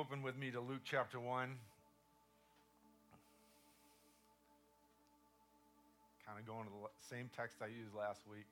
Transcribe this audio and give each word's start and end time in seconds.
Open 0.00 0.24
with 0.24 0.32
me 0.40 0.48
to 0.48 0.64
Luke 0.64 0.80
chapter 0.80 1.20
1. 1.20 1.28
Kind 6.24 6.40
of 6.40 6.48
going 6.48 6.64
to 6.64 6.72
the 6.72 6.88
same 7.04 7.28
text 7.36 7.60
I 7.60 7.68
used 7.68 7.92
last 7.92 8.24
week. 8.24 8.48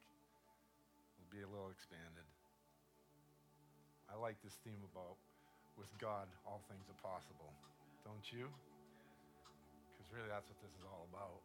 It'll 1.16 1.32
be 1.32 1.40
a 1.40 1.48
little 1.48 1.72
expanded. 1.72 2.28
I 4.12 4.20
like 4.20 4.36
this 4.44 4.60
theme 4.60 4.84
about 4.92 5.16
with 5.80 5.88
God, 5.96 6.28
all 6.44 6.60
things 6.68 6.84
are 6.84 7.00
possible. 7.00 7.48
Don't 8.04 8.28
you? 8.28 8.52
Because 9.96 10.12
really, 10.12 10.28
that's 10.28 10.52
what 10.52 10.60
this 10.60 10.76
is 10.76 10.84
all 10.84 11.08
about. 11.08 11.40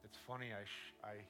It's 0.00 0.16
funny, 0.24 0.48
I, 0.56 0.64
sh- 0.64 0.96
I 1.04 1.28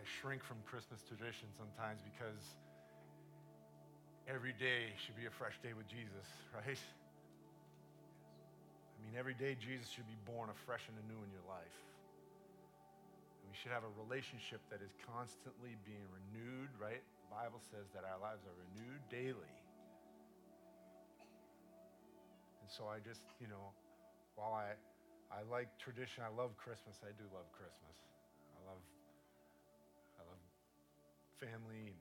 I 0.00 0.08
shrink 0.08 0.40
from 0.40 0.56
Christmas 0.64 1.04
tradition 1.04 1.52
sometimes 1.60 2.00
because 2.00 2.56
every 4.24 4.56
day 4.56 4.96
should 4.96 5.12
be 5.12 5.28
a 5.28 5.34
fresh 5.36 5.60
day 5.60 5.76
with 5.76 5.84
Jesus, 5.92 6.24
right? 6.56 6.80
I 6.80 8.96
mean, 9.04 9.12
every 9.20 9.36
day 9.36 9.60
Jesus 9.60 9.92
should 9.92 10.08
be 10.08 10.16
born 10.24 10.48
afresh 10.48 10.88
and 10.88 10.96
anew 11.04 11.20
in 11.20 11.28
your 11.28 11.44
life. 11.44 11.76
And 13.44 13.52
we 13.52 13.56
should 13.60 13.76
have 13.76 13.84
a 13.84 13.92
relationship 14.00 14.64
that 14.72 14.80
is 14.80 14.96
constantly 15.04 15.76
being 15.84 16.08
renewed, 16.08 16.72
right? 16.80 17.04
The 17.04 17.30
Bible 17.36 17.60
says 17.68 17.92
that 17.92 18.08
our 18.08 18.16
lives 18.24 18.40
are 18.48 18.56
renewed 18.56 19.04
daily. 19.12 19.52
And 22.64 22.72
so 22.72 22.88
I 22.88 23.04
just, 23.04 23.28
you 23.36 23.52
know, 23.52 23.76
while 24.32 24.56
I, 24.56 24.72
I 25.28 25.44
like 25.52 25.68
tradition, 25.76 26.24
I 26.24 26.32
love 26.32 26.56
Christmas, 26.56 26.96
I 27.04 27.12
do 27.20 27.28
love 27.36 27.52
Christmas. 27.52 28.00
I 28.56 28.64
love 28.64 28.80
family 31.40 31.88
and 31.88 32.00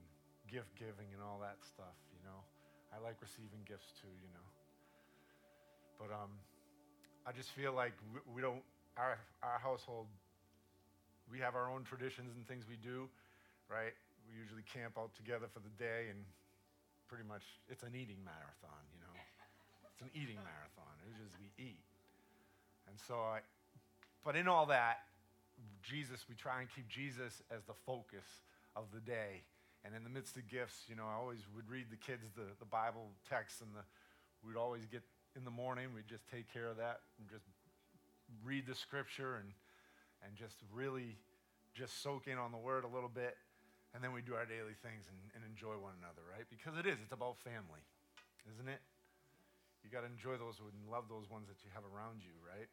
gift 0.51 0.75
giving 0.75 1.07
and 1.15 1.23
all 1.23 1.39
that 1.39 1.57
stuff, 1.63 1.95
you 2.11 2.19
know. 2.27 2.43
I 2.91 2.99
like 2.99 3.15
receiving 3.23 3.63
gifts 3.63 3.95
too, 3.97 4.11
you 4.19 4.29
know. 4.35 4.47
But 5.95 6.11
um, 6.11 6.31
I 7.23 7.31
just 7.31 7.55
feel 7.55 7.71
like 7.71 7.95
we, 8.27 8.43
don't, 8.43 8.63
our, 8.99 9.19
our 9.41 9.59
household, 9.59 10.07
we 11.31 11.39
have 11.39 11.55
our 11.55 11.71
own 11.71 11.87
traditions 11.87 12.35
and 12.35 12.43
things 12.47 12.65
we 12.67 12.75
do, 12.81 13.07
right? 13.71 13.95
We 14.27 14.35
usually 14.35 14.65
camp 14.67 14.99
out 14.99 15.15
together 15.15 15.47
for 15.47 15.63
the 15.63 15.71
day 15.79 16.11
and 16.11 16.19
pretty 17.07 17.25
much 17.25 17.43
it's 17.71 17.83
an 17.83 17.95
eating 17.95 18.19
marathon, 18.21 18.83
you 18.91 18.99
know. 19.01 19.15
It's 19.93 20.03
an 20.03 20.11
eating 20.15 20.39
marathon. 20.39 20.93
It's 21.07 21.19
just 21.19 21.35
we 21.39 21.51
eat. 21.59 21.83
And 22.87 22.95
so 23.07 23.19
I, 23.19 23.39
but 24.23 24.35
in 24.35 24.47
all 24.47 24.67
that, 24.67 25.05
Jesus, 25.83 26.23
we 26.29 26.35
try 26.35 26.61
and 26.61 26.67
keep 26.73 26.87
Jesus 26.87 27.43
as 27.51 27.63
the 27.67 27.75
focus 27.85 28.25
of 28.79 28.87
the 28.95 29.03
day. 29.03 29.43
And 29.83 29.91
in 29.95 30.03
the 30.03 30.09
midst 30.09 30.39
of 30.39 30.47
gifts, 30.47 30.87
you 30.87 30.95
know, 30.95 31.07
I 31.07 31.19
always 31.19 31.43
would 31.55 31.67
read 31.67 31.91
the 31.91 31.99
kids 31.99 32.31
the, 32.35 32.47
the 32.59 32.67
Bible 32.67 33.11
text, 33.27 33.59
and 33.59 33.71
the, 33.75 33.83
we'd 34.43 34.59
always 34.59 34.87
get 34.87 35.03
in 35.35 35.43
the 35.43 35.51
morning, 35.51 35.91
we'd 35.91 36.07
just 36.07 36.27
take 36.31 36.51
care 36.51 36.67
of 36.67 36.79
that 36.79 37.03
and 37.19 37.27
just 37.27 37.47
read 38.43 38.67
the 38.67 38.75
scripture 38.75 39.39
and, 39.39 39.51
and 40.25 40.35
just 40.35 40.59
really 40.71 41.19
just 41.75 42.01
soak 42.01 42.27
in 42.27 42.39
on 42.39 42.51
the 42.51 42.59
word 42.59 42.83
a 42.83 42.91
little 42.91 43.11
bit. 43.11 43.35
And 43.95 44.03
then 44.03 44.13
we 44.13 44.21
do 44.21 44.37
our 44.37 44.45
daily 44.45 44.77
things 44.85 45.09
and, 45.09 45.19
and 45.33 45.41
enjoy 45.47 45.79
one 45.79 45.97
another, 45.97 46.21
right? 46.27 46.45
Because 46.45 46.77
it 46.77 46.85
is, 46.85 47.01
it's 47.01 47.15
about 47.15 47.41
family, 47.41 47.81
isn't 48.53 48.69
it? 48.69 48.81
You 49.81 49.89
got 49.89 50.05
to 50.05 50.11
enjoy 50.11 50.37
those 50.37 50.59
and 50.59 50.85
love 50.91 51.07
those 51.09 51.31
ones 51.31 51.47
that 51.47 51.63
you 51.63 51.71
have 51.73 51.87
around 51.87 52.21
you, 52.21 52.35
right? 52.43 52.69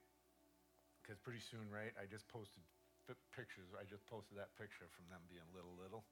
Because 1.01 1.17
pretty 1.23 1.41
soon, 1.41 1.71
right, 1.71 1.95
I 1.97 2.05
just 2.11 2.27
posted 2.29 2.67
pictures. 3.31 3.71
I 3.77 3.87
just 3.87 4.03
posted 4.11 4.35
that 4.41 4.55
picture 4.59 4.91
from 4.91 5.07
them 5.07 5.23
being 5.31 5.47
little, 5.55 5.75
little. 5.79 6.03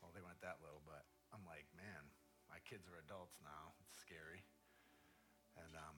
Well, 0.00 0.12
they 0.16 0.24
weren't 0.24 0.40
that 0.40 0.60
little, 0.64 0.80
but 0.84 1.04
I'm 1.32 1.44
like, 1.44 1.68
man, 1.76 2.02
my 2.48 2.60
kids 2.64 2.88
are 2.88 3.00
adults 3.04 3.36
now. 3.44 3.76
It's 3.84 3.96
scary. 4.00 4.44
And 5.60 5.72
um, 5.76 5.96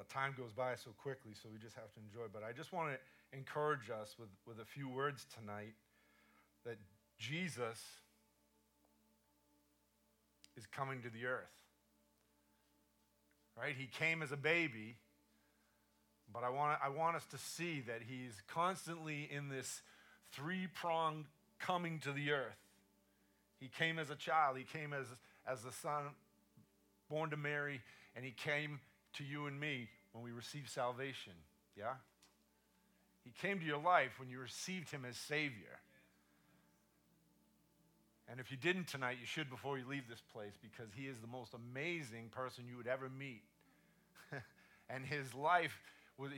but 0.00 0.08
time 0.08 0.34
goes 0.36 0.52
by 0.52 0.74
so 0.76 0.90
quickly, 0.96 1.32
so 1.34 1.48
we 1.52 1.58
just 1.58 1.76
have 1.76 1.92
to 1.92 2.00
enjoy. 2.00 2.30
But 2.32 2.42
I 2.42 2.52
just 2.52 2.72
want 2.72 2.88
to 2.88 2.98
encourage 3.36 3.90
us 3.90 4.16
with, 4.18 4.30
with 4.46 4.58
a 4.58 4.64
few 4.64 4.88
words 4.88 5.26
tonight 5.28 5.74
that 6.64 6.78
Jesus 7.18 7.84
is 10.56 10.66
coming 10.66 11.02
to 11.02 11.10
the 11.10 11.26
earth. 11.26 11.52
Right? 13.58 13.74
He 13.76 13.86
came 13.86 14.22
as 14.22 14.32
a 14.32 14.36
baby 14.36 14.96
but 16.32 16.44
I 16.44 16.50
want, 16.50 16.78
I 16.82 16.88
want 16.88 17.16
us 17.16 17.26
to 17.26 17.38
see 17.38 17.80
that 17.86 18.00
he's 18.08 18.32
constantly 18.48 19.28
in 19.30 19.48
this 19.48 19.82
three 20.32 20.68
pronged 20.74 21.26
coming 21.58 21.98
to 22.00 22.12
the 22.12 22.32
earth. 22.32 22.58
He 23.58 23.68
came 23.68 23.98
as 23.98 24.10
a 24.10 24.14
child, 24.14 24.56
he 24.56 24.64
came 24.64 24.92
as, 24.92 25.06
as 25.46 25.62
the 25.62 25.72
son 25.72 26.04
born 27.08 27.30
to 27.30 27.36
Mary, 27.36 27.80
and 28.16 28.24
he 28.24 28.30
came 28.30 28.80
to 29.14 29.24
you 29.24 29.46
and 29.46 29.58
me 29.58 29.88
when 30.12 30.24
we 30.24 30.30
received 30.30 30.70
salvation. 30.70 31.32
Yeah? 31.76 31.94
He 33.24 33.32
came 33.46 33.58
to 33.60 33.66
your 33.66 33.80
life 33.80 34.12
when 34.18 34.30
you 34.30 34.38
received 34.38 34.90
him 34.90 35.04
as 35.08 35.16
Savior. 35.16 35.80
And 38.30 38.38
if 38.38 38.50
you 38.50 38.56
didn't 38.56 38.86
tonight, 38.86 39.18
you 39.20 39.26
should 39.26 39.50
before 39.50 39.76
you 39.76 39.84
leave 39.88 40.08
this 40.08 40.22
place 40.32 40.52
because 40.62 40.88
he 40.94 41.06
is 41.06 41.18
the 41.18 41.26
most 41.26 41.52
amazing 41.52 42.28
person 42.30 42.64
you 42.70 42.76
would 42.76 42.86
ever 42.86 43.08
meet. 43.10 43.42
and 44.88 45.04
his 45.04 45.34
life 45.34 45.80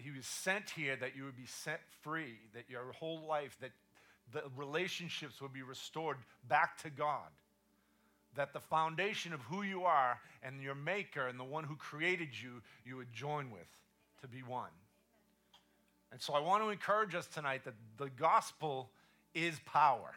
he 0.02 0.10
was 0.10 0.26
sent 0.26 0.70
here 0.70 0.96
that 0.96 1.16
you 1.16 1.24
would 1.24 1.36
be 1.36 1.46
set 1.46 1.80
free, 2.02 2.38
that 2.54 2.68
your 2.68 2.92
whole 2.92 3.26
life, 3.26 3.56
that 3.60 3.72
the 4.32 4.42
relationships 4.56 5.40
would 5.40 5.52
be 5.52 5.62
restored 5.62 6.18
back 6.48 6.78
to 6.82 6.90
God. 6.90 7.28
That 8.34 8.52
the 8.52 8.60
foundation 8.60 9.32
of 9.32 9.40
who 9.42 9.62
you 9.62 9.82
are 9.82 10.18
and 10.42 10.62
your 10.62 10.74
maker 10.74 11.26
and 11.26 11.38
the 11.38 11.44
one 11.44 11.64
who 11.64 11.76
created 11.76 12.28
you, 12.40 12.62
you 12.84 12.96
would 12.96 13.12
join 13.12 13.50
with 13.50 13.66
to 14.22 14.28
be 14.28 14.42
one. 14.42 14.70
And 16.12 16.20
so 16.20 16.34
I 16.34 16.40
want 16.40 16.62
to 16.62 16.70
encourage 16.70 17.14
us 17.14 17.26
tonight 17.26 17.64
that 17.64 17.74
the 17.98 18.10
gospel 18.10 18.90
is 19.34 19.58
power. 19.66 20.12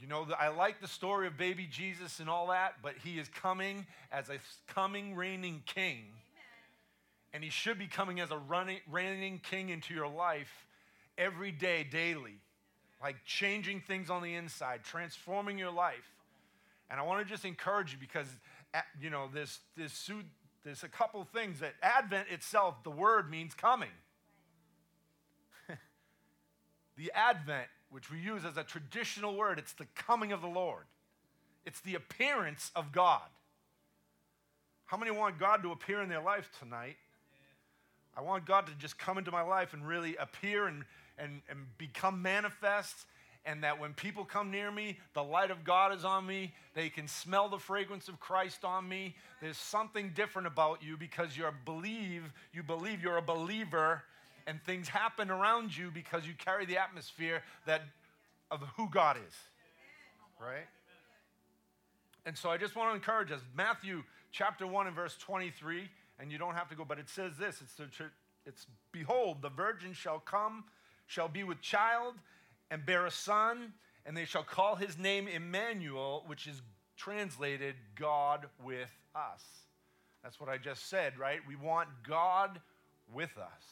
You 0.00 0.06
know, 0.06 0.28
I 0.38 0.48
like 0.48 0.80
the 0.80 0.88
story 0.88 1.26
of 1.26 1.36
baby 1.36 1.66
Jesus 1.68 2.20
and 2.20 2.30
all 2.30 2.46
that, 2.48 2.74
but 2.82 2.94
he 3.02 3.18
is 3.18 3.28
coming 3.28 3.84
as 4.12 4.28
a 4.28 4.38
coming 4.72 5.16
reigning 5.16 5.62
king 5.66 6.04
and 7.32 7.44
he 7.44 7.50
should 7.50 7.78
be 7.78 7.86
coming 7.86 8.20
as 8.20 8.30
a 8.30 8.38
running, 8.38 8.78
reigning 8.90 9.40
king 9.42 9.68
into 9.68 9.94
your 9.94 10.08
life 10.08 10.66
every 11.16 11.50
day, 11.50 11.84
daily, 11.84 12.40
like 13.02 13.16
changing 13.24 13.80
things 13.80 14.08
on 14.10 14.22
the 14.22 14.34
inside, 14.34 14.80
transforming 14.84 15.58
your 15.58 15.70
life. 15.70 16.14
And 16.90 16.98
I 16.98 17.02
want 17.02 17.26
to 17.26 17.30
just 17.30 17.44
encourage 17.44 17.92
you 17.92 17.98
because, 17.98 18.28
you 19.00 19.10
know, 19.10 19.28
there's, 19.32 19.58
there's, 19.76 20.10
there's 20.64 20.84
a 20.84 20.88
couple 20.88 21.22
things 21.24 21.60
that 21.60 21.74
Advent 21.82 22.28
itself, 22.30 22.82
the 22.82 22.90
word 22.90 23.30
means 23.30 23.52
coming. 23.54 23.90
the 26.96 27.12
Advent, 27.14 27.68
which 27.90 28.10
we 28.10 28.18
use 28.18 28.44
as 28.46 28.56
a 28.56 28.64
traditional 28.64 29.36
word, 29.36 29.58
it's 29.58 29.74
the 29.74 29.86
coming 29.94 30.32
of 30.32 30.40
the 30.40 30.48
Lord, 30.48 30.84
it's 31.66 31.80
the 31.80 31.94
appearance 31.94 32.70
of 32.74 32.90
God. 32.92 33.20
How 34.86 34.96
many 34.96 35.10
want 35.10 35.38
God 35.38 35.62
to 35.64 35.72
appear 35.72 36.00
in 36.00 36.08
their 36.08 36.22
life 36.22 36.50
tonight? 36.58 36.96
I 38.18 38.20
want 38.20 38.44
God 38.46 38.66
to 38.66 38.72
just 38.74 38.98
come 38.98 39.16
into 39.16 39.30
my 39.30 39.42
life 39.42 39.74
and 39.74 39.86
really 39.86 40.16
appear 40.16 40.66
and, 40.66 40.84
and, 41.18 41.40
and 41.48 41.60
become 41.78 42.20
manifest. 42.20 43.06
And 43.46 43.62
that 43.62 43.78
when 43.78 43.94
people 43.94 44.24
come 44.24 44.50
near 44.50 44.72
me, 44.72 44.98
the 45.14 45.22
light 45.22 45.52
of 45.52 45.62
God 45.62 45.96
is 45.96 46.04
on 46.04 46.26
me. 46.26 46.52
They 46.74 46.88
can 46.88 47.06
smell 47.06 47.48
the 47.48 47.58
fragrance 47.58 48.08
of 48.08 48.18
Christ 48.18 48.64
on 48.64 48.88
me. 48.88 49.14
There's 49.40 49.56
something 49.56 50.10
different 50.16 50.48
about 50.48 50.82
you 50.82 50.96
because 50.96 51.36
you 51.36 51.44
believe, 51.64 52.24
you 52.52 52.64
believe 52.64 53.02
you're 53.02 53.18
a 53.18 53.22
believer, 53.22 54.02
and 54.48 54.60
things 54.64 54.88
happen 54.88 55.30
around 55.30 55.74
you 55.76 55.92
because 55.92 56.26
you 56.26 56.34
carry 56.36 56.66
the 56.66 56.76
atmosphere 56.76 57.44
that 57.66 57.82
of 58.50 58.62
who 58.76 58.88
God 58.90 59.16
is. 59.16 59.34
Right? 60.40 60.66
And 62.26 62.36
so 62.36 62.50
I 62.50 62.56
just 62.56 62.74
want 62.74 62.90
to 62.90 62.96
encourage 62.96 63.30
us. 63.30 63.40
Matthew 63.56 64.02
chapter 64.32 64.66
1 64.66 64.88
and 64.88 64.96
verse 64.96 65.16
23 65.18 65.88
and 66.18 66.32
you 66.32 66.38
don't 66.38 66.54
have 66.54 66.68
to 66.68 66.74
go, 66.74 66.84
but 66.84 66.98
it 66.98 67.08
says 67.08 67.36
this 67.38 67.60
it's, 67.62 67.74
the, 67.74 67.86
it's 68.46 68.66
Behold, 68.92 69.42
the 69.42 69.50
virgin 69.50 69.92
shall 69.92 70.18
come, 70.18 70.64
shall 71.06 71.28
be 71.28 71.44
with 71.44 71.60
child, 71.60 72.14
and 72.70 72.84
bear 72.84 73.06
a 73.06 73.10
son, 73.10 73.72
and 74.04 74.16
they 74.16 74.24
shall 74.24 74.42
call 74.42 74.76
his 74.76 74.98
name 74.98 75.28
Emmanuel, 75.28 76.24
which 76.26 76.46
is 76.46 76.60
translated 76.96 77.74
God 77.94 78.46
with 78.64 78.90
us. 79.14 79.42
That's 80.22 80.40
what 80.40 80.48
I 80.48 80.58
just 80.58 80.88
said, 80.88 81.18
right? 81.18 81.40
We 81.46 81.56
want 81.56 81.88
God 82.06 82.60
with 83.12 83.36
us. 83.38 83.62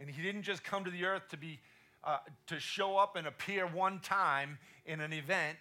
And 0.00 0.10
he 0.10 0.22
didn't 0.22 0.42
just 0.42 0.64
come 0.64 0.84
to 0.84 0.90
the 0.90 1.04
earth 1.04 1.28
to 1.30 1.36
be 1.36 1.60
uh, 2.04 2.18
to 2.48 2.58
show 2.58 2.96
up 2.96 3.14
and 3.14 3.28
appear 3.28 3.66
one 3.66 4.00
time 4.00 4.58
in 4.86 5.00
an 5.00 5.12
event 5.12 5.58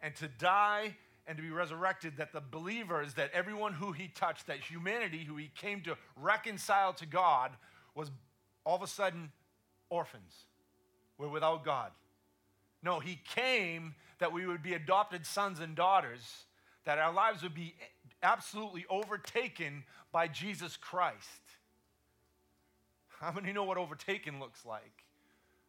and 0.00 0.14
to 0.16 0.26
die 0.26 0.96
and 1.26 1.36
to 1.36 1.42
be 1.42 1.50
resurrected, 1.50 2.18
that 2.18 2.32
the 2.32 2.40
believers, 2.40 3.14
that 3.14 3.30
everyone 3.32 3.72
who 3.72 3.92
he 3.92 4.08
touched, 4.08 4.46
that 4.46 4.60
humanity 4.60 5.24
who 5.24 5.36
he 5.36 5.50
came 5.56 5.80
to 5.82 5.96
reconcile 6.16 6.92
to 6.94 7.06
God, 7.06 7.52
was 7.94 8.10
all 8.64 8.76
of 8.76 8.82
a 8.82 8.86
sudden 8.86 9.30
orphans. 9.88 10.34
We're 11.16 11.28
without 11.28 11.64
God. 11.64 11.92
No, 12.82 13.00
he 13.00 13.20
came 13.34 13.94
that 14.18 14.32
we 14.32 14.46
would 14.46 14.62
be 14.62 14.74
adopted 14.74 15.24
sons 15.24 15.60
and 15.60 15.74
daughters, 15.74 16.44
that 16.84 16.98
our 16.98 17.12
lives 17.12 17.42
would 17.42 17.54
be 17.54 17.74
absolutely 18.22 18.84
overtaken 18.90 19.84
by 20.12 20.28
Jesus 20.28 20.76
Christ. 20.76 21.40
How 23.20 23.32
many 23.32 23.52
know 23.52 23.64
what 23.64 23.78
overtaken 23.78 24.38
looks 24.40 24.66
like? 24.66 25.03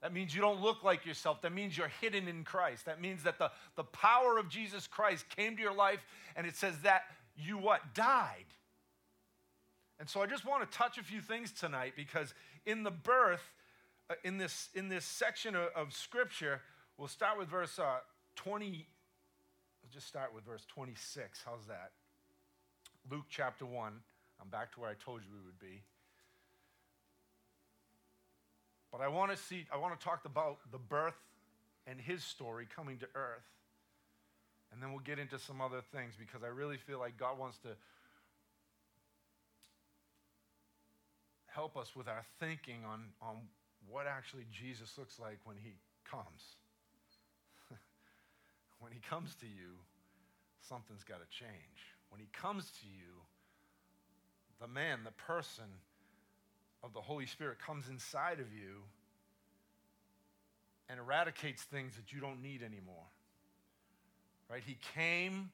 That 0.02 0.14
means 0.14 0.36
you 0.36 0.42
don't 0.42 0.62
look 0.62 0.84
like 0.84 1.06
yourself. 1.06 1.42
That 1.42 1.54
means 1.54 1.78
you're 1.78 1.92
hidden 2.02 2.28
in 2.28 2.44
Christ. 2.44 2.86
That 2.86 3.02
means 3.02 3.24
that 3.24 3.40
the, 3.40 3.52
the 3.76 3.84
power 3.84 4.38
of 4.38 4.50
Jesus 4.50 4.88
Christ 4.88 5.26
came 5.36 5.56
to 5.56 5.62
your 5.62 5.74
life, 5.74 6.06
and 6.36 6.46
it 6.46 6.56
says 6.56 6.76
that 6.84 7.04
you 7.36 7.58
what? 7.58 7.82
Died. 7.94 8.46
And 10.00 10.10
so 10.10 10.22
I 10.22 10.26
just 10.26 10.46
want 10.46 10.70
to 10.70 10.78
touch 10.78 10.98
a 10.98 11.04
few 11.04 11.22
things 11.22 11.52
tonight 11.52 11.94
because 11.96 12.34
in 12.66 12.84
the 12.84 12.92
birth, 12.92 13.54
uh, 14.10 14.16
in, 14.24 14.38
this, 14.38 14.70
in 14.74 14.90
this 14.90 15.06
section 15.06 15.56
of, 15.56 15.70
of 15.76 15.94
Scripture, 15.94 16.62
we'll 16.98 17.08
start 17.08 17.38
with 17.38 17.48
verse 17.48 17.80
uh, 17.80 18.00
20. 18.36 18.68
We'll 18.70 19.92
just 19.94 20.08
start 20.08 20.34
with 20.36 20.44
verse 20.44 20.66
26. 20.68 21.42
How's 21.46 21.66
that? 21.68 21.92
Luke 23.10 23.26
chapter 23.30 23.66
1. 23.66 23.94
I'm 24.42 24.50
back 24.50 24.74
to 24.74 24.82
where 24.82 24.90
I 24.90 24.96
told 24.96 25.22
you 25.22 25.30
we 25.32 25.46
would 25.46 25.60
be. 25.60 25.82
But 28.96 29.04
I 29.04 29.10
want 29.10 29.30
to 29.32 29.38
see, 29.38 29.66
I 29.74 29.76
want 29.76 30.00
to 30.00 30.02
talk 30.02 30.24
about 30.24 30.60
the 30.72 30.78
birth 30.78 31.20
and 31.86 32.00
his 32.00 32.24
story 32.24 32.66
coming 32.74 32.98
to 33.00 33.08
earth. 33.14 33.44
And 34.72 34.82
then 34.82 34.92
we'll 34.92 35.04
get 35.04 35.20
into 35.20 35.38
some 35.38 35.60
other 35.60 35.82
things 35.94 36.14
because 36.18 36.44
I 36.44 36.48
really 36.48 36.78
feel 36.78 36.98
like 36.98 37.18
God 37.18 37.38
wants 37.38 37.58
to 37.60 37.76
help 41.48 41.76
us 41.76 41.94
with 41.94 42.08
our 42.08 42.24
thinking 42.40 42.86
on, 42.88 43.02
on 43.22 43.36
what 43.90 44.08
actually 44.08 44.46
Jesus 44.50 44.98
looks 44.98 45.20
like 45.20 45.40
when 45.44 45.58
he 45.62 45.74
comes. 46.10 46.56
when 48.80 48.94
he 48.94 49.02
comes 49.10 49.36
to 49.42 49.46
you, 49.46 49.76
something's 50.70 51.04
got 51.04 51.20
to 51.20 51.38
change. 51.38 51.52
When 52.08 52.22
he 52.22 52.28
comes 52.32 52.72
to 52.80 52.88
you, 52.88 53.20
the 54.62 54.70
man, 54.70 55.00
the 55.04 55.12
person 55.12 55.66
of 56.84 56.94
the 56.94 57.02
Holy 57.02 57.26
Spirit 57.26 57.58
comes 57.60 57.90
inside 57.90 58.40
of 58.40 58.54
you 58.54 58.84
and 60.90 61.00
eradicates 61.00 61.64
things 61.64 61.96
that 61.96 62.14
you 62.14 62.20
don't 62.20 62.42
need 62.42 62.62
anymore. 62.62 63.06
Right? 64.50 64.62
He 64.66 64.78
came 64.94 65.50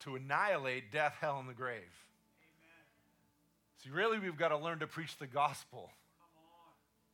to 0.00 0.16
annihilate 0.16 0.90
death, 0.90 1.16
hell, 1.20 1.38
and 1.38 1.48
the 1.48 1.54
grave. 1.54 1.82
See, 3.82 3.90
really, 3.90 4.18
we've 4.18 4.36
got 4.36 4.48
to 4.48 4.58
learn 4.58 4.80
to 4.80 4.86
preach 4.86 5.16
the 5.18 5.26
gospel. 5.26 5.90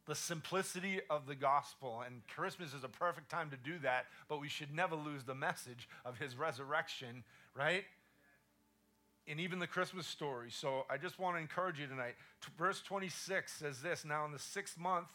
The 0.07 0.15
simplicity 0.15 1.01
of 1.11 1.27
the 1.27 1.35
gospel. 1.35 2.03
And 2.07 2.23
Christmas 2.29 2.73
is 2.73 2.85
a 2.85 2.89
perfect 2.89 3.29
time 3.29 3.51
to 3.51 3.57
do 3.57 3.79
that, 3.81 4.07
but 4.29 4.41
we 4.41 4.49
should 4.49 4.75
never 4.75 4.95
lose 4.95 5.25
the 5.25 5.35
message 5.35 5.89
of 6.05 6.19
his 6.19 6.37
resurrection, 6.37 7.25
right? 7.55 7.85
And 9.29 9.41
even 9.41 9.59
the 9.59 9.67
Christmas 9.67 10.07
story. 10.07 10.51
So 10.51 10.87
I 10.89 10.97
just 10.97 11.19
want 11.19 11.37
to 11.37 11.41
encourage 11.41 11.81
you 11.81 11.87
tonight. 11.87 12.15
Verse 12.57 12.81
26 12.83 13.53
says 13.53 13.83
this 13.83 14.05
Now, 14.05 14.25
in 14.25 14.33
the 14.33 14.39
sixth 14.39 14.79
month, 14.79 15.09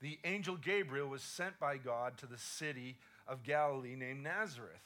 the 0.00 0.18
angel 0.24 0.56
Gabriel 0.56 1.08
was 1.08 1.22
sent 1.22 1.58
by 1.58 1.78
God 1.78 2.18
to 2.18 2.26
the 2.26 2.36
city 2.36 2.96
of 3.26 3.42
Galilee 3.42 3.96
named 3.96 4.22
Nazareth 4.22 4.82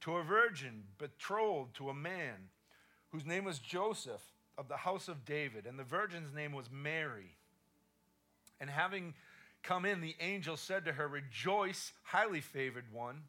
to 0.00 0.16
a 0.16 0.22
virgin 0.22 0.84
betrothed 0.98 1.74
to 1.74 1.90
a 1.90 1.94
man 1.94 2.48
whose 3.10 3.26
name 3.26 3.44
was 3.44 3.58
Joseph 3.58 4.22
of 4.58 4.68
the 4.68 4.76
house 4.76 5.08
of 5.08 5.24
David, 5.24 5.66
and 5.66 5.78
the 5.78 5.84
virgin's 5.84 6.34
name 6.34 6.52
was 6.52 6.70
Mary. 6.70 7.36
And 8.60 8.70
having 8.70 9.14
come 9.62 9.84
in, 9.84 10.00
the 10.00 10.16
angel 10.20 10.56
said 10.56 10.84
to 10.84 10.92
her, 10.92 11.08
Rejoice, 11.08 11.92
highly 12.04 12.40
favored 12.40 12.92
one, 12.92 13.22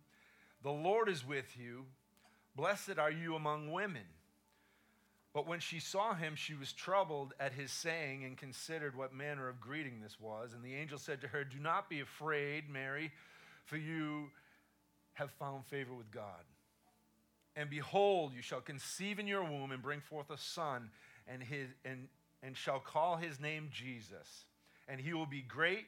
the 0.63 0.71
Lord 0.71 1.09
is 1.09 1.25
with 1.25 1.57
you. 1.57 1.85
Blessed 2.55 2.97
are 2.97 3.11
you 3.11 3.35
among 3.35 3.71
women. 3.71 4.03
But 5.37 5.47
when 5.47 5.59
she 5.59 5.79
saw 5.79 6.15
him, 6.15 6.35
she 6.35 6.55
was 6.55 6.73
troubled 6.73 7.35
at 7.39 7.53
his 7.53 7.71
saying 7.71 8.23
and 8.23 8.35
considered 8.35 8.97
what 8.97 9.13
manner 9.13 9.47
of 9.47 9.61
greeting 9.61 10.01
this 10.01 10.19
was. 10.19 10.53
And 10.55 10.63
the 10.63 10.73
angel 10.73 10.97
said 10.97 11.21
to 11.21 11.27
her, 11.27 11.43
Do 11.43 11.59
not 11.59 11.91
be 11.91 11.99
afraid, 11.99 12.71
Mary, 12.71 13.11
for 13.63 13.77
you 13.77 14.31
have 15.13 15.29
found 15.29 15.67
favor 15.67 15.93
with 15.93 16.09
God. 16.09 16.43
And 17.55 17.69
behold, 17.69 18.33
you 18.35 18.41
shall 18.41 18.61
conceive 18.61 19.19
in 19.19 19.27
your 19.27 19.43
womb 19.43 19.71
and 19.71 19.79
bring 19.79 20.01
forth 20.01 20.31
a 20.31 20.39
son 20.39 20.89
and, 21.27 21.43
his, 21.43 21.67
and, 21.85 22.07
and 22.41 22.57
shall 22.57 22.79
call 22.79 23.17
his 23.17 23.39
name 23.39 23.69
Jesus. 23.71 24.45
And 24.87 24.99
he 24.99 25.13
will 25.13 25.27
be 25.27 25.43
great 25.43 25.85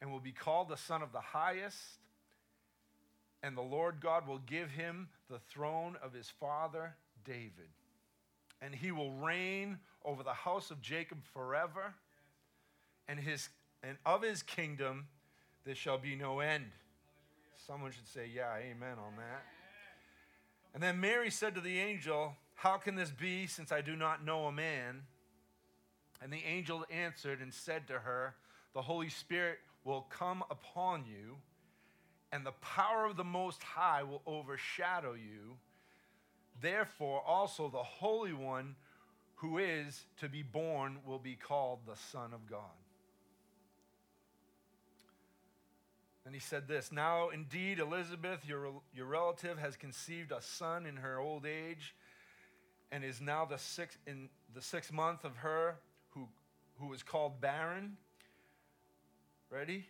and 0.00 0.10
will 0.10 0.18
be 0.18 0.32
called 0.32 0.68
the 0.68 0.76
Son 0.76 1.00
of 1.00 1.12
the 1.12 1.20
Highest. 1.20 2.00
And 3.40 3.56
the 3.56 3.62
Lord 3.62 4.00
God 4.00 4.26
will 4.26 4.40
give 4.40 4.70
him 4.70 5.10
the 5.30 5.38
throne 5.38 5.96
of 6.02 6.12
his 6.12 6.28
father 6.40 6.96
David. 7.24 7.70
And 8.60 8.74
he 8.74 8.92
will 8.92 9.12
reign 9.12 9.78
over 10.04 10.22
the 10.22 10.32
house 10.32 10.70
of 10.70 10.80
Jacob 10.80 11.18
forever. 11.32 11.94
And, 13.08 13.20
his, 13.20 13.48
and 13.82 13.96
of 14.04 14.22
his 14.22 14.42
kingdom 14.42 15.06
there 15.64 15.74
shall 15.74 15.98
be 15.98 16.16
no 16.16 16.40
end. 16.40 16.70
Someone 17.66 17.92
should 17.92 18.08
say, 18.08 18.28
Yeah, 18.34 18.54
amen 18.56 18.98
on 18.98 19.16
that. 19.16 19.44
And 20.74 20.82
then 20.82 21.00
Mary 21.00 21.30
said 21.30 21.54
to 21.54 21.60
the 21.60 21.78
angel, 21.78 22.34
how 22.58 22.76
can 22.76 22.96
this 22.96 23.12
be 23.12 23.46
since 23.46 23.70
I 23.70 23.82
do 23.82 23.94
not 23.94 24.24
know 24.24 24.46
a 24.46 24.52
man? 24.52 25.02
And 26.20 26.32
the 26.32 26.42
angel 26.44 26.84
answered 26.90 27.40
and 27.40 27.54
said 27.54 27.86
to 27.86 28.00
her, 28.00 28.34
The 28.74 28.82
Holy 28.82 29.08
Spirit 29.08 29.58
will 29.84 30.00
come 30.10 30.42
upon 30.50 31.04
you, 31.06 31.36
and 32.32 32.44
the 32.44 32.50
power 32.60 33.06
of 33.06 33.16
the 33.16 33.22
Most 33.22 33.62
High 33.62 34.02
will 34.02 34.22
overshadow 34.26 35.12
you. 35.12 35.56
Therefore, 36.60 37.22
also 37.26 37.68
the 37.68 37.78
Holy 37.78 38.32
One 38.32 38.76
who 39.36 39.58
is 39.58 40.04
to 40.18 40.28
be 40.28 40.42
born 40.42 40.98
will 41.06 41.18
be 41.18 41.36
called 41.36 41.80
the 41.86 41.96
Son 41.96 42.32
of 42.32 42.48
God. 42.50 42.60
And 46.28 46.34
he 46.34 46.40
said 46.40 46.68
this 46.68 46.92
Now, 46.92 47.30
indeed, 47.30 47.78
Elizabeth, 47.78 48.46
your, 48.46 48.82
your 48.92 49.06
relative, 49.06 49.58
has 49.58 49.76
conceived 49.76 50.30
a 50.30 50.42
son 50.42 50.84
in 50.84 50.96
her 50.96 51.18
old 51.18 51.46
age 51.46 51.94
and 52.92 53.02
is 53.02 53.18
now 53.18 53.46
the 53.46 53.56
sixth, 53.56 53.96
in 54.06 54.28
the 54.54 54.60
sixth 54.60 54.92
month 54.92 55.24
of 55.24 55.36
her 55.36 55.76
who, 56.10 56.28
who 56.80 56.92
is 56.92 57.02
called 57.02 57.40
barren. 57.40 57.96
Ready? 59.50 59.86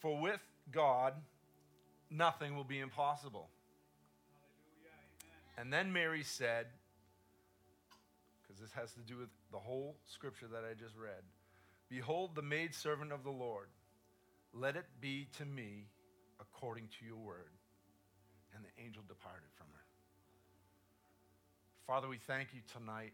For 0.00 0.18
with 0.18 0.40
God, 0.72 1.12
nothing 2.10 2.56
will 2.56 2.64
be 2.64 2.80
impossible. 2.80 3.50
And 5.58 5.72
then 5.72 5.92
Mary 5.92 6.22
said, 6.22 6.66
because 8.42 8.60
this 8.60 8.72
has 8.72 8.92
to 8.92 9.00
do 9.00 9.16
with 9.16 9.30
the 9.50 9.58
whole 9.58 9.96
scripture 10.04 10.46
that 10.52 10.62
I 10.68 10.74
just 10.74 10.96
read 10.96 11.24
Behold, 11.88 12.34
the 12.34 12.42
maidservant 12.42 13.12
of 13.12 13.22
the 13.22 13.30
Lord, 13.30 13.68
let 14.52 14.74
it 14.74 14.86
be 15.00 15.28
to 15.38 15.44
me 15.44 15.86
according 16.40 16.88
to 16.98 17.06
your 17.06 17.16
word. 17.16 17.54
And 18.54 18.64
the 18.64 18.74
angel 18.82 19.04
departed 19.06 19.46
from 19.54 19.68
her. 19.70 19.84
Father, 21.86 22.08
we 22.08 22.18
thank 22.18 22.50
you 22.50 22.60
tonight. 22.66 23.12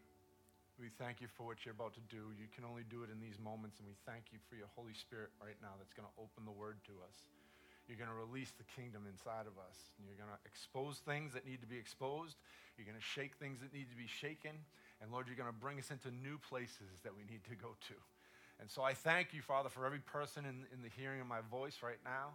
We 0.81 0.89
thank 0.89 1.21
you 1.21 1.29
for 1.29 1.45
what 1.45 1.67
you're 1.67 1.77
about 1.77 1.93
to 2.01 2.05
do. 2.09 2.33
You 2.33 2.49
can 2.49 2.65
only 2.65 2.87
do 2.89 3.05
it 3.05 3.13
in 3.13 3.21
these 3.21 3.37
moments, 3.37 3.77
and 3.77 3.85
we 3.85 3.93
thank 4.09 4.33
you 4.33 4.39
for 4.49 4.57
your 4.57 4.71
Holy 4.73 4.95
Spirit 4.95 5.29
right 5.37 5.59
now 5.61 5.77
that's 5.77 5.93
going 5.93 6.09
to 6.09 6.17
open 6.17 6.49
the 6.49 6.55
word 6.55 6.81
to 6.89 6.95
us. 7.05 7.29
You're 7.93 8.01
going 8.01 8.17
to 8.17 8.25
release 8.25 8.57
the 8.57 8.65
kingdom 8.73 9.05
inside 9.05 9.45
of 9.45 9.61
us. 9.61 9.77
And 10.01 10.09
you're 10.09 10.17
going 10.17 10.33
to 10.33 10.41
expose 10.49 11.05
things 11.05 11.37
that 11.37 11.45
need 11.45 11.61
to 11.61 11.69
be 11.69 11.77
exposed. 11.77 12.41
You're 12.81 12.89
going 12.89 12.97
to 12.97 13.05
shake 13.05 13.37
things 13.37 13.61
that 13.61 13.69
need 13.69 13.93
to 13.93 13.99
be 14.01 14.09
shaken. 14.09 14.57
And 15.05 15.13
Lord, 15.13 15.29
you're 15.29 15.37
going 15.37 15.53
to 15.53 15.61
bring 15.61 15.77
us 15.77 15.93
into 15.93 16.09
new 16.09 16.41
places 16.41 17.05
that 17.05 17.13
we 17.13 17.29
need 17.29 17.45
to 17.53 17.57
go 17.61 17.77
to. 17.93 17.97
And 18.65 18.73
so 18.73 18.81
I 18.81 18.97
thank 18.97 19.37
you, 19.37 19.45
Father, 19.45 19.69
for 19.69 19.85
every 19.85 20.01
person 20.01 20.49
in, 20.49 20.65
in 20.73 20.81
the 20.81 20.89
hearing 20.89 21.21
of 21.21 21.29
my 21.29 21.45
voice 21.53 21.85
right 21.85 22.01
now, 22.01 22.33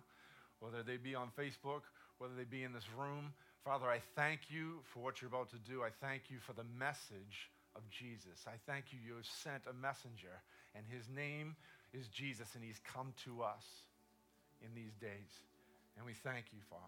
whether 0.62 0.86
they 0.86 1.02
be 1.02 1.18
on 1.18 1.34
Facebook, 1.34 1.90
whether 2.22 2.38
they 2.38 2.46
be 2.46 2.62
in 2.62 2.70
this 2.70 2.86
room. 2.94 3.34
Father, 3.66 3.90
I 3.90 3.98
thank 4.14 4.54
you 4.54 4.86
for 4.94 5.02
what 5.02 5.26
you're 5.26 5.34
about 5.34 5.50
to 5.58 5.62
do. 5.66 5.82
I 5.82 5.90
thank 5.90 6.30
you 6.30 6.38
for 6.38 6.54
the 6.54 6.70
message 6.78 7.50
of 7.74 7.82
Jesus. 7.90 8.46
I 8.46 8.62
thank 8.70 8.94
you, 8.94 9.02
you 9.02 9.18
have 9.18 9.26
sent 9.26 9.66
a 9.66 9.74
messenger, 9.74 10.38
and 10.78 10.86
his 10.86 11.10
name 11.10 11.56
is 11.98 12.06
Jesus, 12.14 12.54
and 12.54 12.64
he's 12.64 12.80
come 12.86 13.14
to 13.26 13.42
us 13.42 13.87
in 14.62 14.74
these 14.76 14.96
days. 14.96 15.42
And 15.98 16.06
we 16.06 16.14
thank 16.14 16.46
you, 16.52 16.60
Father, 16.70 16.84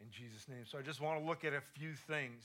in 0.00 0.06
Jesus' 0.10 0.48
name. 0.48 0.64
So 0.64 0.78
I 0.78 0.82
just 0.82 1.00
want 1.00 1.20
to 1.20 1.26
look 1.26 1.44
at 1.44 1.52
a 1.52 1.62
few 1.74 1.94
things. 1.94 2.44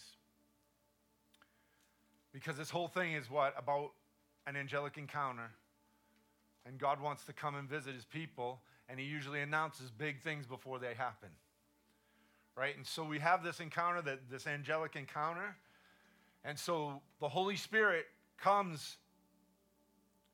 Because 2.34 2.58
this 2.58 2.70
whole 2.70 2.88
thing 2.88 3.13
is 3.13 3.29
what? 3.29 3.53
About 3.58 3.91
an 4.46 4.56
angelic 4.56 4.98
encounter. 4.98 5.51
And 6.65 6.77
God 6.77 7.01
wants 7.01 7.25
to 7.25 7.34
come 7.34 7.56
and 7.56 7.70
visit 7.70 7.94
his 7.96 8.06
people, 8.06 8.60
and 8.89 9.00
he 9.00 9.06
usually 9.06 9.41
announces 9.41 9.89
big 9.89 10.22
things 10.22 10.46
before 10.46 10.79
they 10.79 10.94
happen 10.94 11.29
right? 12.58 12.75
And 12.75 12.86
so 12.86 13.03
we 13.03 13.20
have 13.20 13.44
this 13.44 13.60
encounter, 13.60 14.01
that 14.01 14.29
this 14.32 14.48
angelic 14.48 14.96
encounter. 14.96 15.56
And 16.44 16.58
so 16.58 17.01
the 17.22 17.29
Holy 17.29 17.56
Spirit 17.56 18.06
comes 18.38 18.98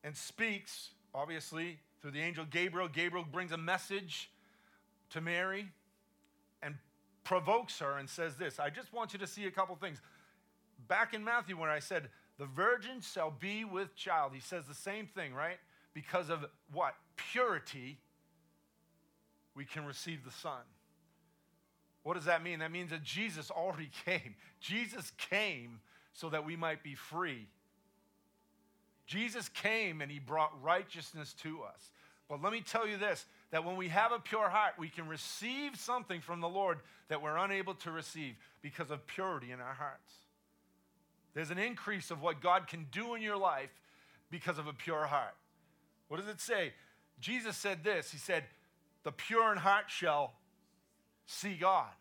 and 0.03 0.15
speaks, 0.15 0.91
obviously, 1.13 1.79
through 2.03 2.11
the 2.11 2.21
angel 2.21 2.45
Gabriel. 2.45 2.89
Gabriel 2.89 3.25
brings 3.25 3.53
a 3.53 3.57
message 3.57 4.29
to 5.09 5.21
Mary 5.21 5.69
and 6.61 6.75
provokes 7.23 7.79
her 7.79 7.97
and 7.97 8.09
says 8.09 8.35
this 8.35 8.59
I 8.59 8.69
just 8.69 8.93
want 8.93 9.13
you 9.13 9.19
to 9.19 9.27
see 9.27 9.45
a 9.45 9.51
couple 9.51 9.75
things. 9.77 10.01
Back 10.89 11.13
in 11.13 11.23
Matthew, 11.23 11.57
when 11.57 11.69
I 11.69 11.79
said, 11.79 12.09
The 12.37 12.45
virgin 12.45 12.99
shall 12.99 13.31
be 13.31 13.63
with 13.63 13.95
child, 13.95 14.33
he 14.35 14.41
says 14.41 14.65
the 14.67 14.75
same 14.75 15.07
thing, 15.07 15.33
right? 15.33 15.57
Because 15.93 16.29
of 16.29 16.45
what? 16.73 16.93
Purity, 17.15 17.97
we 19.55 19.63
can 19.63 19.85
receive 19.85 20.25
the 20.25 20.31
Son. 20.31 20.61
What 22.01 22.15
does 22.15 22.25
that 22.25 22.43
mean? 22.43 22.59
That 22.59 22.71
means 22.71 22.89
that 22.89 23.03
Jesus 23.03 23.49
already 23.49 23.89
came. 24.05 24.35
Jesus 24.59 25.13
came 25.17 25.79
so 26.11 26.29
that 26.29 26.45
we 26.45 26.57
might 26.57 26.83
be 26.83 26.95
free. 26.95 27.47
Jesus 29.05 29.49
came 29.49 30.01
and 30.01 30.11
he 30.11 30.19
brought 30.19 30.51
righteousness 30.63 31.33
to 31.43 31.61
us. 31.63 31.91
But 32.29 32.41
let 32.41 32.53
me 32.53 32.61
tell 32.61 32.87
you 32.87 32.97
this 32.97 33.25
that 33.51 33.63
when 33.63 33.77
we 33.77 33.89
have 33.89 34.11
a 34.11 34.19
pure 34.19 34.49
heart, 34.49 34.73
we 34.79 34.89
can 34.89 35.07
receive 35.07 35.75
something 35.75 36.21
from 36.21 36.41
the 36.41 36.49
Lord 36.49 36.79
that 37.07 37.21
we're 37.21 37.37
unable 37.37 37.75
to 37.75 37.91
receive 37.91 38.35
because 38.63 38.89
of 38.89 39.05
purity 39.05 39.51
in 39.51 39.59
our 39.59 39.73
hearts. 39.73 40.11
There's 41.35 41.51
an 41.51 41.59
increase 41.59 42.09
of 42.09 42.21
what 42.21 42.41
God 42.41 42.67
can 42.67 42.87
do 42.91 43.13
in 43.13 43.21
your 43.21 43.37
life 43.37 43.69
because 44.31 44.57
of 44.57 44.65
a 44.65 44.73
pure 44.73 45.05
heart. 45.05 45.35
What 46.07 46.19
does 46.19 46.29
it 46.29 46.41
say? 46.41 46.73
Jesus 47.19 47.55
said 47.57 47.83
this 47.83 48.11
He 48.11 48.17
said, 48.17 48.43
The 49.03 49.11
pure 49.11 49.51
in 49.51 49.57
heart 49.57 49.85
shall 49.87 50.33
see 51.25 51.55
God. 51.55 51.91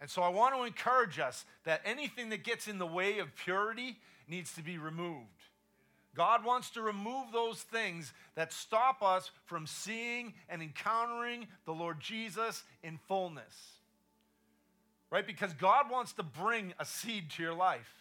And 0.00 0.10
so 0.10 0.22
I 0.22 0.28
want 0.28 0.54
to 0.54 0.64
encourage 0.64 1.18
us 1.18 1.44
that 1.64 1.80
anything 1.84 2.28
that 2.30 2.44
gets 2.44 2.68
in 2.68 2.78
the 2.78 2.86
way 2.86 3.18
of 3.18 3.34
purity 3.34 3.98
needs 4.28 4.52
to 4.54 4.62
be 4.62 4.76
removed. 4.76 5.24
God 6.16 6.44
wants 6.44 6.70
to 6.70 6.80
remove 6.80 7.30
those 7.30 7.60
things 7.60 8.12
that 8.34 8.52
stop 8.52 9.02
us 9.02 9.30
from 9.44 9.66
seeing 9.66 10.32
and 10.48 10.62
encountering 10.62 11.46
the 11.66 11.72
Lord 11.72 12.00
Jesus 12.00 12.64
in 12.82 12.98
fullness. 13.06 13.54
Right? 15.10 15.26
Because 15.26 15.52
God 15.52 15.90
wants 15.90 16.14
to 16.14 16.22
bring 16.22 16.72
a 16.80 16.84
seed 16.86 17.30
to 17.32 17.42
your 17.42 17.54
life. 17.54 17.92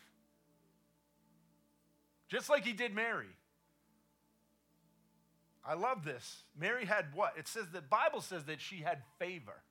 Just 2.29 2.49
like 2.49 2.65
he 2.65 2.73
did 2.73 2.95
Mary. 2.95 3.27
I 5.63 5.73
love 5.73 6.05
this. 6.05 6.43
Mary 6.57 6.85
had 6.85 7.07
what? 7.13 7.33
It 7.37 7.47
says 7.47 7.65
the 7.71 7.81
Bible 7.81 8.21
says 8.21 8.45
that 8.45 8.61
she 8.61 8.77
had 8.77 8.99
favor. 9.19 9.61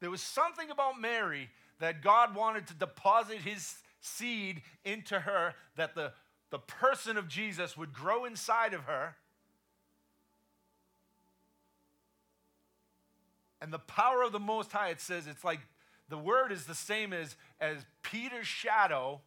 There 0.00 0.10
was 0.10 0.22
something 0.22 0.70
about 0.70 1.00
Mary 1.00 1.50
that 1.78 2.02
God 2.02 2.34
wanted 2.34 2.66
to 2.66 2.74
deposit 2.74 3.38
his 3.38 3.76
seed 4.00 4.62
into 4.84 5.18
her 5.20 5.54
that 5.76 5.94
the 5.94 6.12
the 6.56 6.62
person 6.62 7.18
of 7.18 7.28
Jesus 7.28 7.76
would 7.76 7.92
grow 7.92 8.24
inside 8.24 8.72
of 8.72 8.84
her. 8.84 9.14
And 13.60 13.70
the 13.70 13.78
power 13.78 14.22
of 14.22 14.32
the 14.32 14.40
Most 14.40 14.72
High, 14.72 14.88
it 14.88 15.02
says, 15.02 15.26
it's 15.26 15.44
like 15.44 15.60
the 16.08 16.16
word 16.16 16.52
is 16.52 16.64
the 16.64 16.74
same 16.74 17.12
as, 17.12 17.36
as 17.60 17.84
Peter's 18.02 18.46
shadow 18.46 19.20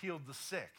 healed 0.00 0.22
the 0.26 0.34
sick. 0.34 0.72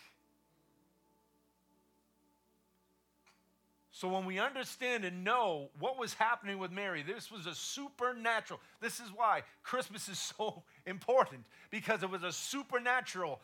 So 3.94 4.10
when 4.10 4.26
we 4.26 4.40
understand 4.40 5.06
and 5.06 5.24
know 5.24 5.70
what 5.80 5.98
was 5.98 6.16
happening 6.16 6.58
with 6.58 6.72
Mary, 6.72 7.02
this 7.02 7.32
was 7.32 7.46
a 7.46 7.56
supernatural. 7.56 8.60
This 8.82 9.00
is 9.00 9.08
why 9.16 9.44
Christmas 9.64 10.10
is 10.10 10.20
so 10.38 10.64
important 10.86 11.46
because 11.70 12.04
it 12.04 12.10
was 12.10 12.24
a 12.24 12.34
supernatural 12.34 13.40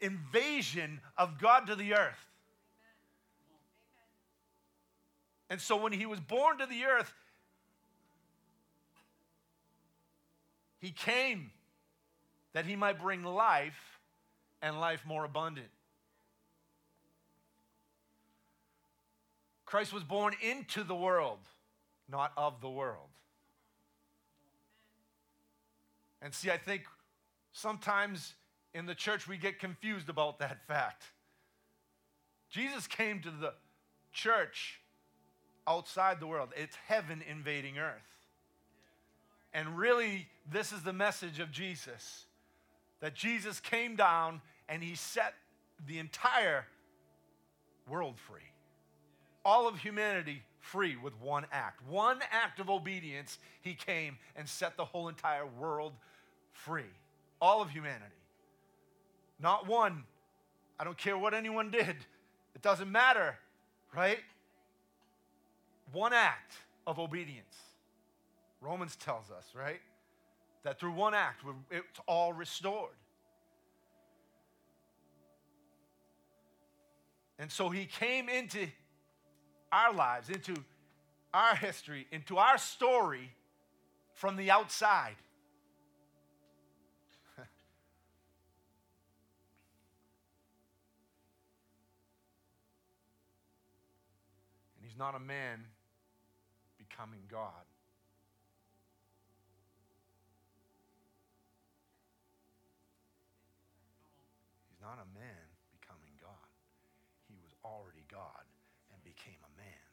invasion 0.00 1.00
of 1.16 1.38
God 1.38 1.66
to 1.68 1.76
the 1.76 1.94
earth. 1.94 2.26
And 5.48 5.60
so 5.60 5.76
when 5.76 5.92
he 5.92 6.06
was 6.06 6.20
born 6.20 6.58
to 6.58 6.66
the 6.66 6.84
earth, 6.84 7.12
he 10.78 10.90
came 10.90 11.50
that 12.52 12.66
he 12.66 12.76
might 12.76 13.00
bring 13.00 13.22
life 13.22 14.00
and 14.62 14.80
life 14.80 15.02
more 15.06 15.24
abundant. 15.24 15.68
Christ 19.64 19.92
was 19.92 20.04
born 20.04 20.34
into 20.42 20.84
the 20.84 20.94
world, 20.94 21.40
not 22.08 22.32
of 22.36 22.60
the 22.60 22.70
world. 22.70 23.08
And 26.22 26.32
see, 26.32 26.50
I 26.50 26.56
think 26.56 26.84
sometimes 27.52 28.34
in 28.74 28.86
the 28.86 28.94
church, 28.94 29.26
we 29.26 29.36
get 29.36 29.58
confused 29.58 30.08
about 30.08 30.38
that 30.38 30.66
fact. 30.66 31.04
Jesus 32.50 32.86
came 32.86 33.20
to 33.20 33.30
the 33.30 33.54
church 34.12 34.80
outside 35.66 36.20
the 36.20 36.26
world, 36.26 36.50
it's 36.56 36.76
heaven 36.86 37.22
invading 37.28 37.78
earth. 37.78 38.02
And 39.52 39.76
really, 39.76 40.28
this 40.50 40.72
is 40.72 40.82
the 40.82 40.92
message 40.92 41.40
of 41.40 41.50
Jesus 41.50 42.26
that 43.00 43.14
Jesus 43.14 43.60
came 43.60 43.96
down 43.96 44.40
and 44.68 44.82
he 44.82 44.94
set 44.94 45.34
the 45.86 45.98
entire 45.98 46.66
world 47.88 48.18
free. 48.18 48.40
All 49.44 49.68
of 49.68 49.78
humanity 49.78 50.42
free 50.58 50.96
with 50.96 51.18
one 51.20 51.46
act. 51.52 51.80
One 51.88 52.18
act 52.32 52.58
of 52.58 52.68
obedience, 52.68 53.38
he 53.62 53.74
came 53.74 54.18
and 54.34 54.48
set 54.48 54.76
the 54.76 54.84
whole 54.84 55.08
entire 55.08 55.46
world 55.46 55.92
free. 56.52 56.90
All 57.40 57.62
of 57.62 57.70
humanity. 57.70 58.15
Not 59.38 59.66
one. 59.66 60.04
I 60.78 60.84
don't 60.84 60.96
care 60.96 61.16
what 61.16 61.34
anyone 61.34 61.70
did. 61.70 61.96
It 62.54 62.62
doesn't 62.62 62.90
matter, 62.90 63.36
right? 63.94 64.18
One 65.92 66.12
act 66.12 66.54
of 66.86 66.98
obedience. 66.98 67.54
Romans 68.60 68.96
tells 68.96 69.30
us, 69.30 69.44
right? 69.54 69.80
That 70.64 70.80
through 70.80 70.92
one 70.92 71.14
act, 71.14 71.42
it's 71.70 72.00
all 72.06 72.32
restored. 72.32 72.94
And 77.38 77.52
so 77.52 77.68
he 77.68 77.84
came 77.84 78.28
into 78.28 78.66
our 79.70 79.92
lives, 79.92 80.30
into 80.30 80.56
our 81.34 81.54
history, 81.54 82.06
into 82.10 82.38
our 82.38 82.56
story 82.56 83.30
from 84.14 84.36
the 84.36 84.50
outside. 84.50 85.16
Not 94.98 95.14
a 95.14 95.20
man 95.20 95.60
becoming 96.78 97.20
God. 97.30 97.68
He's 104.70 104.80
not 104.80 104.96
a 104.96 105.08
man 105.12 105.44
becoming 105.78 106.16
God. 106.16 106.48
He 107.28 107.36
was 107.44 107.52
already 107.64 108.04
God 108.10 108.48
and 108.92 109.04
became 109.04 109.36
a 109.44 109.52
man. 109.60 109.86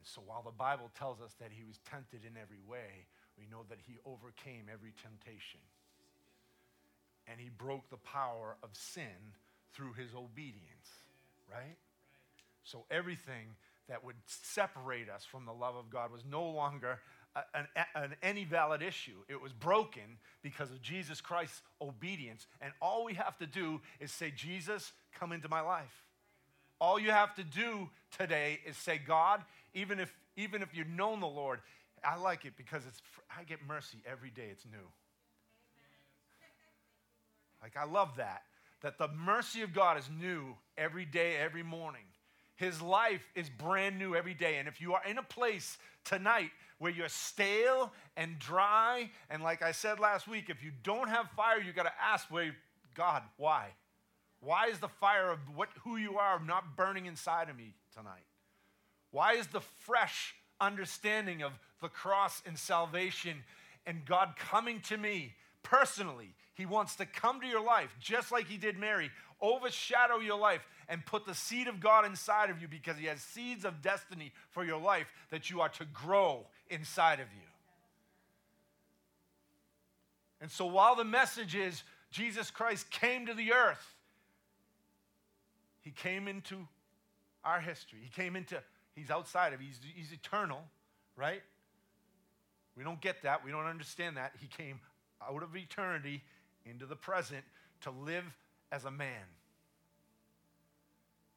And 0.00 0.06
so 0.06 0.22
while 0.24 0.42
the 0.42 0.56
Bible 0.56 0.90
tells 0.96 1.20
us 1.20 1.34
that 1.40 1.52
he 1.52 1.62
was 1.62 1.76
tempted 1.84 2.24
in 2.24 2.40
every 2.40 2.64
way, 2.66 3.04
we 3.36 3.44
know 3.50 3.68
that 3.68 3.78
he 3.84 3.98
overcame 4.06 4.72
every 4.72 4.96
temptation. 4.96 5.60
And 7.28 7.38
he 7.38 7.50
broke 7.50 7.90
the 7.90 8.00
power 8.00 8.56
of 8.62 8.70
sin 8.72 9.36
through 9.74 9.92
his 9.92 10.14
obedience, 10.16 10.88
right? 11.52 11.76
So 12.64 12.84
everything 12.90 13.56
that 13.88 14.04
would 14.04 14.16
separate 14.26 15.08
us 15.08 15.24
from 15.24 15.46
the 15.46 15.52
love 15.52 15.74
of 15.76 15.90
God 15.90 16.12
was 16.12 16.22
no 16.24 16.48
longer 16.48 17.00
an, 17.54 17.66
an, 17.94 18.14
any 18.22 18.44
valid 18.44 18.82
issue. 18.82 19.16
It 19.28 19.40
was 19.40 19.52
broken 19.52 20.18
because 20.42 20.70
of 20.70 20.82
Jesus 20.82 21.20
Christ's 21.20 21.62
obedience. 21.80 22.46
And 22.60 22.72
all 22.80 23.04
we 23.04 23.14
have 23.14 23.36
to 23.38 23.46
do 23.46 23.80
is 24.00 24.10
say, 24.10 24.32
Jesus, 24.34 24.92
come 25.18 25.32
into 25.32 25.48
my 25.48 25.60
life. 25.60 26.04
All 26.80 26.98
you 26.98 27.10
have 27.10 27.34
to 27.34 27.44
do 27.44 27.88
today 28.18 28.60
is 28.66 28.76
say, 28.76 28.98
God, 28.98 29.42
even 29.74 30.00
if, 30.00 30.12
even 30.36 30.62
if 30.62 30.74
you've 30.74 30.88
known 30.88 31.20
the 31.20 31.26
Lord, 31.26 31.60
I 32.02 32.16
like 32.16 32.44
it 32.44 32.54
because 32.56 32.82
it's, 32.86 33.02
I 33.36 33.44
get 33.44 33.58
mercy 33.66 33.98
every 34.10 34.30
day. 34.30 34.48
It's 34.50 34.64
new. 34.64 34.88
Like, 37.62 37.76
I 37.76 37.84
love 37.84 38.16
that. 38.16 38.42
That 38.80 38.96
the 38.96 39.08
mercy 39.08 39.60
of 39.62 39.74
God 39.74 39.98
is 39.98 40.08
new 40.18 40.56
every 40.78 41.04
day, 41.04 41.36
every 41.36 41.62
morning. 41.62 42.04
His 42.60 42.82
life 42.82 43.22
is 43.34 43.48
brand 43.48 43.98
new 43.98 44.14
every 44.14 44.34
day. 44.34 44.58
And 44.58 44.68
if 44.68 44.82
you 44.82 44.92
are 44.92 45.02
in 45.08 45.16
a 45.16 45.22
place 45.22 45.78
tonight 46.04 46.50
where 46.78 46.92
you're 46.92 47.08
stale 47.08 47.90
and 48.18 48.38
dry, 48.38 49.08
and 49.30 49.42
like 49.42 49.62
I 49.62 49.72
said 49.72 49.98
last 49.98 50.28
week, 50.28 50.50
if 50.50 50.62
you 50.62 50.70
don't 50.82 51.08
have 51.08 51.30
fire, 51.30 51.58
you 51.58 51.72
got 51.72 51.84
to 51.84 51.92
ask, 51.98 52.30
where, 52.30 52.54
God, 52.94 53.22
why? 53.38 53.68
Why 54.40 54.66
is 54.66 54.78
the 54.78 54.88
fire 54.88 55.30
of 55.30 55.38
what, 55.54 55.70
who 55.84 55.96
you 55.96 56.18
are 56.18 56.38
not 56.38 56.76
burning 56.76 57.06
inside 57.06 57.48
of 57.48 57.56
me 57.56 57.72
tonight? 57.96 58.26
Why 59.10 59.36
is 59.36 59.46
the 59.46 59.62
fresh 59.62 60.34
understanding 60.60 61.42
of 61.42 61.52
the 61.80 61.88
cross 61.88 62.42
and 62.44 62.58
salvation 62.58 63.38
and 63.86 64.04
God 64.04 64.34
coming 64.38 64.80
to 64.82 64.98
me 64.98 65.32
personally? 65.62 66.34
He 66.52 66.66
wants 66.66 66.94
to 66.96 67.06
come 67.06 67.40
to 67.40 67.46
your 67.46 67.64
life 67.64 67.96
just 67.98 68.30
like 68.30 68.48
he 68.48 68.58
did 68.58 68.78
Mary, 68.78 69.10
overshadow 69.40 70.18
your 70.18 70.38
life 70.38 70.66
and 70.88 71.04
put 71.04 71.26
the 71.26 71.34
seed 71.34 71.68
of 71.68 71.80
God 71.80 72.04
inside 72.04 72.50
of 72.50 72.60
you 72.60 72.68
because 72.68 72.96
He 72.96 73.06
has 73.06 73.20
seeds 73.20 73.64
of 73.64 73.82
destiny 73.82 74.32
for 74.50 74.64
your 74.64 74.80
life 74.80 75.06
that 75.30 75.50
you 75.50 75.60
are 75.60 75.68
to 75.70 75.84
grow 75.86 76.46
inside 76.68 77.20
of 77.20 77.26
you. 77.34 77.48
And 80.40 80.50
so 80.50 80.66
while 80.66 80.96
the 80.96 81.04
message 81.04 81.54
is 81.54 81.82
Jesus 82.10 82.50
Christ 82.50 82.90
came 82.90 83.26
to 83.26 83.34
the 83.34 83.52
earth, 83.52 83.94
He 85.82 85.90
came 85.90 86.28
into 86.28 86.66
our 87.44 87.60
history. 87.60 88.00
He 88.02 88.10
came 88.10 88.36
into, 88.36 88.62
He's 88.94 89.10
outside 89.10 89.52
of, 89.52 89.60
He's, 89.60 89.78
he's 89.94 90.12
eternal, 90.12 90.62
right? 91.16 91.42
We 92.76 92.84
don't 92.84 93.00
get 93.00 93.22
that. 93.22 93.44
We 93.44 93.50
don't 93.50 93.66
understand 93.66 94.16
that. 94.16 94.32
He 94.40 94.46
came 94.46 94.80
out 95.22 95.42
of 95.42 95.54
eternity 95.54 96.22
into 96.64 96.86
the 96.86 96.96
present 96.96 97.44
to 97.82 97.90
live 97.90 98.24
as 98.72 98.84
a 98.84 98.90
man. 98.90 99.24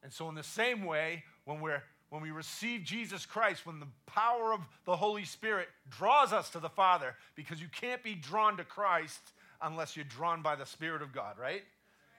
And 0.04 0.12
so, 0.12 0.28
in 0.30 0.36
the 0.36 0.44
same 0.44 0.84
way, 0.84 1.24
when, 1.46 1.62
we're, 1.62 1.82
when 2.10 2.22
we 2.22 2.32
receive 2.32 2.84
Jesus 2.84 3.25
Christ, 3.25 3.66
when 3.66 3.80
the 3.80 3.88
power 4.06 4.54
of 4.54 4.60
the 4.86 4.96
Holy 4.96 5.24
Spirit 5.24 5.70
draws 5.90 6.34
us 6.34 6.50
to 6.52 6.60
the 6.60 6.70
Father, 6.70 7.16
because 7.36 7.62
you 7.62 7.68
can't 7.70 8.04
be 8.04 8.13
drawn 8.13 8.58
to 8.58 8.63
Christ 8.63 9.22
unless 9.62 9.96
you're 9.96 10.06
drawn 10.06 10.42
by 10.42 10.56
the 10.56 10.66
Spirit 10.66 11.02
of 11.02 11.13
God, 11.13 11.38
right? 11.40 11.63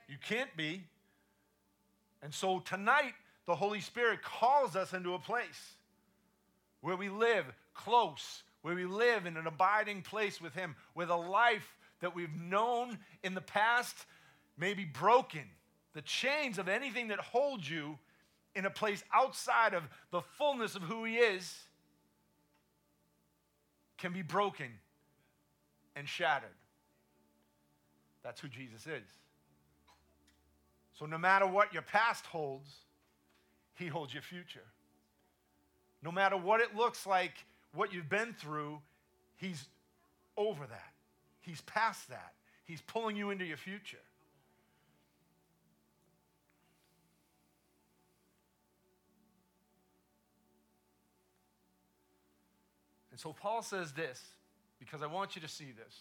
You 0.08 0.16
can't 0.26 0.54
be. 0.56 0.82
And 2.22 2.32
so, 2.32 2.60
tonight, 2.60 3.12
the 3.46 3.54
Holy 3.54 3.80
Spirit 3.80 4.22
calls 4.22 4.76
us 4.76 4.94
into 4.94 5.12
a 5.12 5.18
place 5.18 5.74
where 6.80 6.96
we 6.96 7.10
live 7.10 7.44
close, 7.74 8.42
where 8.62 8.74
we 8.74 8.86
live 8.86 9.26
in 9.26 9.36
an 9.36 9.46
abiding 9.46 10.00
place 10.00 10.40
with 10.40 10.54
Him, 10.54 10.74
with 10.94 11.10
a 11.10 11.16
life 11.16 11.76
that 12.00 12.14
we've 12.14 12.34
known 12.40 12.98
in 13.22 13.34
the 13.34 13.40
past 13.40 14.06
may 14.56 14.74
be 14.74 14.84
broken. 14.84 15.44
The 15.94 16.02
chains 16.02 16.58
of 16.58 16.68
anything 16.68 17.08
that 17.08 17.20
holds 17.20 17.68
you 17.68 17.98
in 18.54 18.66
a 18.66 18.70
place 18.70 19.02
outside 19.12 19.74
of 19.74 19.84
the 20.10 20.20
fullness 20.20 20.76
of 20.76 20.82
who 20.82 21.04
He 21.04 21.16
is 21.16 21.56
can 23.98 24.12
be 24.12 24.22
broken 24.22 24.68
and 25.96 26.08
shattered. 26.08 26.48
That's 28.22 28.40
who 28.40 28.48
Jesus 28.48 28.86
is. 28.86 29.08
So, 30.98 31.06
no 31.06 31.18
matter 31.18 31.46
what 31.46 31.72
your 31.72 31.82
past 31.82 32.26
holds, 32.26 32.70
He 33.74 33.86
holds 33.86 34.12
your 34.12 34.22
future. 34.22 34.64
No 36.02 36.12
matter 36.12 36.36
what 36.36 36.60
it 36.60 36.76
looks 36.76 37.06
like, 37.06 37.32
what 37.74 37.92
you've 37.92 38.08
been 38.08 38.34
through, 38.34 38.80
He's 39.36 39.66
over 40.36 40.66
that. 40.66 40.92
He's 41.40 41.60
past 41.62 42.08
that. 42.08 42.32
He's 42.64 42.80
pulling 42.80 43.16
you 43.16 43.30
into 43.30 43.44
your 43.44 43.56
future. 43.56 43.98
And 53.14 53.20
so 53.20 53.32
Paul 53.32 53.62
says 53.62 53.92
this, 53.92 54.20
because 54.80 55.00
I 55.00 55.06
want 55.06 55.36
you 55.36 55.42
to 55.42 55.46
see 55.46 55.70
this. 55.70 55.94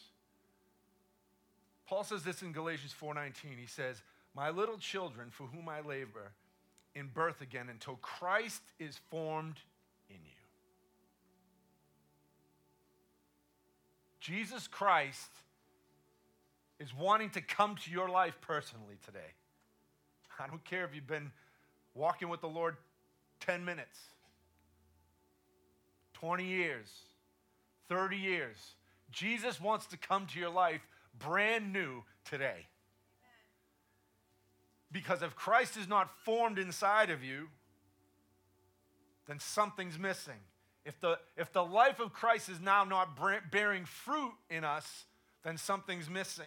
Paul 1.85 2.03
says 2.03 2.23
this 2.23 2.41
in 2.41 2.53
Galatians 2.53 2.91
4:19. 2.91 3.59
He 3.59 3.67
says, 3.67 4.01
"My 4.33 4.49
little 4.49 4.79
children, 4.79 5.29
for 5.29 5.45
whom 5.45 5.69
I 5.69 5.81
labor 5.81 6.33
in 6.95 7.09
birth 7.09 7.39
again 7.39 7.69
until 7.69 7.97
Christ 7.97 8.63
is 8.79 8.97
formed 8.97 9.61
in 10.09 10.25
you." 10.25 10.31
Jesus 14.19 14.67
Christ 14.67 15.29
is 16.79 16.95
wanting 16.95 17.29
to 17.29 17.43
come 17.43 17.75
to 17.75 17.91
your 17.91 18.09
life 18.09 18.41
personally 18.41 18.97
today. 19.05 19.35
I 20.39 20.47
don't 20.47 20.65
care 20.65 20.83
if 20.83 20.95
you've 20.95 21.05
been 21.05 21.31
walking 21.93 22.29
with 22.29 22.41
the 22.41 22.49
Lord 22.49 22.75
10 23.39 23.63
minutes, 23.63 24.12
20 26.23 26.45
years, 26.45 26.87
30 27.89 28.15
years. 28.15 28.55
Jesus 29.11 29.59
wants 29.59 29.87
to 29.87 29.97
come 29.97 30.25
to 30.27 30.39
your 30.39 30.49
life 30.49 30.79
brand 31.19 31.73
new 31.73 32.01
today. 32.23 32.67
Because 34.89 35.21
if 35.21 35.35
Christ 35.35 35.75
is 35.75 35.85
not 35.85 36.09
formed 36.23 36.59
inside 36.59 37.09
of 37.09 37.25
you, 37.25 37.49
then 39.27 39.37
something's 39.37 39.99
missing. 39.99 40.39
If 40.85 40.97
the, 41.01 41.19
if 41.35 41.51
the 41.51 41.65
life 41.65 41.99
of 41.99 42.13
Christ 42.13 42.47
is 42.47 42.61
now 42.61 42.85
not 42.85 43.19
bearing 43.51 43.83
fruit 43.83 44.31
in 44.49 44.63
us, 44.63 45.03
then 45.43 45.57
something's 45.57 46.09
missing. 46.09 46.45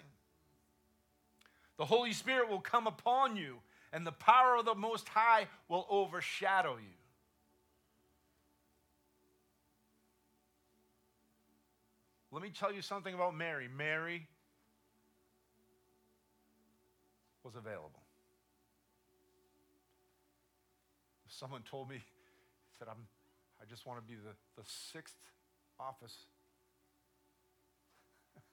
The 1.77 1.85
Holy 1.85 2.15
Spirit 2.15 2.49
will 2.49 2.61
come 2.61 2.87
upon 2.87 3.37
you, 3.37 3.57
and 3.93 4.07
the 4.07 4.13
power 4.13 4.57
of 4.57 4.65
the 4.65 4.75
Most 4.75 5.07
High 5.07 5.49
will 5.69 5.87
overshadow 5.91 6.79
you. 6.79 6.95
Let 12.37 12.43
me 12.43 12.51
tell 12.51 12.71
you 12.71 12.83
something 12.83 13.15
about 13.15 13.35
Mary. 13.35 13.67
Mary 13.67 14.29
was 17.43 17.57
available. 17.57 18.03
Someone 21.29 21.63
told 21.63 21.89
me, 21.89 21.97
said, 22.79 22.89
I'm, 22.91 23.09
I 23.59 23.65
just 23.65 23.87
want 23.87 24.01
to 24.01 24.07
be 24.07 24.17
the, 24.17 24.37
the 24.61 24.69
sixth 24.69 25.17
office. 25.81 26.15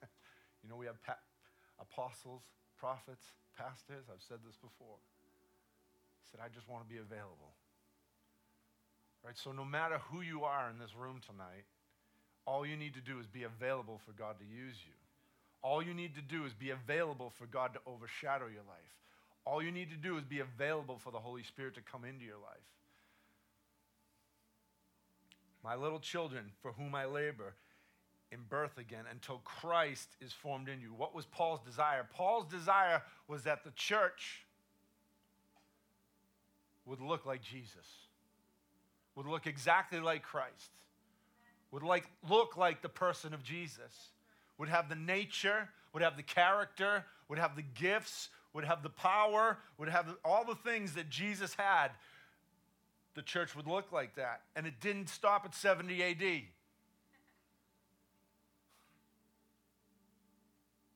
you 0.62 0.70
know, 0.70 0.76
we 0.76 0.86
have 0.86 0.96
pa- 1.02 1.20
apostles, 1.78 2.40
prophets, 2.78 3.26
pastors. 3.54 4.06
I've 4.10 4.24
said 4.26 4.38
this 4.46 4.56
before. 4.56 4.96
He 6.22 6.30
said, 6.30 6.40
I 6.42 6.48
just 6.48 6.70
want 6.70 6.88
to 6.88 6.90
be 6.90 7.00
available. 7.00 7.52
Right? 9.22 9.36
So, 9.36 9.52
no 9.52 9.66
matter 9.66 10.00
who 10.08 10.22
you 10.22 10.44
are 10.44 10.70
in 10.70 10.78
this 10.78 10.96
room 10.96 11.20
tonight, 11.20 11.68
all 12.46 12.66
you 12.66 12.76
need 12.76 12.94
to 12.94 13.00
do 13.00 13.18
is 13.18 13.26
be 13.26 13.44
available 13.44 14.00
for 14.04 14.12
God 14.12 14.36
to 14.38 14.44
use 14.44 14.76
you. 14.84 14.92
All 15.62 15.82
you 15.82 15.94
need 15.94 16.14
to 16.14 16.20
do 16.20 16.44
is 16.44 16.52
be 16.52 16.70
available 16.70 17.32
for 17.38 17.46
God 17.46 17.72
to 17.74 17.80
overshadow 17.86 18.46
your 18.46 18.64
life. 18.68 18.94
All 19.46 19.62
you 19.62 19.70
need 19.70 19.90
to 19.90 19.96
do 19.96 20.16
is 20.16 20.24
be 20.24 20.40
available 20.40 20.98
for 20.98 21.10
the 21.10 21.18
Holy 21.18 21.42
Spirit 21.42 21.74
to 21.74 21.80
come 21.80 22.04
into 22.04 22.24
your 22.24 22.36
life. 22.36 22.56
My 25.62 25.74
little 25.74 26.00
children, 26.00 26.50
for 26.60 26.72
whom 26.72 26.94
I 26.94 27.06
labor 27.06 27.54
in 28.30 28.40
birth 28.48 28.78
again 28.78 29.04
until 29.10 29.40
Christ 29.44 30.08
is 30.20 30.32
formed 30.32 30.68
in 30.68 30.80
you. 30.80 30.88
What 30.88 31.14
was 31.14 31.24
Paul's 31.24 31.60
desire? 31.60 32.06
Paul's 32.12 32.46
desire 32.46 33.00
was 33.28 33.44
that 33.44 33.64
the 33.64 33.70
church 33.70 34.44
would 36.84 37.00
look 37.00 37.24
like 37.24 37.42
Jesus, 37.42 37.86
would 39.14 39.26
look 39.26 39.46
exactly 39.46 40.00
like 40.00 40.22
Christ, 40.22 40.70
would 41.74 41.82
like, 41.82 42.06
look 42.30 42.56
like 42.56 42.80
the 42.80 42.88
person 42.88 43.34
of 43.34 43.42
Jesus, 43.42 44.10
would 44.56 44.70
have 44.70 44.88
the 44.88 44.94
nature, 44.94 45.68
would 45.92 46.02
have 46.02 46.16
the 46.16 46.22
character, 46.22 47.04
would 47.28 47.38
have 47.38 47.54
the 47.54 47.62
gifts, 47.62 48.30
would 48.54 48.64
have 48.64 48.82
the 48.82 48.88
power, 48.88 49.58
would 49.76 49.88
have 49.90 50.06
all 50.24 50.44
the 50.44 50.54
things 50.54 50.94
that 50.94 51.10
Jesus 51.10 51.52
had 51.54 51.90
the 53.14 53.22
church 53.22 53.54
would 53.56 53.66
look 53.66 53.92
like 53.92 54.16
that. 54.16 54.42
And 54.56 54.66
it 54.66 54.80
didn't 54.80 55.08
stop 55.08 55.44
at 55.44 55.54
70 55.54 56.02
AD. 56.02 56.42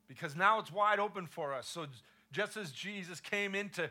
Because 0.08 0.34
now 0.34 0.58
it's 0.58 0.72
wide 0.72 0.98
open 0.98 1.26
for 1.26 1.54
us. 1.54 1.68
So 1.68 1.86
just 2.32 2.56
as 2.56 2.72
Jesus 2.72 3.20
came 3.20 3.54
into 3.54 3.88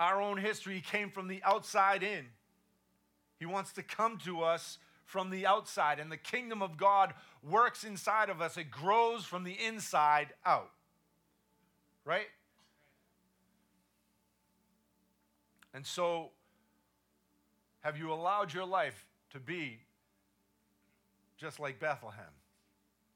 our 0.00 0.20
own 0.20 0.38
history, 0.38 0.74
he 0.74 0.80
came 0.80 1.10
from 1.10 1.28
the 1.28 1.40
outside 1.44 2.02
in. 2.02 2.26
He 3.38 3.46
wants 3.46 3.72
to 3.74 3.82
come 3.82 4.18
to 4.18 4.42
us 4.42 4.78
from 5.04 5.30
the 5.30 5.46
outside. 5.46 5.98
And 5.98 6.12
the 6.12 6.16
kingdom 6.16 6.62
of 6.62 6.76
God 6.76 7.14
works 7.42 7.84
inside 7.84 8.28
of 8.28 8.40
us, 8.40 8.56
it 8.56 8.70
grows 8.70 9.24
from 9.24 9.44
the 9.44 9.56
inside 9.66 10.28
out. 10.44 10.70
Right? 12.04 12.28
And 15.74 15.86
so, 15.86 16.30
have 17.80 17.98
you 17.98 18.12
allowed 18.12 18.52
your 18.52 18.64
life 18.64 19.06
to 19.30 19.38
be 19.38 19.78
just 21.36 21.60
like 21.60 21.78
Bethlehem? 21.78 22.32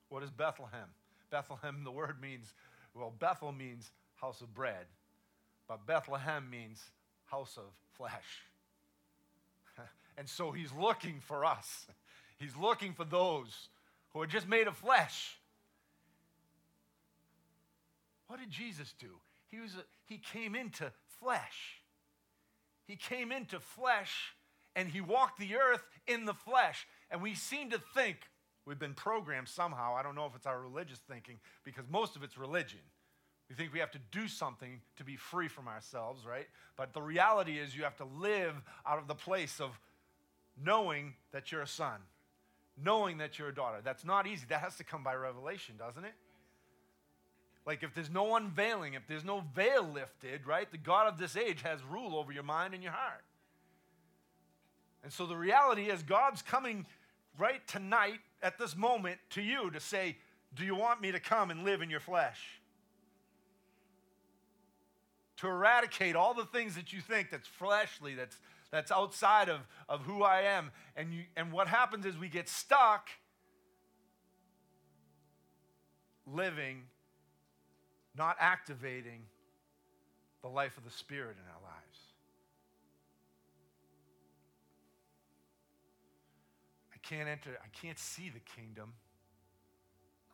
What 0.08 0.22
is 0.22 0.30
Bethlehem? 0.30 0.88
Bethlehem, 1.30 1.82
the 1.84 1.90
word 1.90 2.20
means, 2.20 2.52
well, 2.94 3.12
Bethel 3.18 3.52
means 3.52 3.90
house 4.14 4.42
of 4.42 4.54
bread, 4.54 4.86
but 5.66 5.86
Bethlehem 5.86 6.48
means 6.50 6.90
house 7.24 7.56
of 7.56 7.64
flesh. 7.96 8.46
And 10.16 10.28
so 10.28 10.50
he's 10.50 10.72
looking 10.72 11.20
for 11.20 11.44
us. 11.44 11.86
He's 12.38 12.56
looking 12.56 12.92
for 12.92 13.04
those 13.04 13.68
who 14.12 14.20
are 14.20 14.26
just 14.26 14.48
made 14.48 14.66
of 14.66 14.76
flesh. 14.76 15.38
What 18.26 18.40
did 18.40 18.50
Jesus 18.50 18.94
do? 18.98 19.10
He, 19.50 19.60
was 19.60 19.74
a, 19.74 19.84
he 20.06 20.18
came 20.18 20.54
into 20.54 20.90
flesh. 21.20 21.82
He 22.86 22.96
came 22.96 23.30
into 23.30 23.60
flesh 23.60 24.34
and 24.74 24.88
he 24.88 25.00
walked 25.00 25.38
the 25.38 25.56
earth 25.56 25.84
in 26.06 26.24
the 26.24 26.34
flesh. 26.34 26.86
And 27.10 27.22
we 27.22 27.34
seem 27.34 27.70
to 27.70 27.80
think 27.94 28.16
we've 28.66 28.78
been 28.78 28.94
programmed 28.94 29.48
somehow. 29.48 29.94
I 29.94 30.02
don't 30.02 30.14
know 30.14 30.26
if 30.26 30.34
it's 30.34 30.46
our 30.46 30.60
religious 30.60 30.98
thinking 30.98 31.38
because 31.64 31.84
most 31.90 32.16
of 32.16 32.22
it's 32.22 32.38
religion. 32.38 32.80
We 33.48 33.54
think 33.54 33.74
we 33.74 33.80
have 33.80 33.90
to 33.90 34.00
do 34.10 34.28
something 34.28 34.80
to 34.96 35.04
be 35.04 35.16
free 35.16 35.48
from 35.48 35.68
ourselves, 35.68 36.24
right? 36.24 36.46
But 36.76 36.94
the 36.94 37.02
reality 37.02 37.58
is 37.58 37.76
you 37.76 37.84
have 37.84 37.98
to 37.98 38.06
live 38.18 38.54
out 38.86 38.98
of 38.98 39.08
the 39.08 39.14
place 39.14 39.60
of 39.60 39.78
knowing 40.60 41.14
that 41.32 41.52
you're 41.52 41.62
a 41.62 41.66
son, 41.66 42.00
knowing 42.82 43.18
that 43.18 43.38
you're 43.38 43.48
a 43.48 43.54
daughter. 43.54 43.78
That's 43.82 44.04
not 44.04 44.26
easy. 44.26 44.46
That 44.48 44.60
has 44.60 44.76
to 44.76 44.84
come 44.84 45.04
by 45.04 45.14
revelation, 45.14 45.76
doesn't 45.78 46.04
it? 46.04 46.14
Like 47.64 47.82
if 47.82 47.94
there's 47.94 48.10
no 48.10 48.36
unveiling, 48.36 48.94
if 48.94 49.06
there's 49.06 49.24
no 49.24 49.44
veil 49.54 49.84
lifted, 49.84 50.46
right? 50.46 50.70
The 50.70 50.78
God 50.78 51.06
of 51.06 51.18
this 51.18 51.36
age 51.36 51.62
has 51.62 51.80
rule 51.84 52.16
over 52.16 52.32
your 52.32 52.42
mind 52.42 52.74
and 52.74 52.82
your 52.82 52.92
heart. 52.92 53.22
And 55.04 55.12
so 55.12 55.26
the 55.26 55.36
reality 55.36 55.88
is 55.88 56.02
God's 56.02 56.42
coming 56.42 56.86
right 57.38 57.66
tonight 57.68 58.20
at 58.42 58.58
this 58.58 58.76
moment 58.76 59.18
to 59.30 59.42
you 59.42 59.70
to 59.70 59.80
say, 59.80 60.16
Do 60.54 60.64
you 60.64 60.74
want 60.74 61.00
me 61.00 61.12
to 61.12 61.20
come 61.20 61.50
and 61.50 61.64
live 61.64 61.82
in 61.82 61.90
your 61.90 62.00
flesh? 62.00 62.62
to 65.42 65.48
eradicate 65.48 66.14
all 66.14 66.34
the 66.34 66.44
things 66.44 66.76
that 66.76 66.92
you 66.92 67.00
think 67.00 67.28
that's 67.28 67.48
fleshly, 67.48 68.14
that's, 68.14 68.38
that's 68.72 68.90
outside 68.90 69.48
of, 69.48 69.60
of 69.88 70.00
who 70.00 70.22
I 70.22 70.40
am. 70.42 70.72
And, 70.96 71.12
you, 71.12 71.22
and 71.36 71.52
what 71.52 71.68
happens 71.68 72.06
is 72.06 72.16
we 72.16 72.28
get 72.28 72.48
stuck 72.48 73.10
living, 76.26 76.82
not 78.16 78.36
activating 78.40 79.20
the 80.40 80.48
life 80.48 80.76
of 80.78 80.84
the 80.84 80.90
Spirit 80.90 81.36
in 81.36 81.44
our 81.48 81.62
lives. 81.62 81.98
I 86.92 86.98
can't 87.06 87.28
enter, 87.28 87.50
I 87.62 87.68
can't 87.86 87.98
see 87.98 88.30
the 88.30 88.40
kingdom 88.40 88.94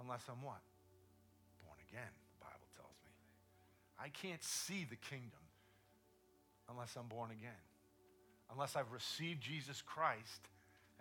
unless 0.00 0.22
I'm 0.28 0.42
what? 0.42 0.62
Born 1.66 1.78
again. 1.90 2.12
The 2.38 2.44
Bible 2.44 2.68
tells 2.76 2.94
me. 3.04 3.10
I 3.98 4.08
can't 4.10 4.42
see 4.44 4.86
the 4.88 4.96
kingdom 4.96 5.40
unless 6.70 6.94
I'm 6.96 7.08
born 7.08 7.30
again, 7.30 7.50
unless 8.52 8.76
I've 8.76 8.92
received 8.92 9.40
Jesus 9.40 9.82
Christ 9.82 10.48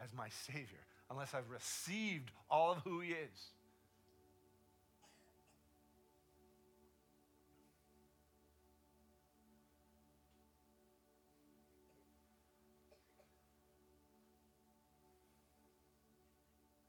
as 0.04 0.14
my 0.14 0.30
Savior, 0.30 0.84
unless 1.10 1.34
I've 1.34 1.50
received 1.50 2.32
all 2.50 2.72
of 2.72 2.80
who 2.80 3.00
He 3.00 3.12
is. 3.12 3.40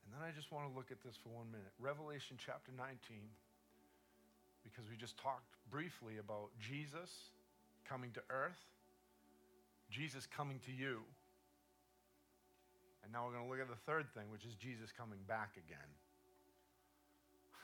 And 0.04 0.14
then 0.14 0.22
I 0.26 0.32
just 0.34 0.50
want 0.52 0.68
to 0.70 0.76
look 0.76 0.90
at 0.90 1.02
this 1.02 1.16
for 1.22 1.30
one 1.30 1.50
minute. 1.50 1.72
Revelation 1.78 2.36
chapter 2.38 2.72
19 2.76 3.18
because 4.78 4.88
we 4.90 4.96
just 4.96 5.16
talked 5.16 5.56
briefly 5.70 6.18
about 6.18 6.50
Jesus 6.60 7.32
coming 7.88 8.10
to 8.12 8.20
earth, 8.30 8.60
Jesus 9.90 10.26
coming 10.26 10.60
to 10.66 10.72
you. 10.72 11.00
And 13.02 13.12
now 13.12 13.24
we're 13.24 13.32
going 13.32 13.44
to 13.44 13.50
look 13.50 13.60
at 13.60 13.68
the 13.68 13.82
third 13.86 14.12
thing, 14.12 14.30
which 14.30 14.44
is 14.44 14.54
Jesus 14.54 14.92
coming 14.92 15.20
back 15.26 15.56
again. 15.56 15.90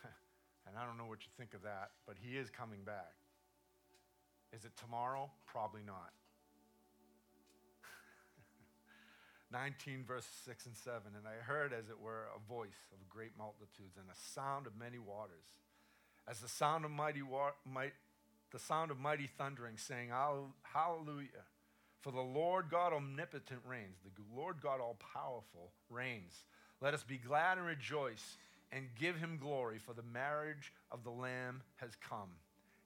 and 0.66 0.78
I 0.78 0.86
don't 0.86 0.96
know 0.96 1.04
what 1.04 1.20
you 1.20 1.32
think 1.36 1.52
of 1.52 1.62
that, 1.62 1.90
but 2.06 2.16
he 2.16 2.38
is 2.38 2.48
coming 2.48 2.80
back. 2.84 3.12
Is 4.56 4.64
it 4.64 4.72
tomorrow? 4.80 5.28
Probably 5.44 5.82
not. 5.84 6.14
19, 9.52 10.04
verse 10.06 10.26
6 10.46 10.66
and 10.66 10.76
7. 10.76 11.12
And 11.18 11.26
I 11.28 11.42
heard, 11.44 11.72
as 11.74 11.90
it 11.90 12.00
were, 12.00 12.32
a 12.32 12.40
voice 12.48 12.88
of 12.94 13.06
great 13.10 13.36
multitudes 13.36 13.98
and 13.98 14.06
a 14.08 14.16
sound 14.32 14.66
of 14.66 14.72
many 14.78 14.98
waters 14.98 15.60
as 16.28 16.40
the 16.40 16.48
sound 16.48 16.84
of 16.84 16.90
mighty, 16.90 17.20
might, 17.70 17.92
the 18.50 18.58
sound 18.58 18.90
of 18.90 18.98
mighty 18.98 19.28
thundering, 19.38 19.76
saying, 19.76 20.08
Hallelujah. 20.62 21.44
For 22.04 22.12
the 22.12 22.20
Lord 22.20 22.66
God 22.70 22.92
omnipotent 22.92 23.60
reigns, 23.66 23.96
the 24.04 24.10
Lord 24.38 24.56
God 24.62 24.78
all 24.78 24.98
powerful 25.14 25.72
reigns. 25.88 26.34
Let 26.82 26.92
us 26.92 27.02
be 27.02 27.16
glad 27.16 27.56
and 27.56 27.66
rejoice 27.66 28.36
and 28.70 28.88
give 29.00 29.16
him 29.16 29.38
glory, 29.40 29.78
for 29.78 29.94
the 29.94 30.02
marriage 30.02 30.70
of 30.92 31.02
the 31.02 31.10
Lamb 31.10 31.62
has 31.76 31.92
come. 32.06 32.28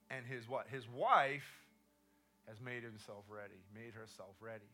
And 0.09 0.25
his 0.25 0.47
what? 0.47 0.67
His 0.71 0.87
wife 0.87 1.51
has 2.47 2.61
made 2.61 2.81
himself 2.81 3.25
ready, 3.27 3.59
made 3.75 3.93
herself 3.93 4.35
ready. 4.39 4.71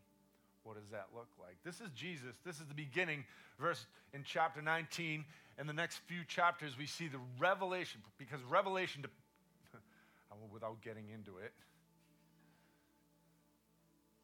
What 0.61 0.75
does 0.75 0.91
that 0.91 1.07
look 1.15 1.29
like? 1.41 1.57
This 1.63 1.81
is 1.81 1.89
Jesus. 1.95 2.35
This 2.45 2.59
is 2.59 2.67
the 2.67 2.75
beginning, 2.75 3.25
verse 3.59 3.87
in 4.13 4.21
chapter 4.23 4.61
19. 4.61 5.25
In 5.59 5.65
the 5.65 5.73
next 5.73 6.01
few 6.05 6.23
chapters, 6.27 6.77
we 6.77 6.85
see 6.85 7.07
the 7.07 7.21
revelation, 7.39 7.99
because 8.19 8.43
revelation, 8.43 9.05
without 10.51 10.83
getting 10.83 11.05
into 11.11 11.39
it, 11.39 11.51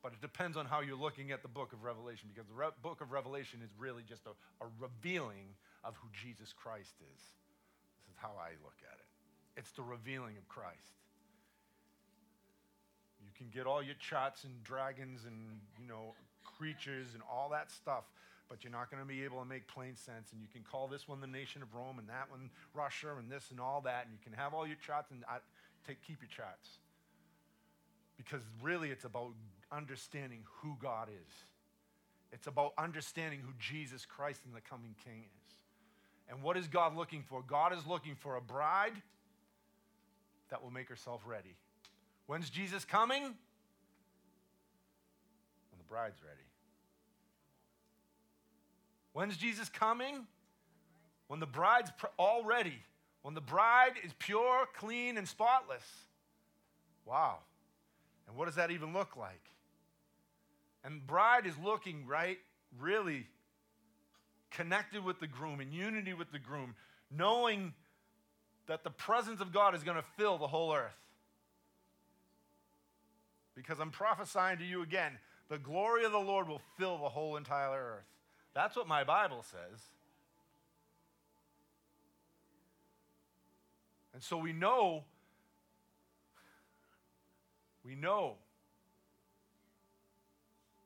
but 0.03 0.13
it 0.13 0.21
depends 0.21 0.57
on 0.57 0.65
how 0.65 0.81
you're 0.81 0.97
looking 0.97 1.31
at 1.31 1.41
the 1.41 1.47
book 1.47 1.73
of 1.73 1.83
Revelation, 1.83 2.29
because 2.33 2.47
the 2.47 2.55
Re- 2.55 2.75
book 2.81 3.01
of 3.01 3.11
Revelation 3.11 3.59
is 3.63 3.69
really 3.77 4.03
just 4.07 4.25
a, 4.25 4.31
a 4.63 4.67
revealing 4.79 5.53
of 5.83 5.95
who 5.97 6.07
Jesus 6.11 6.53
Christ 6.53 6.95
is. 7.13 7.21
This 7.21 8.09
is 8.09 8.17
how 8.17 8.33
I 8.39 8.51
look 8.63 8.77
at 8.81 8.97
it. 8.97 9.05
It's 9.57 9.71
the 9.71 9.83
revealing 9.83 10.37
of 10.37 10.47
Christ. 10.47 10.77
You 13.21 13.29
can 13.37 13.47
get 13.53 13.67
all 13.67 13.83
your 13.83 13.95
charts 13.99 14.43
and 14.43 14.63
dragons 14.63 15.25
and, 15.25 15.37
you 15.79 15.87
know, 15.87 16.13
creatures 16.43 17.13
and 17.13 17.21
all 17.31 17.49
that 17.49 17.69
stuff, 17.71 18.05
but 18.49 18.63
you're 18.63 18.71
not 18.71 18.89
going 18.89 19.01
to 19.01 19.07
be 19.07 19.23
able 19.23 19.39
to 19.39 19.45
make 19.45 19.67
plain 19.67 19.95
sense. 19.95 20.31
And 20.31 20.41
you 20.41 20.47
can 20.51 20.63
call 20.63 20.87
this 20.87 21.07
one 21.07 21.21
the 21.21 21.27
nation 21.27 21.61
of 21.61 21.73
Rome 21.73 21.99
and 21.99 22.09
that 22.09 22.29
one 22.29 22.49
Russia 22.73 23.13
and 23.17 23.29
this 23.29 23.51
and 23.51 23.59
all 23.59 23.81
that. 23.81 24.05
And 24.05 24.13
you 24.13 24.19
can 24.23 24.33
have 24.33 24.53
all 24.53 24.65
your 24.65 24.77
charts 24.77 25.11
and 25.11 25.23
I, 25.29 25.37
take, 25.87 26.01
keep 26.01 26.21
your 26.21 26.29
charts. 26.29 26.79
Because 28.17 28.41
really, 28.61 28.89
it's 28.89 29.05
about 29.05 29.33
understanding 29.71 30.43
who 30.61 30.77
God 30.81 31.09
is. 31.09 31.33
It's 32.31 32.47
about 32.47 32.73
understanding 32.77 33.41
who 33.41 33.51
Jesus 33.59 34.05
Christ 34.05 34.41
and 34.45 34.55
the 34.55 34.61
coming 34.61 34.95
King 35.03 35.23
is. 35.23 35.53
And 36.29 36.41
what 36.41 36.55
is 36.55 36.67
God 36.67 36.95
looking 36.95 37.23
for? 37.23 37.43
God 37.45 37.73
is 37.73 37.85
looking 37.85 38.15
for 38.15 38.37
a 38.37 38.41
bride 38.41 38.93
that 40.49 40.63
will 40.63 40.71
make 40.71 40.87
herself 40.87 41.21
ready. 41.25 41.55
When's 42.27 42.49
Jesus 42.49 42.85
coming? 42.85 43.21
When 43.23 43.33
the 45.77 45.83
bride's 45.89 46.21
ready. 46.23 46.45
When's 49.13 49.35
Jesus 49.35 49.67
coming? 49.67 50.25
When 51.27 51.41
the 51.41 51.45
bride's 51.45 51.91
all 52.17 52.45
ready. 52.45 52.79
When 53.23 53.33
the 53.33 53.41
bride 53.41 53.93
is 54.03 54.13
pure, 54.17 54.67
clean, 54.73 55.17
and 55.17 55.27
spotless. 55.27 55.83
Wow. 57.05 57.39
And 58.27 58.37
what 58.37 58.45
does 58.45 58.55
that 58.55 58.71
even 58.71 58.93
look 58.93 59.17
like? 59.17 59.43
And 60.83 61.05
bride 61.05 61.45
is 61.45 61.53
looking, 61.63 62.07
right, 62.07 62.37
really 62.79 63.27
connected 64.49 65.03
with 65.03 65.19
the 65.19 65.27
groom, 65.27 65.61
in 65.61 65.71
unity 65.71 66.13
with 66.13 66.31
the 66.31 66.39
groom, 66.39 66.75
knowing 67.09 67.73
that 68.67 68.83
the 68.83 68.89
presence 68.89 69.41
of 69.41 69.51
God 69.51 69.75
is 69.75 69.83
going 69.83 69.97
to 69.97 70.05
fill 70.17 70.37
the 70.37 70.47
whole 70.47 70.73
earth. 70.73 70.97
Because 73.55 73.79
I'm 73.79 73.91
prophesying 73.91 74.57
to 74.59 74.65
you 74.65 74.81
again, 74.81 75.13
the 75.49 75.57
glory 75.57 76.05
of 76.05 76.11
the 76.11 76.17
Lord 76.17 76.47
will 76.47 76.61
fill 76.77 76.97
the 76.97 77.09
whole 77.09 77.37
entire 77.37 77.97
earth. 77.97 78.05
That's 78.53 78.75
what 78.75 78.87
my 78.87 79.03
Bible 79.03 79.43
says. 79.43 79.79
And 84.13 84.23
so 84.23 84.37
we 84.37 84.53
know, 84.53 85.03
we 87.85 87.95
know 87.95 88.35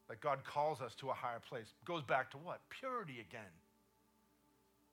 that 0.10 0.22
God 0.22 0.44
calls 0.46 0.82
us 0.82 0.94
to 0.96 1.10
a 1.10 1.14
higher 1.14 1.42
place. 1.50 1.74
Goes 1.84 2.04
back 2.04 2.32
to 2.32 2.38
what? 2.38 2.62
Purity 2.70 3.20
again. 3.28 3.42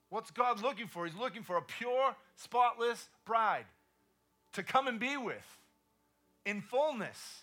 What's 0.09 0.31
God 0.31 0.63
looking 0.63 0.89
for? 0.89 1.07
He's 1.07 1.17
looking 1.17 1.43
for 1.43 1.57
a 1.57 1.63
pure, 1.63 2.15
spotless 2.37 3.09
bride 3.25 3.65
to 4.53 4.63
come 4.63 4.87
and 4.87 5.01
be 5.01 5.17
with 5.17 5.59
in 6.45 6.61
fullness. 6.61 7.43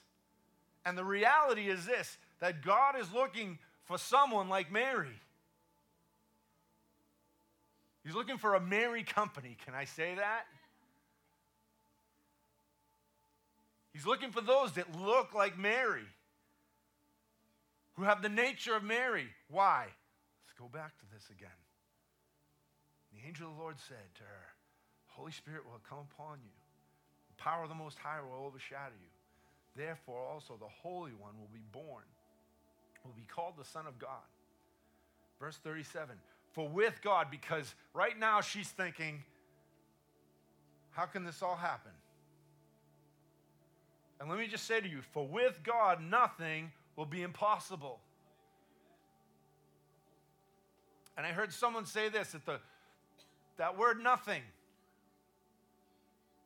And 0.86 0.98
the 0.98 1.04
reality 1.04 1.68
is 1.70 1.86
this 1.86 2.18
that 2.40 2.64
God 2.64 2.96
is 3.00 3.12
looking 3.14 3.60
for 3.86 3.98
someone 3.98 4.50
like 4.50 4.72
Mary. 4.72 5.20
He's 8.06 8.16
looking 8.16 8.38
for 8.38 8.56
a 8.56 8.62
Mary 8.62 9.04
company. 9.04 9.58
Can 9.66 9.74
I 9.74 9.86
say 9.86 10.16
that? 10.16 10.46
He's 13.94 14.06
looking 14.06 14.32
for 14.32 14.42
those 14.42 14.74
that 14.74 14.96
look 15.02 15.34
like 15.34 15.58
Mary, 15.58 16.06
who 18.00 18.06
have 18.06 18.22
the 18.22 18.30
nature 18.30 18.76
of 18.76 18.84
Mary. 18.84 19.28
Why? 19.50 19.84
Let's 19.84 20.58
go 20.58 20.70
back 20.72 20.98
to 21.00 21.06
this 21.14 21.30
again. 21.30 21.60
The 23.12 23.28
angel 23.28 23.50
of 23.50 23.58
the 23.58 23.62
Lord 23.62 23.76
said 23.78 24.16
to 24.16 24.24
her, 24.24 24.46
Holy 25.08 25.34
Spirit 25.34 25.66
will 25.66 25.82
come 25.88 26.08
upon 26.14 26.40
you. 26.42 26.56
The 27.36 27.44
power 27.44 27.64
of 27.64 27.70
the 27.70 27.76
Most 27.76 27.98
High 27.98 28.22
will 28.22 28.46
overshadow 28.46 28.96
you. 29.02 29.12
Therefore, 29.76 30.26
also 30.26 30.56
the 30.58 30.72
Holy 30.82 31.12
One 31.12 31.38
will 31.38 31.52
be 31.52 31.66
born 31.74 32.04
will 33.04 33.14
be 33.16 33.28
called 33.28 33.54
the 33.58 33.66
Son 33.66 33.88
of 33.88 33.98
God. 33.98 34.28
Verse 35.40 35.58
37 35.58 36.16
For 36.52 36.68
with 36.68 37.02
God, 37.02 37.28
because 37.32 37.74
right 37.94 38.18
now 38.18 38.42
she's 38.42 38.70
thinking, 38.70 39.24
how 40.92 41.06
can 41.06 41.24
this 41.24 41.42
all 41.42 41.56
happen? 41.56 41.92
And 44.20 44.30
let 44.30 44.38
me 44.38 44.48
just 44.48 44.66
say 44.66 44.82
to 44.82 44.88
you, 44.88 45.02
for 45.14 45.26
with 45.26 45.60
God, 45.64 46.02
nothing 46.02 46.72
will 47.00 47.06
be 47.06 47.22
impossible. 47.22 47.98
And 51.16 51.26
I 51.26 51.30
heard 51.30 51.54
someone 51.54 51.86
say 51.86 52.10
this 52.10 52.34
that 52.34 52.46
the 52.46 52.60
that 53.58 53.78
word 53.78 54.04
nothing. 54.04 54.42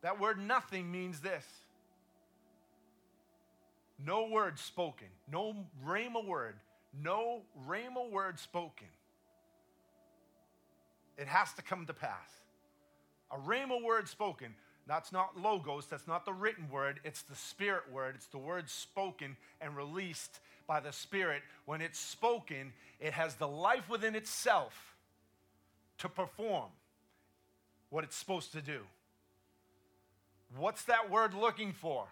That 0.04 0.20
word 0.20 0.38
nothing 0.38 0.92
means 0.92 1.22
this. 1.22 1.44
No 3.98 4.28
word 4.28 4.60
spoken, 4.60 5.08
no 5.32 5.56
rhema 5.84 6.24
word, 6.24 6.56
no 7.02 7.42
rhema 7.68 8.12
word 8.12 8.38
spoken. 8.40 8.88
It 11.18 11.26
has 11.26 11.52
to 11.54 11.64
come 11.64 11.88
to 11.88 11.94
pass. 11.94 12.30
A 13.32 13.38
rhema 13.38 13.84
word 13.84 14.08
spoken, 14.08 14.54
that's 14.88 15.12
not 15.12 15.40
logos, 15.40 15.86
that's 15.86 16.08
not 16.08 16.26
the 16.26 16.34
written 16.34 16.70
word, 16.70 17.00
it's 17.04 17.22
the 17.22 17.36
spirit 17.36 17.84
word. 17.92 18.16
It's 18.16 18.28
the 18.28 18.38
word 18.38 18.70
spoken 18.70 19.38
and 19.62 19.76
released 19.78 20.40
by 20.68 20.80
the 20.80 20.92
spirit. 20.92 21.42
When 21.66 21.82
it's 21.82 22.00
spoken, 22.00 22.74
it 23.00 23.14
has 23.14 23.36
the 23.36 23.48
life 23.48 23.90
within 23.90 24.16
itself 24.16 24.96
to 26.00 26.10
perform 26.10 26.70
what 27.90 28.04
it's 28.04 28.16
supposed 28.16 28.52
to 28.54 28.62
do. 28.62 28.80
What's 30.58 30.84
that 30.86 31.10
word 31.10 31.34
looking 31.34 31.72
for? 31.72 32.06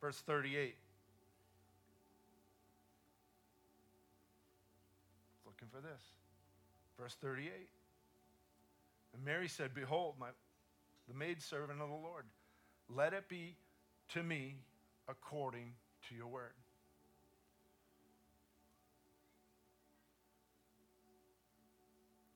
Verse 0.00 0.18
38. 0.18 0.74
Looking 5.46 5.68
for 5.70 5.80
this. 5.80 6.02
Verse 6.98 7.16
38. 7.20 7.50
And 9.14 9.24
Mary 9.24 9.48
said, 9.48 9.74
Behold, 9.74 10.14
my, 10.18 10.28
the 11.08 11.14
maidservant 11.14 11.80
of 11.80 11.88
the 11.88 11.94
Lord, 11.94 12.24
let 12.88 13.12
it 13.12 13.28
be 13.28 13.56
to 14.10 14.22
me 14.22 14.56
according 15.08 15.72
to 16.08 16.14
your 16.14 16.28
word. 16.28 16.52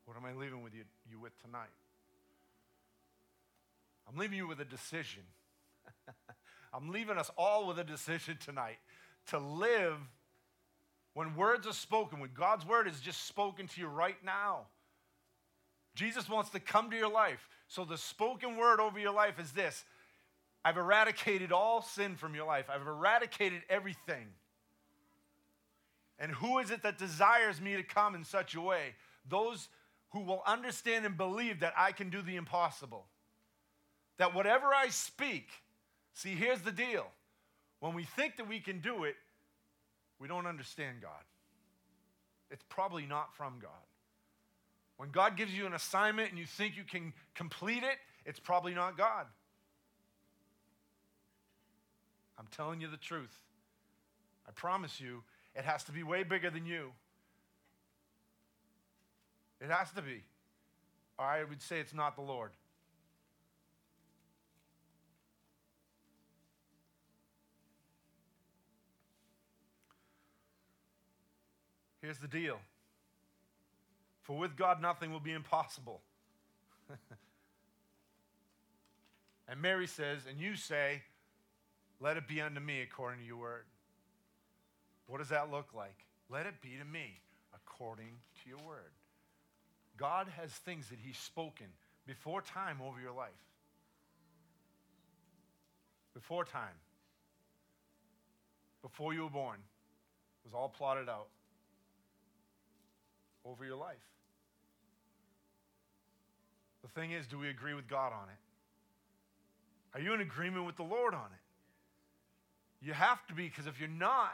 What 0.05 0.17
am 0.17 0.25
I 0.25 0.33
leaving 0.39 0.63
with 0.63 0.75
you, 0.75 0.85
you 1.11 1.19
with 1.19 1.41
tonight? 1.43 1.69
I'm 4.09 4.17
leaving 4.17 4.39
you 4.39 4.47
with 4.47 4.61
a 4.61 4.65
decision. 4.65 5.25
I'm 6.73 6.91
leaving 6.91 7.19
us 7.19 7.31
all 7.37 7.67
with 7.67 7.79
a 7.79 7.85
decision 7.85 8.39
tonight 8.39 8.79
to 9.29 9.39
live 9.39 9.99
when 11.15 11.35
words 11.35 11.67
are 11.67 11.73
spoken, 11.73 12.21
when 12.21 12.31
God's 12.35 12.65
word 12.65 12.87
is 12.87 13.01
just 13.01 13.27
spoken 13.27 13.67
to 13.67 13.81
you 13.81 13.89
right 13.89 14.23
now. 14.25 14.67
Jesus 15.97 16.29
wants 16.29 16.51
to 16.51 16.61
come 16.61 16.91
to 16.91 16.97
your 16.97 17.11
life. 17.11 17.49
So 17.69 17.85
the 17.85 17.99
spoken 17.99 18.57
word 18.57 18.79
over 18.79 18.99
your 18.99 19.13
life 19.13 19.41
is 19.41 19.51
this 19.53 19.85
I've 20.65 20.77
eradicated 20.77 21.51
all 21.53 21.83
sin 21.83 22.17
from 22.17 22.35
your 22.35 22.47
life, 22.47 22.67
I've 22.73 22.87
eradicated 22.87 23.63
everything. 23.69 24.29
And 26.19 26.33
who 26.33 26.61
is 26.61 26.71
it 26.71 26.83
that 26.83 26.97
desires 26.97 27.61
me 27.61 27.77
to 27.77 27.83
come 27.83 28.15
in 28.15 28.25
such 28.25 28.55
a 28.55 28.61
way? 28.61 28.95
Those 29.29 29.69
who 30.11 30.21
will 30.21 30.43
understand 30.47 31.05
and 31.05 31.17
believe 31.17 31.61
that 31.61 31.75
I 31.77 31.93
can 31.93 32.09
do 32.09 32.23
the 32.23 32.37
impossible. 32.37 33.05
That 34.17 34.35
whatever 34.35 34.69
I 34.75 34.89
speak, 34.89 35.49
see, 36.15 36.35
here's 36.35 36.63
the 36.63 36.73
deal. 36.73 37.07
When 37.81 37.95
we 37.95 38.05
think 38.05 38.39
that 38.39 38.49
we 38.49 38.61
can 38.61 38.81
do 38.81 39.05
it, 39.05 39.17
we 40.19 40.27
don't 40.27 40.47
understand 40.47 41.03
God. 41.03 41.11
It's 42.51 42.65
probably 42.71 43.05
not 43.05 43.37
from 43.37 43.59
God. 43.61 43.71
When 44.97 45.11
God 45.11 45.37
gives 45.37 45.53
you 45.53 45.67
an 45.67 45.75
assignment 45.75 46.31
and 46.31 46.39
you 46.39 46.47
think 46.47 46.77
you 46.77 46.85
can 46.85 47.13
complete 47.35 47.83
it, 47.83 47.99
it's 48.25 48.41
probably 48.41 48.75
not 48.75 48.97
God. 48.97 49.27
I'm 52.39 52.47
telling 52.51 52.81
you 52.81 52.89
the 52.89 52.97
truth. 52.97 53.35
I 54.49 54.53
promise 54.53 55.01
you, 55.01 55.23
it 55.55 55.65
has 55.65 55.85
to 55.85 55.93
be 55.93 56.03
way 56.03 56.23
bigger 56.23 56.51
than 56.51 56.67
you. 56.67 56.93
It 59.61 59.71
has 59.71 59.91
to 59.93 60.03
be. 60.03 60.23
Or 61.19 61.25
I 61.25 61.45
would 61.45 61.63
say 61.63 61.81
it's 61.81 61.95
not 61.95 62.17
the 62.17 62.23
Lord. 62.23 62.51
Here's 72.03 72.19
the 72.19 72.29
deal. 72.29 72.59
For 74.27 74.37
with 74.37 74.57
God, 74.57 74.83
nothing 74.83 75.13
will 75.13 75.21
be 75.21 75.33
impossible. 75.33 76.01
and 79.49 79.63
Mary 79.63 79.87
says, 79.87 80.23
and 80.29 80.41
you 80.41 80.57
say, 80.57 81.03
Let 82.01 82.17
it 82.17 82.27
be 82.27 82.41
unto 82.41 82.59
me 82.59 82.81
according 82.81 83.21
to 83.21 83.25
your 83.25 83.37
word. 83.37 83.67
What 85.07 85.19
does 85.19 85.29
that 85.29 85.53
look 85.53 85.69
like? 85.73 86.07
Let 86.29 86.47
it 86.47 86.61
be 86.61 86.71
to 86.71 86.85
me 86.85 87.21
according 87.55 88.19
to 88.43 88.49
your 88.49 88.59
word. 88.67 88.91
God 89.97 90.27
has 90.37 90.51
things 90.51 90.89
that 90.89 90.99
He's 91.01 91.19
spoken 91.19 91.67
before 92.05 92.43
time 92.43 92.79
over 92.85 93.01
your 93.01 93.13
life. 93.13 93.31
Before 96.15 96.45
time. 96.45 96.75
Before 98.83 99.15
you 99.15 99.23
were 99.23 99.31
born. 99.31 99.59
It 100.45 100.49
was 100.49 100.55
all 100.55 100.69
plotted 100.69 101.09
out 101.09 101.29
over 103.51 103.65
your 103.65 103.77
life. 103.77 103.97
The 106.83 106.89
thing 107.01 107.13
is, 107.13 107.27
do 107.27 107.39
we 107.39 107.49
agree 107.49 107.75
with 107.75 107.89
God 107.89 108.13
on 108.13 108.29
it? 108.29 108.39
Are 109.95 110.01
you 110.01 110.15
in 110.15 110.21
agreement 110.21 110.67
with 110.67 110.77
the 110.77 110.83
Lord 110.83 111.15
on 111.15 111.27
it? 111.27 112.85
You 112.85 112.93
have 112.93 113.27
to 113.29 113.35
be, 113.35 113.49
because 113.49 113.67
if 113.67 113.81
you're 113.81 113.89
not, 113.89 114.31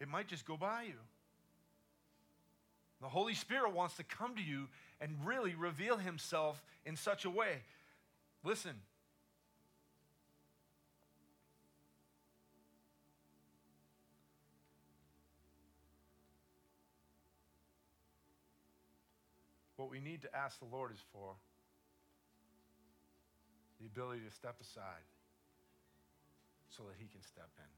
it 0.00 0.08
might 0.08 0.28
just 0.28 0.44
go 0.44 0.56
by 0.56 0.82
you. 0.82 0.94
The 3.00 3.08
Holy 3.08 3.34
Spirit 3.34 3.72
wants 3.72 3.96
to 3.96 4.04
come 4.04 4.34
to 4.36 4.42
you 4.42 4.68
and 5.00 5.14
really 5.24 5.54
reveal 5.54 5.96
himself 5.96 6.62
in 6.84 6.96
such 6.96 7.24
a 7.24 7.30
way. 7.30 7.62
Listen. 8.42 8.72
What 19.76 19.90
we 19.90 20.00
need 20.00 20.22
to 20.22 20.34
ask 20.34 20.58
the 20.58 20.66
Lord 20.70 20.92
is 20.92 21.02
for 21.12 21.34
the 23.80 23.86
ability 23.86 24.22
to 24.28 24.34
step 24.34 24.56
aside 24.60 25.04
so 26.70 26.82
that 26.84 26.94
he 26.98 27.06
can 27.06 27.22
step 27.22 27.50
in. 27.58 27.72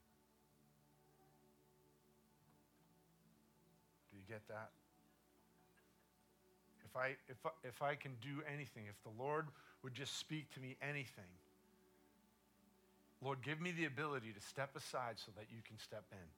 Do 4.10 4.16
you 4.16 4.24
get 4.28 4.46
that? 4.48 4.70
If 6.84 6.96
I, 6.96 7.16
if, 7.28 7.36
if 7.64 7.82
I 7.82 7.94
can 7.94 8.12
do 8.22 8.42
anything, 8.50 8.84
if 8.88 8.96
the 9.02 9.22
Lord 9.22 9.46
would 9.82 9.94
just 9.94 10.18
speak 10.18 10.52
to 10.54 10.60
me 10.60 10.76
anything, 10.80 11.30
Lord, 13.20 13.42
give 13.42 13.60
me 13.60 13.72
the 13.72 13.84
ability 13.84 14.32
to 14.32 14.40
step 14.40 14.76
aside 14.76 15.16
so 15.16 15.32
that 15.36 15.46
you 15.50 15.58
can 15.66 15.78
step 15.78 16.04
in. 16.12 16.28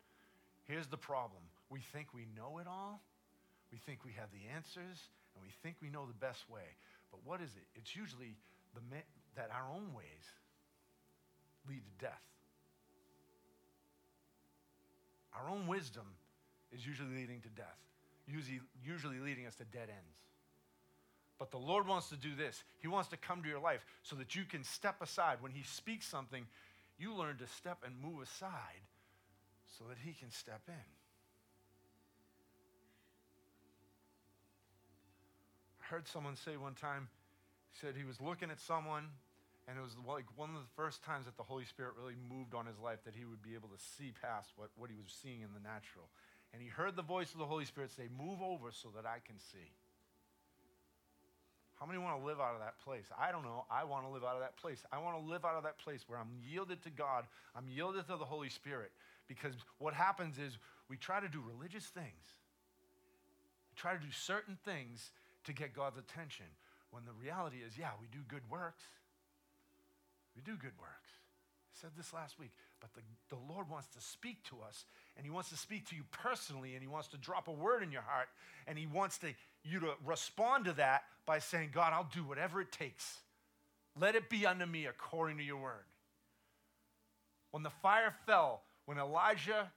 Here's 0.66 0.87
the 0.87 0.96
problem 0.96 1.42
we 1.68 1.81
think 1.81 2.09
we 2.14 2.27
know 2.37 2.59
it 2.59 2.66
all, 2.66 3.03
we 3.70 3.79
think 3.79 4.05
we 4.05 4.12
have 4.12 4.29
the 4.33 4.55
answers, 4.55 4.99
and 5.40 5.46
we 5.46 5.53
think 5.62 5.76
we 5.81 5.88
know 5.88 6.05
the 6.07 6.12
best 6.12 6.48
way. 6.50 6.76
But 7.11 7.20
what 7.24 7.40
is 7.40 7.50
it? 7.57 7.64
It's 7.74 7.96
usually 7.96 8.37
the, 8.74 8.81
that 9.37 9.50
our 9.50 9.72
own 9.72 9.94
ways 9.96 10.26
lead 11.68 11.81
to 11.81 12.05
death. 12.05 12.22
Our 15.35 15.48
own 15.48 15.66
wisdom 15.66 16.07
is 16.72 16.87
usually 16.87 17.14
leading 17.14 17.40
to 17.40 17.48
death, 17.48 17.79
usually, 18.26 18.61
usually 18.85 19.18
leading 19.18 19.46
us 19.46 19.55
to 19.57 19.64
dead 19.64 19.88
ends. 19.88 20.18
But 21.38 21.50
the 21.50 21.59
Lord 21.59 21.87
wants 21.87 22.11
to 22.11 22.16
do 22.16 22.35
this. 22.37 22.62
He 22.79 22.88
wants 22.88 23.09
to 23.11 23.16
come 23.16 23.42
to 23.42 23.48
your 23.48 23.61
life 23.61 23.85
so 24.03 24.14
that 24.16 24.35
you 24.35 24.44
can 24.44 24.62
step 24.62 25.00
aside. 25.00 25.38
When 25.40 25.53
He 25.53 25.62
speaks 25.62 26.07
something, 26.07 26.46
you 26.98 27.14
learn 27.14 27.38
to 27.38 27.46
step 27.46 27.79
and 27.85 27.94
move 28.03 28.22
aside 28.22 28.85
so 29.79 29.85
that 29.88 29.96
He 30.05 30.12
can 30.12 30.31
step 30.31 30.61
in. 30.68 30.99
Heard 35.90 36.07
someone 36.07 36.37
say 36.37 36.57
one 36.57 36.74
time, 36.74 37.09
he 37.74 37.79
said 37.83 37.98
he 37.98 38.07
was 38.07 38.20
looking 38.20 38.48
at 38.50 38.61
someone, 38.61 39.11
and 39.66 39.76
it 39.76 39.83
was 39.83 39.98
like 40.07 40.24
one 40.37 40.50
of 40.50 40.62
the 40.62 40.72
first 40.76 41.03
times 41.03 41.26
that 41.26 41.37
the 41.37 41.42
Holy 41.42 41.64
Spirit 41.64 41.94
really 41.98 42.14
moved 42.14 42.55
on 42.55 42.64
his 42.64 42.79
life 42.79 43.03
that 43.05 43.14
he 43.18 43.24
would 43.24 43.42
be 43.42 43.55
able 43.55 43.68
to 43.68 43.81
see 43.98 44.14
past 44.22 44.55
what, 44.55 44.70
what 44.79 44.88
he 44.88 44.96
was 44.96 45.11
seeing 45.11 45.42
in 45.42 45.50
the 45.50 45.59
natural. 45.59 46.07
And 46.55 46.62
he 46.62 46.68
heard 46.68 46.94
the 46.94 47.03
voice 47.03 47.33
of 47.33 47.38
the 47.38 47.46
Holy 47.46 47.64
Spirit 47.64 47.90
say, 47.90 48.07
Move 48.07 48.40
over 48.40 48.70
so 48.70 48.88
that 48.94 49.05
I 49.05 49.18
can 49.18 49.38
see. 49.38 49.74
How 51.79 51.87
many 51.87 51.98
want 51.98 52.20
to 52.20 52.26
live 52.26 52.38
out 52.40 52.55
of 52.55 52.61
that 52.61 52.79
place? 52.85 53.07
I 53.18 53.33
don't 53.33 53.42
know. 53.42 53.64
I 53.70 53.85
want 53.85 54.05
to 54.05 54.11
live 54.11 54.22
out 54.22 54.35
of 54.35 54.42
that 54.42 54.57
place. 54.57 54.85
I 54.92 54.98
want 54.98 55.18
to 55.18 55.24
live 55.26 55.44
out 55.44 55.57
of 55.57 55.64
that 55.64 55.79
place 55.79 56.05
where 56.07 56.18
I'm 56.18 56.31
yielded 56.46 56.83
to 56.83 56.90
God, 56.90 57.24
I'm 57.57 57.66
yielded 57.66 58.07
to 58.09 58.16
the 58.16 58.24
Holy 58.24 58.50
Spirit. 58.50 58.92
Because 59.26 59.55
what 59.79 59.94
happens 59.94 60.38
is 60.38 60.59
we 60.88 60.96
try 60.96 61.20
to 61.20 61.29
do 61.29 61.42
religious 61.42 61.87
things, 61.87 62.37
we 63.70 63.81
try 63.81 63.94
to 63.94 63.98
do 63.98 64.12
certain 64.12 64.59
things 64.64 65.11
to 65.44 65.53
get 65.53 65.74
God's 65.74 65.98
attention. 65.98 66.46
When 66.90 67.05
the 67.05 67.12
reality 67.12 67.59
is, 67.66 67.79
yeah, 67.79 67.90
we 68.00 68.09
do 68.09 68.18
good 68.29 68.42
works. 68.50 68.83
We 70.35 70.42
do 70.42 70.53
good 70.57 70.76
works. 70.79 71.11
I 71.72 71.81
said 71.81 71.90
this 71.96 72.12
last 72.12 72.38
week, 72.38 72.50
but 72.81 72.90
the, 72.94 73.00
the 73.29 73.40
Lord 73.53 73.70
wants 73.70 73.88
to 73.94 74.00
speak 74.00 74.42
to 74.44 74.57
us, 74.66 74.85
and 75.16 75.24
He 75.24 75.31
wants 75.31 75.50
to 75.50 75.57
speak 75.57 75.88
to 75.90 75.96
you 75.96 76.03
personally, 76.11 76.74
and 76.74 76.83
He 76.83 76.88
wants 76.88 77.09
to 77.09 77.16
drop 77.16 77.48
a 77.48 77.53
word 77.53 77.83
in 77.83 77.92
your 77.92 78.03
heart, 78.03 78.29
and 78.66 78.76
He 78.76 78.87
wants 78.87 79.18
to, 79.18 79.29
you 79.64 79.81
to 79.81 79.92
respond 80.05 80.64
to 80.66 80.72
that 80.74 81.05
by 81.26 81.38
saying, 81.38 81.70
God, 81.72 81.92
I'll 81.92 82.09
do 82.12 82.24
whatever 82.24 82.61
it 82.61 82.72
takes. 82.72 83.18
Let 83.98 84.14
it 84.14 84.29
be 84.29 84.46
unto 84.46 84.66
me 84.66 84.87
according 84.87 85.38
to 85.38 85.44
your 85.44 85.59
word. 85.59 85.85
When 87.50 87.62
the 87.62 87.70
fire 87.70 88.14
fell, 88.26 88.62
when 88.85 88.98
Elijah 88.98 89.70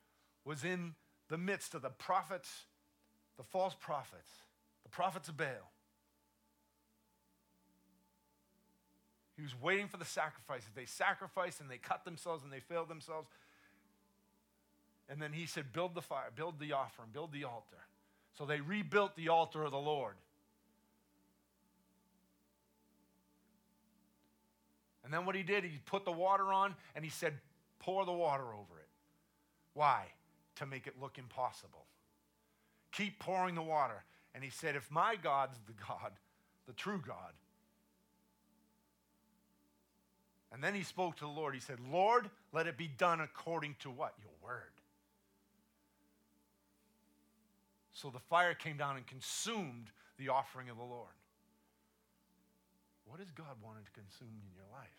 was 0.46 0.64
in 0.64 0.94
the 1.30 1.38
midst 1.38 1.74
of 1.74 1.82
the 1.82 1.90
prophets, 1.90 2.50
the 3.38 3.44
false 3.44 3.76
prophets, 3.80 4.30
prophets 4.94 5.28
of 5.28 5.36
Baal, 5.36 5.74
He 9.36 9.42
was 9.42 9.60
waiting 9.62 9.88
for 9.88 9.98
the 9.98 10.06
sacrifices. 10.06 10.70
They 10.76 10.86
sacrificed 10.86 11.60
and 11.60 11.70
they 11.70 11.78
cut 11.78 12.06
themselves 12.06 12.44
and 12.44 12.54
they 12.54 12.60
failed 12.60 12.88
themselves. 12.88 13.28
And 15.10 15.22
then 15.22 15.34
he 15.34 15.46
said, 15.46 15.74
Build 15.74 15.96
the 15.96 16.02
fire, 16.02 16.30
build 16.34 16.60
the 16.60 16.74
offering, 16.74 17.10
build 17.12 17.34
the 17.34 17.44
altar. 17.44 17.88
So 18.38 18.46
they 18.46 18.62
rebuilt 18.62 19.16
the 19.16 19.30
altar 19.30 19.64
of 19.64 19.72
the 19.72 19.78
Lord. 19.78 20.16
And 25.04 25.14
then 25.14 25.26
what 25.26 25.36
he 25.36 25.44
did, 25.44 25.64
he 25.64 25.80
put 25.86 26.06
the 26.06 26.12
water 26.12 26.54
on 26.54 26.76
and 26.96 27.04
he 27.04 27.12
said, 27.12 27.34
Pour 27.80 28.06
the 28.06 28.14
water 28.14 28.46
over 28.46 28.80
it. 28.80 28.88
Why? 29.74 30.06
To 30.58 30.66
make 30.66 30.88
it 30.88 30.94
look 31.02 31.18
impossible. 31.18 31.86
Keep 32.92 33.20
pouring 33.20 33.56
the 33.56 33.62
water. 33.62 34.04
And 34.34 34.44
he 34.44 34.50
said, 34.50 34.76
If 34.76 34.90
my 34.92 35.16
God's 35.16 35.58
the 35.68 35.74
God, 35.74 36.12
the 36.68 36.74
true 36.74 37.02
God, 37.06 37.34
And 40.54 40.64
then 40.64 40.76
he 40.76 40.84
spoke 40.84 41.16
to 41.18 41.26
the 41.26 41.32
Lord. 41.32 41.56
He 41.56 41.60
said, 41.60 41.80
Lord, 41.92 42.30
let 42.54 42.68
it 42.68 42.78
be 42.78 42.88
done 42.88 43.20
according 43.20 43.76
to 43.80 43.90
what? 43.90 44.14
Your 44.22 44.32
word. 44.44 44.72
So 47.92 48.12
the 48.12 48.20
fire 48.20 48.54
came 48.54 48.78
down 48.78 48.96
and 48.96 49.08
consumed 49.08 49.88
the 50.18 50.30
offering 50.30 50.70
of 50.70 50.78
the 50.78 50.84
Lord. 50.84 51.10
What 53.06 53.20
is 53.20 53.32
God 53.32 53.58
wanting 53.64 53.84
to 53.84 53.92
consume 54.00 54.30
in 54.30 54.54
your 54.56 54.66
life? 54.72 54.90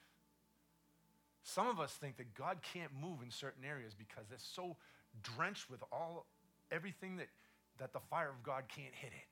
Some 1.44 1.68
of 1.68 1.78
us 1.78 1.92
think 1.92 2.16
that 2.16 2.34
God 2.34 2.58
can't 2.72 2.90
move 3.00 3.22
in 3.22 3.30
certain 3.30 3.64
areas 3.64 3.94
because 3.94 4.24
they're 4.28 4.38
so 4.38 4.76
drenched 5.22 5.70
with 5.70 5.82
all 5.92 6.26
everything 6.72 7.16
that, 7.18 7.28
that 7.78 7.92
the 7.92 8.00
fire 8.10 8.28
of 8.28 8.42
God 8.42 8.64
can't 8.68 8.94
hit 8.94 9.12
it. 9.12 9.28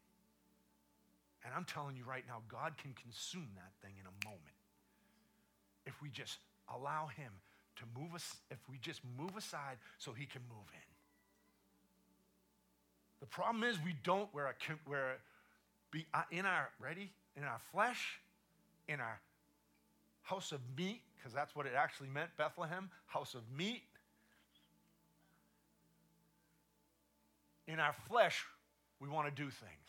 And 1.44 1.52
I'm 1.56 1.64
telling 1.64 1.96
you 1.96 2.04
right 2.04 2.24
now, 2.26 2.42
God 2.48 2.76
can 2.78 2.94
consume 2.94 3.48
that 3.56 3.72
thing 3.82 3.94
in 3.98 4.06
a 4.06 4.28
moment 4.28 4.56
if 5.86 6.00
we 6.00 6.08
just 6.08 6.38
allow 6.72 7.08
him 7.16 7.32
to 7.76 8.00
move 8.00 8.14
us, 8.14 8.36
if 8.50 8.58
we 8.70 8.78
just 8.78 9.00
move 9.18 9.36
aside 9.36 9.78
so 9.98 10.12
he 10.12 10.26
can 10.26 10.42
move 10.48 10.68
in. 10.72 10.92
The 13.20 13.26
problem 13.26 13.64
is 13.64 13.78
we 13.84 13.94
don't, 14.04 14.28
we're, 14.32 14.46
a, 14.46 14.54
we're 14.86 15.16
be, 15.90 16.06
uh, 16.12 16.22
in 16.30 16.46
our, 16.46 16.70
ready? 16.80 17.10
In 17.36 17.44
our 17.44 17.60
flesh, 17.72 18.20
in 18.88 19.00
our 19.00 19.20
house 20.22 20.52
of 20.52 20.60
meat, 20.76 21.02
because 21.16 21.32
that's 21.32 21.54
what 21.54 21.66
it 21.66 21.72
actually 21.76 22.08
meant, 22.08 22.30
Bethlehem, 22.36 22.90
house 23.06 23.34
of 23.34 23.42
meat. 23.56 23.82
In 27.66 27.78
our 27.78 27.94
flesh, 28.10 28.42
we 28.98 29.08
want 29.08 29.30
to 29.30 29.34
do 29.34 29.50
things. 29.50 29.88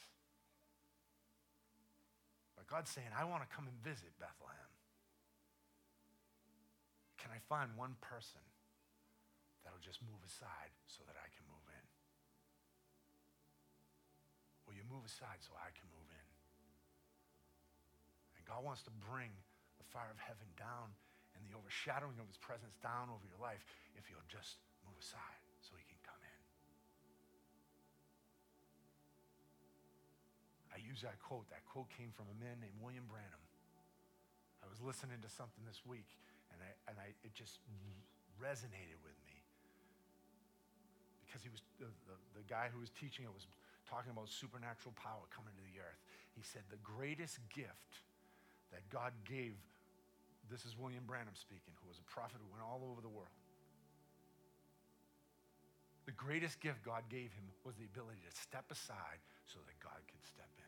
But 2.56 2.70
God's 2.70 2.90
saying, 2.94 3.10
I 3.14 3.26
want 3.26 3.42
to 3.42 3.50
come 3.50 3.66
and 3.66 3.78
visit 3.82 4.14
Bethlehem. 4.22 4.72
Can 7.18 7.34
I 7.34 7.42
find 7.50 7.74
one 7.74 7.98
person 8.00 8.44
that'll 9.64 9.82
just 9.82 10.04
move 10.06 10.22
aside 10.22 10.72
so 10.86 11.02
that 11.10 11.18
I 11.18 11.28
can 11.34 11.46
move 11.50 11.66
in? 11.72 11.86
Will 14.68 14.78
you 14.78 14.86
move 14.86 15.04
aside 15.04 15.42
so 15.42 15.56
I 15.58 15.74
can 15.74 15.88
move 15.90 16.08
in? 16.08 16.28
And 18.38 18.44
God 18.46 18.62
wants 18.62 18.84
to 18.86 18.94
bring 19.12 19.32
the 19.82 19.88
fire 19.90 20.12
of 20.14 20.20
heaven 20.22 20.48
down 20.56 20.94
and 21.34 21.42
the 21.44 21.58
overshadowing 21.58 22.22
of 22.22 22.28
his 22.30 22.38
presence 22.38 22.78
down 22.80 23.10
over 23.10 23.26
your 23.26 23.42
life 23.42 23.66
if 23.98 24.08
you'll 24.08 24.30
just 24.30 24.62
move 24.86 24.96
aside 25.00 25.43
use 30.94 31.02
that 31.02 31.18
quote. 31.18 31.50
That 31.50 31.66
quote 31.66 31.90
came 31.90 32.14
from 32.14 32.30
a 32.30 32.38
man 32.38 32.62
named 32.62 32.78
William 32.78 33.10
Branham. 33.10 33.42
I 34.62 34.70
was 34.70 34.78
listening 34.78 35.18
to 35.26 35.30
something 35.34 35.66
this 35.66 35.82
week 35.82 36.06
and, 36.54 36.62
I, 36.62 36.70
and 36.86 36.96
I, 37.02 37.18
it 37.26 37.34
just 37.34 37.58
resonated 38.38 39.02
with 39.02 39.18
me. 39.26 39.34
Because 41.26 41.42
he 41.42 41.50
was, 41.50 41.66
the, 41.82 41.90
the, 42.06 42.16
the 42.38 42.46
guy 42.46 42.70
who 42.70 42.78
was 42.78 42.94
teaching 42.94 43.26
it 43.26 43.34
was 43.34 43.50
talking 43.90 44.14
about 44.14 44.30
supernatural 44.30 44.94
power 44.94 45.26
coming 45.34 45.52
to 45.58 45.64
the 45.66 45.82
earth. 45.82 45.98
He 46.38 46.46
said, 46.46 46.62
the 46.70 46.80
greatest 46.86 47.42
gift 47.50 48.06
that 48.70 48.86
God 48.94 49.18
gave, 49.26 49.58
this 50.54 50.62
is 50.70 50.78
William 50.78 51.10
Branham 51.10 51.34
speaking, 51.34 51.74
who 51.82 51.90
was 51.90 51.98
a 51.98 52.06
prophet 52.06 52.38
who 52.38 52.48
went 52.54 52.62
all 52.62 52.86
over 52.86 53.02
the 53.02 53.10
world. 53.10 53.34
The 56.06 56.14
greatest 56.14 56.62
gift 56.62 56.86
God 56.86 57.02
gave 57.10 57.34
him 57.34 57.50
was 57.66 57.74
the 57.82 57.88
ability 57.90 58.22
to 58.30 58.34
step 58.36 58.70
aside 58.70 59.24
so 59.50 59.58
that 59.66 59.76
God 59.82 59.98
could 60.06 60.22
step 60.22 60.52
in. 60.60 60.63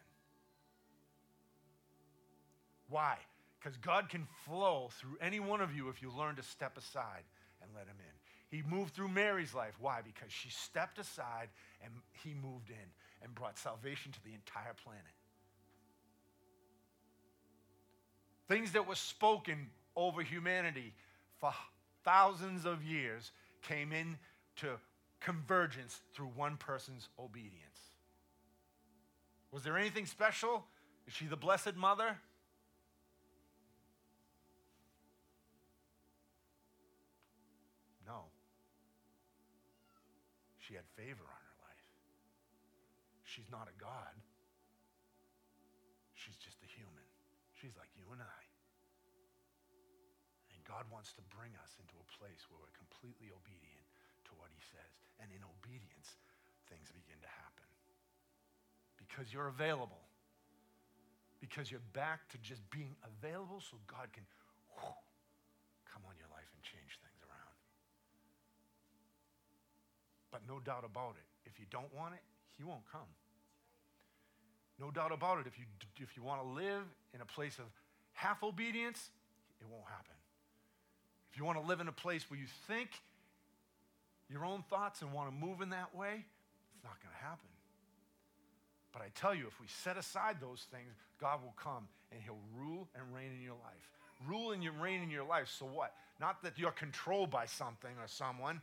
Why? 2.89 3.17
Because 3.59 3.77
God 3.77 4.09
can 4.09 4.27
flow 4.45 4.89
through 4.99 5.17
any 5.21 5.39
one 5.39 5.61
of 5.61 5.75
you 5.75 5.89
if 5.89 6.01
you 6.01 6.11
learn 6.11 6.35
to 6.35 6.43
step 6.43 6.77
aside 6.77 7.23
and 7.61 7.71
let 7.73 7.87
Him 7.87 7.97
in. 7.99 8.57
He 8.57 8.63
moved 8.69 8.93
through 8.93 9.09
Mary's 9.09 9.53
life. 9.53 9.73
Why? 9.79 10.01
Because 10.03 10.31
she 10.31 10.49
stepped 10.49 10.99
aside 10.99 11.49
and 11.83 11.91
He 12.23 12.33
moved 12.33 12.69
in 12.69 12.85
and 13.23 13.33
brought 13.33 13.57
salvation 13.57 14.11
to 14.11 14.23
the 14.23 14.33
entire 14.33 14.73
planet. 14.83 15.03
Things 18.47 18.73
that 18.73 18.87
were 18.87 18.95
spoken 18.95 19.69
over 19.95 20.21
humanity 20.21 20.93
for 21.39 21.51
thousands 22.03 22.65
of 22.65 22.83
years 22.83 23.31
came 23.63 23.91
into 23.91 24.77
convergence 25.19 26.01
through 26.13 26.29
one 26.35 26.57
person's 26.57 27.09
obedience. 27.19 27.79
Was 29.51 29.63
there 29.63 29.77
anything 29.77 30.05
special? 30.05 30.63
Is 31.07 31.13
she 31.13 31.25
the 31.25 31.35
Blessed 31.35 31.75
Mother? 31.75 32.17
She 40.65 40.73
had 40.73 40.89
favor 40.97 41.21
on 41.21 41.41
her 41.45 41.57
life. 41.61 41.87
She's 43.21 43.45
not 43.53 43.69
a 43.69 43.75
God. 43.77 44.17
She's 46.17 46.41
just 46.41 46.57
a 46.65 46.69
human. 46.73 47.05
She's 47.53 47.77
like 47.77 47.93
you 47.93 48.09
and 48.09 48.17
I. 48.17 48.41
And 50.49 50.57
God 50.65 50.89
wants 50.89 51.13
to 51.21 51.23
bring 51.29 51.53
us 51.61 51.77
into 51.77 51.93
a 52.01 52.07
place 52.17 52.49
where 52.49 52.57
we're 52.57 52.73
completely 52.73 53.29
obedient 53.29 53.85
to 54.25 54.33
what 54.41 54.49
he 54.49 54.57
says. 54.73 54.89
And 55.21 55.29
in 55.29 55.45
obedience, 55.45 56.17
things 56.65 56.89
begin 56.89 57.21
to 57.21 57.29
happen. 57.29 57.69
Because 58.97 59.29
you're 59.29 59.53
available. 59.53 60.01
Because 61.37 61.69
you're 61.69 61.85
back 61.93 62.25
to 62.33 62.41
just 62.41 62.65
being 62.73 62.97
available 63.05 63.61
so 63.61 63.77
God 63.85 64.09
can 64.17 64.25
But 70.35 70.41
no 70.53 70.59
doubt 70.59 70.83
about 70.83 71.15
it, 71.15 71.49
if 71.49 71.61
you 71.61 71.65
don't 71.71 71.87
want 71.95 72.13
it, 72.13 72.19
he 72.57 72.65
won't 72.65 72.83
come. 72.91 73.07
No 74.77 74.91
doubt 74.91 75.13
about 75.13 75.39
it, 75.39 75.47
if 75.47 75.57
you, 75.57 75.63
if 76.03 76.17
you 76.17 76.23
want 76.23 76.41
to 76.41 76.47
live 76.49 76.83
in 77.13 77.21
a 77.21 77.25
place 77.25 77.57
of 77.57 77.63
half 78.11 78.43
obedience, 78.43 79.11
it 79.61 79.67
won't 79.71 79.85
happen. 79.85 80.15
If 81.31 81.37
you 81.39 81.45
want 81.45 81.57
to 81.57 81.65
live 81.65 81.79
in 81.79 81.87
a 81.87 81.93
place 81.93 82.29
where 82.29 82.37
you 82.37 82.47
think 82.67 82.89
your 84.29 84.43
own 84.43 84.65
thoughts 84.69 85.01
and 85.01 85.13
want 85.13 85.29
to 85.29 85.33
move 85.33 85.61
in 85.61 85.69
that 85.69 85.95
way, 85.95 86.25
it's 86.75 86.83
not 86.83 86.99
going 86.99 87.15
to 87.17 87.23
happen. 87.23 87.47
But 88.91 89.03
I 89.03 89.11
tell 89.15 89.33
you, 89.33 89.47
if 89.47 89.61
we 89.61 89.67
set 89.67 89.95
aside 89.95 90.41
those 90.41 90.67
things, 90.69 90.91
God 91.17 91.43
will 91.43 91.55
come 91.55 91.87
and 92.11 92.19
He'll 92.21 92.43
rule 92.59 92.89
and 92.93 93.03
reign 93.15 93.31
in 93.33 93.41
your 93.41 93.55
life. 93.63 93.87
Rule 94.27 94.51
and 94.51 94.61
reign 94.81 95.01
in 95.01 95.09
your 95.09 95.25
life. 95.25 95.47
So 95.57 95.65
what? 95.65 95.93
Not 96.19 96.43
that 96.43 96.59
you're 96.59 96.71
controlled 96.71 97.31
by 97.31 97.45
something 97.45 97.91
or 98.01 98.07
someone, 98.07 98.59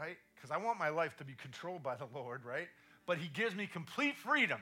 right? 0.00 0.16
Because 0.34 0.50
I 0.50 0.56
want 0.56 0.78
my 0.78 0.88
life 0.88 1.16
to 1.18 1.24
be 1.24 1.34
controlled 1.34 1.82
by 1.82 1.94
the 1.94 2.06
Lord, 2.14 2.44
right? 2.44 2.68
But 3.06 3.18
He 3.18 3.28
gives 3.28 3.54
me 3.54 3.66
complete 3.66 4.16
freedom 4.16 4.60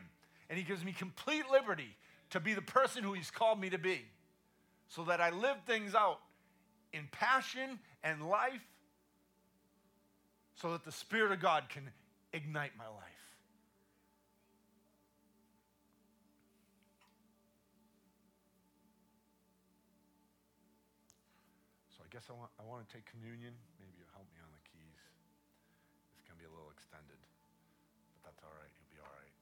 and 0.51 0.59
He 0.59 0.64
gives 0.64 0.84
me 0.84 0.93
complete 0.93 1.45
liberty 1.51 1.95
to 2.30 2.41
be 2.41 2.55
the 2.55 2.62
person 2.62 3.05
who 3.05 3.12
He's 3.12 3.30
called 3.30 3.61
me 3.61 3.70
to 3.70 3.78
be 3.78 4.01
so 4.89 5.05
that 5.05 5.20
I 5.20 5.30
live 5.30 5.57
things 5.66 5.95
out 5.95 6.18
in 6.93 7.09
passion 7.12 7.78
and 8.03 8.28
life 8.28 8.64
so 10.57 10.72
that 10.72 10.84
the 10.84 10.93
Spirit 10.93 11.30
of 11.30 11.41
God 11.41 11.64
can 11.68 11.84
ignite 12.32 12.72
my 12.76 12.86
life. 12.86 13.05
So 21.97 22.03
I 22.05 22.12
guess 22.12 22.24
I 22.28 22.32
want, 22.32 22.51
I 22.59 22.64
want 22.68 22.89
to 22.89 22.93
take 22.93 23.05
communion 23.07 23.53
to 26.39 26.47
be 26.47 26.47
a 26.47 26.55
little 26.55 26.70
extended, 26.70 27.18
but 27.18 28.30
that's 28.30 28.39
all 28.47 28.55
right. 28.55 28.70
You'll 28.78 28.95
be 28.95 29.03
all 29.03 29.11
right. 29.11 29.34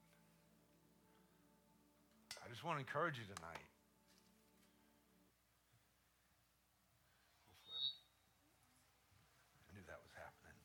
I 2.41 2.49
just 2.49 2.65
want 2.65 2.81
to 2.81 2.81
encourage 2.81 3.21
you 3.21 3.27
tonight. 3.29 3.69
I 9.69 9.77
knew 9.77 9.85
that 9.85 10.01
was 10.01 10.09
happening. 10.17 10.57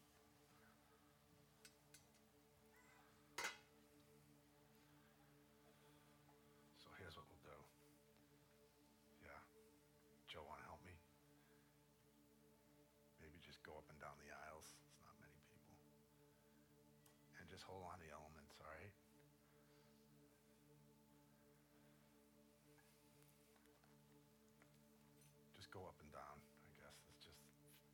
So 6.81 6.89
here's 6.97 7.13
what 7.13 7.29
we'll 7.29 7.45
do. 7.45 7.61
Yeah. 9.21 9.37
Joe, 10.33 10.49
want 10.49 10.65
to 10.65 10.69
help 10.73 10.81
me? 10.81 10.97
Maybe 13.21 13.37
just 13.45 13.61
go 13.61 13.77
up 13.77 13.85
and 13.93 14.01
down 14.01 14.17
the 14.25 14.33
aisles. 14.33 14.82
Just 17.53 17.69
hold 17.69 17.85
on 17.85 18.01
to 18.01 18.05
the 18.09 18.09
elements, 18.09 18.57
all 18.57 18.73
right? 18.73 18.89
Just 25.53 25.69
go 25.69 25.85
up 25.85 26.01
and 26.01 26.09
down, 26.09 26.41
I 26.41 26.73
guess. 26.81 26.97
It's 27.13 27.29
just 27.29 27.45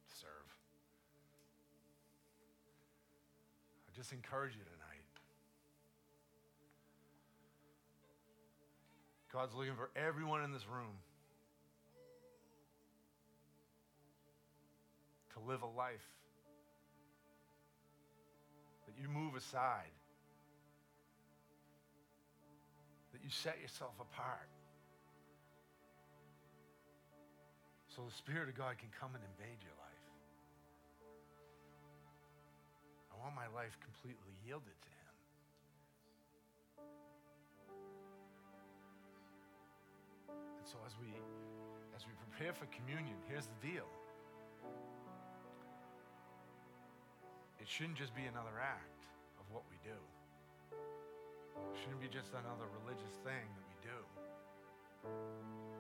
serve. 0.07 0.47
I 3.83 3.91
just 3.99 4.15
encourage 4.15 4.55
you 4.55 4.63
tonight. 4.63 5.03
God's 9.35 9.59
looking 9.59 9.75
for 9.75 9.91
everyone 9.99 10.47
in 10.47 10.53
this 10.55 10.71
room 10.71 11.03
to 15.35 15.39
live 15.43 15.63
a 15.63 15.67
life 15.67 16.07
you 19.01 19.09
move 19.09 19.35
aside, 19.37 19.95
that 23.13 23.23
you 23.23 23.31
set 23.31 23.61
yourself 23.63 23.95
apart. 24.01 24.49
So 27.89 28.03
the 28.07 28.15
Spirit 28.15 28.49
of 28.49 28.55
God 28.55 28.79
can 28.79 28.91
come 28.95 29.15
and 29.15 29.23
invade 29.23 29.59
your 29.63 29.75
life. 29.75 30.05
I 33.11 33.19
want 33.19 33.35
my 33.35 33.51
life 33.51 33.75
completely 33.83 34.35
yielded 34.47 34.71
to 34.71 34.91
Him. 34.95 35.15
And 40.31 40.67
so 40.67 40.79
as 40.87 40.95
we 41.03 41.11
as 41.97 42.07
we 42.07 42.15
prepare 42.31 42.55
for 42.55 42.67
communion, 42.71 43.19
here's 43.27 43.51
the 43.51 43.59
deal. 43.67 43.91
It 47.61 47.69
shouldn't 47.69 47.97
just 47.97 48.15
be 48.15 48.25
another 48.25 48.59
act 48.63 49.05
of 49.39 49.45
what 49.53 49.63
we 49.71 49.77
do. 49.83 49.99
It 50.73 51.77
shouldn't 51.83 52.01
be 52.01 52.09
just 52.09 52.31
another 52.33 52.67
religious 52.83 53.19
thing 53.25 53.45
that 53.55 53.67
we 53.67 53.77
do. 53.83 53.99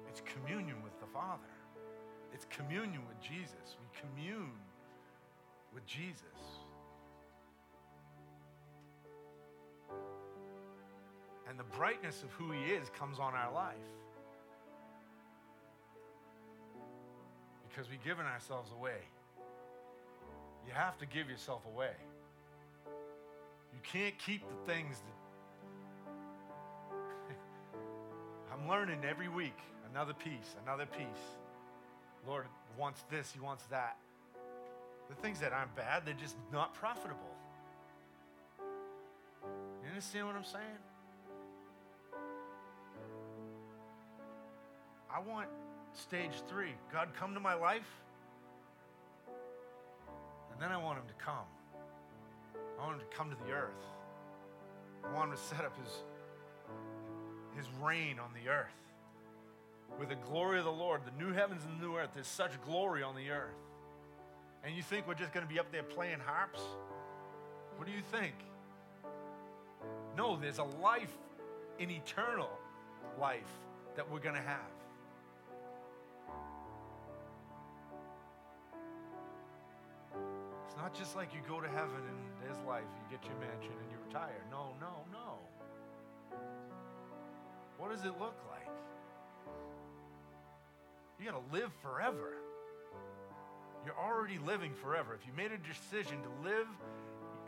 It's 0.08 0.22
communion 0.26 0.82
with 0.82 0.98
the 1.00 1.06
Father. 1.06 1.52
It's 2.34 2.46
communion 2.50 3.02
with 3.06 3.20
Jesus. 3.20 3.76
We 3.80 3.88
commune 4.00 4.58
with 5.72 5.86
Jesus. 5.86 6.22
And 11.48 11.58
the 11.58 11.76
brightness 11.76 12.22
of 12.22 12.30
who 12.32 12.52
He 12.52 12.72
is 12.72 12.90
comes 12.90 13.18
on 13.18 13.34
our 13.34 13.52
life. 13.52 13.76
Because 17.68 17.88
we've 17.88 18.02
given 18.04 18.26
ourselves 18.26 18.70
away. 18.72 19.00
You 20.68 20.74
have 20.74 20.98
to 20.98 21.06
give 21.06 21.30
yourself 21.30 21.62
away. 21.74 21.94
You 23.72 23.80
can't 23.82 24.18
keep 24.18 24.42
the 24.46 24.70
things 24.70 24.98
that. 27.30 27.34
I'm 28.52 28.68
learning 28.68 29.00
every 29.08 29.28
week 29.28 29.56
another 29.90 30.12
piece, 30.12 30.56
another 30.64 30.84
piece. 30.86 31.06
Lord 32.26 32.44
wants 32.78 33.02
this, 33.10 33.32
He 33.32 33.40
wants 33.40 33.64
that. 33.70 33.96
The 35.08 35.14
things 35.16 35.40
that 35.40 35.52
aren't 35.54 35.74
bad, 35.74 36.02
they're 36.04 36.14
just 36.14 36.36
not 36.52 36.74
profitable. 36.74 37.34
You 38.60 39.88
understand 39.88 40.26
what 40.26 40.36
I'm 40.36 40.44
saying? 40.44 40.62
I 45.10 45.20
want 45.20 45.48
stage 45.94 46.42
three. 46.46 46.74
God, 46.92 47.08
come 47.18 47.32
to 47.32 47.40
my 47.40 47.54
life. 47.54 47.88
And 50.58 50.64
then 50.64 50.72
I 50.72 50.76
want 50.76 50.98
him 50.98 51.04
to 51.06 51.24
come. 51.24 51.46
I 52.80 52.84
want 52.84 53.00
him 53.00 53.06
to 53.08 53.16
come 53.16 53.30
to 53.30 53.36
the 53.46 53.52
earth. 53.52 53.70
I 55.04 55.14
want 55.14 55.30
him 55.30 55.36
to 55.36 55.42
set 55.42 55.64
up 55.64 55.72
his, 55.80 55.92
his 57.56 57.66
reign 57.80 58.18
on 58.18 58.30
the 58.34 58.50
earth. 58.50 58.66
With 60.00 60.08
the 60.08 60.16
glory 60.16 60.58
of 60.58 60.64
the 60.64 60.72
Lord, 60.72 61.02
the 61.04 61.24
new 61.24 61.32
heavens 61.32 61.62
and 61.64 61.80
the 61.80 61.86
new 61.86 61.96
earth, 61.96 62.10
there's 62.12 62.26
such 62.26 62.60
glory 62.62 63.04
on 63.04 63.14
the 63.14 63.30
earth. 63.30 63.54
And 64.64 64.74
you 64.74 64.82
think 64.82 65.06
we're 65.06 65.14
just 65.14 65.32
going 65.32 65.46
to 65.46 65.52
be 65.52 65.60
up 65.60 65.70
there 65.70 65.84
playing 65.84 66.18
harps? 66.18 66.60
What 67.76 67.86
do 67.86 67.92
you 67.92 68.02
think? 68.10 68.34
No, 70.16 70.34
there's 70.34 70.58
a 70.58 70.64
life, 70.64 71.16
an 71.78 71.88
eternal 71.88 72.50
life 73.20 73.46
that 73.94 74.10
we're 74.10 74.18
going 74.18 74.34
to 74.34 74.42
have. 74.42 74.77
Not 80.78 80.94
just 80.94 81.16
like 81.16 81.34
you 81.34 81.40
go 81.48 81.60
to 81.60 81.68
heaven 81.68 82.00
and 82.08 82.18
there's 82.42 82.64
life, 82.66 82.86
you 82.96 83.16
get 83.16 83.26
your 83.28 83.36
mansion 83.38 83.72
and 83.82 83.90
you 83.90 83.98
retire. 84.06 84.40
No, 84.50 84.74
no, 84.80 85.04
no. 85.12 85.38
What 87.78 87.90
does 87.90 88.04
it 88.04 88.14
look 88.18 88.36
like? 88.48 88.68
You 91.18 91.26
got 91.26 91.50
to 91.50 91.54
live 91.54 91.70
forever. 91.82 92.34
You're 93.84 93.98
already 93.98 94.38
living 94.38 94.72
forever. 94.74 95.18
If 95.20 95.26
you 95.26 95.32
made 95.36 95.50
a 95.52 95.58
decision 95.58 96.18
to 96.22 96.48
live 96.48 96.66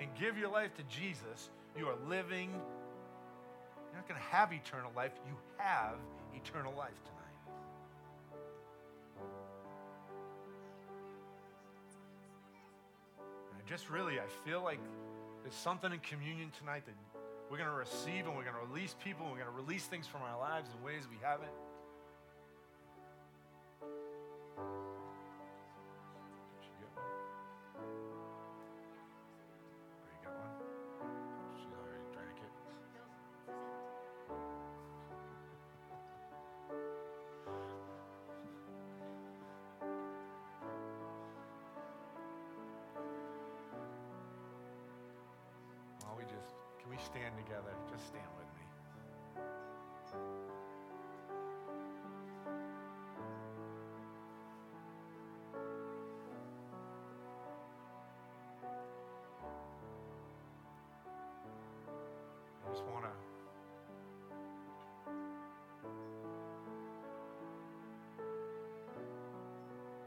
and 0.01 0.09
give 0.19 0.37
your 0.37 0.51
life 0.51 0.75
to 0.77 0.83
Jesus, 0.85 1.51
you 1.77 1.87
are 1.87 1.97
living. 2.09 2.51
You're 2.51 3.97
not 3.97 4.09
going 4.09 4.21
to 4.21 4.27
have 4.27 4.53
eternal 4.53 4.91
life, 4.97 5.13
you 5.27 5.37
have 5.59 5.97
eternal 6.35 6.73
life 6.77 6.99
tonight. 7.05 7.20
Just 13.71 13.89
really, 13.89 14.19
I 14.19 14.27
feel 14.45 14.65
like 14.65 14.81
there's 15.43 15.55
something 15.55 15.93
in 15.93 16.01
communion 16.01 16.51
tonight 16.59 16.83
that 16.87 16.95
we're 17.49 17.57
going 17.57 17.71
to 17.71 17.77
receive 17.77 18.27
and 18.27 18.35
we're 18.35 18.43
going 18.43 18.59
to 18.59 18.67
release 18.67 18.97
people 18.99 19.23
and 19.27 19.31
we're 19.31 19.45
going 19.45 19.57
to 19.57 19.63
release 19.63 19.85
things 19.85 20.09
from 20.09 20.23
our 20.23 20.37
lives 20.41 20.69
in 20.77 20.85
ways 20.85 21.07
we 21.09 21.19
haven't. 21.23 21.53
Just 48.01 48.13
stand 48.13 48.25
with 48.39 48.49
me. 48.57 48.65
I 62.65 62.73
just 62.73 62.85
want 62.89 63.05
to. 63.05 63.11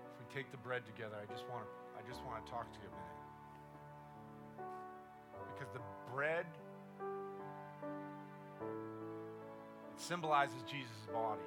If 0.10 0.18
we 0.18 0.26
take 0.34 0.50
the 0.50 0.58
bread 0.58 0.82
together, 0.88 1.16
I 1.22 1.32
just 1.32 1.46
want 1.48 1.62
to. 1.62 1.70
I 1.94 2.02
just 2.10 2.26
want 2.26 2.44
to 2.44 2.52
talk 2.52 2.72
to 2.74 2.80
you 2.82 2.88
a 2.88 2.91
minute 2.91 3.24
because 5.54 5.72
the 5.74 5.82
bread 6.12 6.48
symbolizes 10.04 10.62
Jesus' 10.70 11.08
body. 11.14 11.41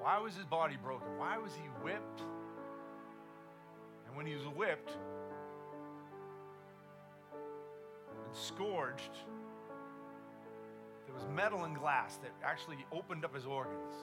Why 0.00 0.18
was 0.18 0.34
his 0.36 0.44
body 0.44 0.76
broken? 0.82 1.08
Why 1.18 1.36
was 1.36 1.52
he 1.54 1.68
whipped? 1.82 2.20
And 4.06 4.16
when 4.16 4.26
he 4.26 4.34
was 4.34 4.44
whipped 4.44 4.92
and 7.32 8.32
scourged, 8.32 9.18
there 11.06 11.14
was 11.14 11.26
metal 11.34 11.64
and 11.64 11.76
glass 11.76 12.16
that 12.18 12.30
actually 12.44 12.78
opened 12.92 13.24
up 13.24 13.34
his 13.34 13.44
organs. 13.44 13.94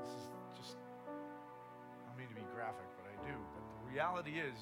This 0.00 0.10
is 0.10 0.28
just, 0.56 0.76
I 1.08 2.06
don't 2.06 2.16
mean 2.16 2.28
to 2.28 2.34
be 2.34 2.46
graphic, 2.54 2.86
but 2.96 3.10
I 3.10 3.16
do. 3.26 3.34
But 3.54 3.62
the 3.74 3.92
reality 3.92 4.38
is, 4.38 4.54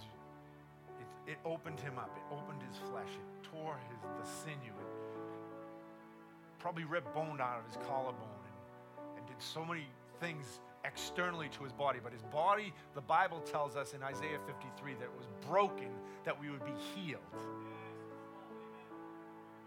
it, 0.99 1.33
it 1.33 1.39
opened 1.45 1.81
him 1.81 1.99
up. 1.99 2.11
It 2.17 2.35
opened 2.35 2.63
his 2.63 2.79
flesh. 2.91 3.11
It 3.13 3.38
tore 3.51 3.79
his, 3.91 4.01
the 4.03 4.27
sinew. 4.45 4.73
It 4.73 6.59
probably 6.59 6.85
ripped 6.85 7.15
bone 7.15 7.41
out 7.41 7.59
of 7.59 7.67
his 7.67 7.77
collarbone 7.87 8.43
and, 8.45 9.19
and 9.19 9.27
did 9.27 9.41
so 9.41 9.65
many 9.65 9.87
things 10.21 10.61
externally 10.85 11.49
to 11.51 11.65
his 11.65 11.73
body. 11.73 11.99
But 12.03 12.13
his 12.13 12.23
body, 12.23 12.73
the 12.95 13.01
Bible 13.01 13.41
tells 13.41 13.77
us 13.77 13.93
in 13.95 14.03
Isaiah 14.03 14.39
53 14.47 14.95
that 14.95 15.05
it 15.05 15.17
was 15.17 15.27
broken 15.49 15.91
that 16.25 16.39
we 16.39 16.51
would 16.51 16.65
be 16.65 16.73
healed. 16.95 17.21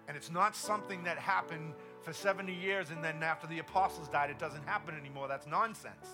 And 0.07 0.17
it's 0.17 0.31
not 0.31 0.55
something 0.55 1.03
that 1.03 1.17
happened 1.17 1.73
for 2.01 2.11
70 2.11 2.53
years 2.53 2.89
and 2.89 3.03
then 3.03 3.23
after 3.23 3.47
the 3.47 3.59
apostles 3.59 4.09
died, 4.09 4.29
it 4.29 4.39
doesn't 4.39 4.67
happen 4.67 4.95
anymore. 4.99 5.27
That's 5.27 5.47
nonsense. 5.47 6.07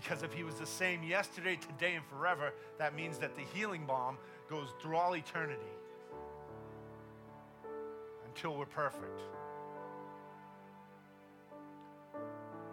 Because 0.00 0.22
if 0.22 0.32
he 0.32 0.44
was 0.44 0.54
the 0.54 0.66
same 0.66 1.02
yesterday, 1.02 1.56
today, 1.56 1.94
and 1.94 2.04
forever, 2.06 2.52
that 2.78 2.94
means 2.94 3.18
that 3.18 3.36
the 3.36 3.42
healing 3.54 3.84
balm 3.86 4.16
goes 4.48 4.68
through 4.80 4.96
all 4.96 5.14
eternity 5.14 5.60
until 8.26 8.56
we're 8.56 8.66
perfect. 8.66 9.20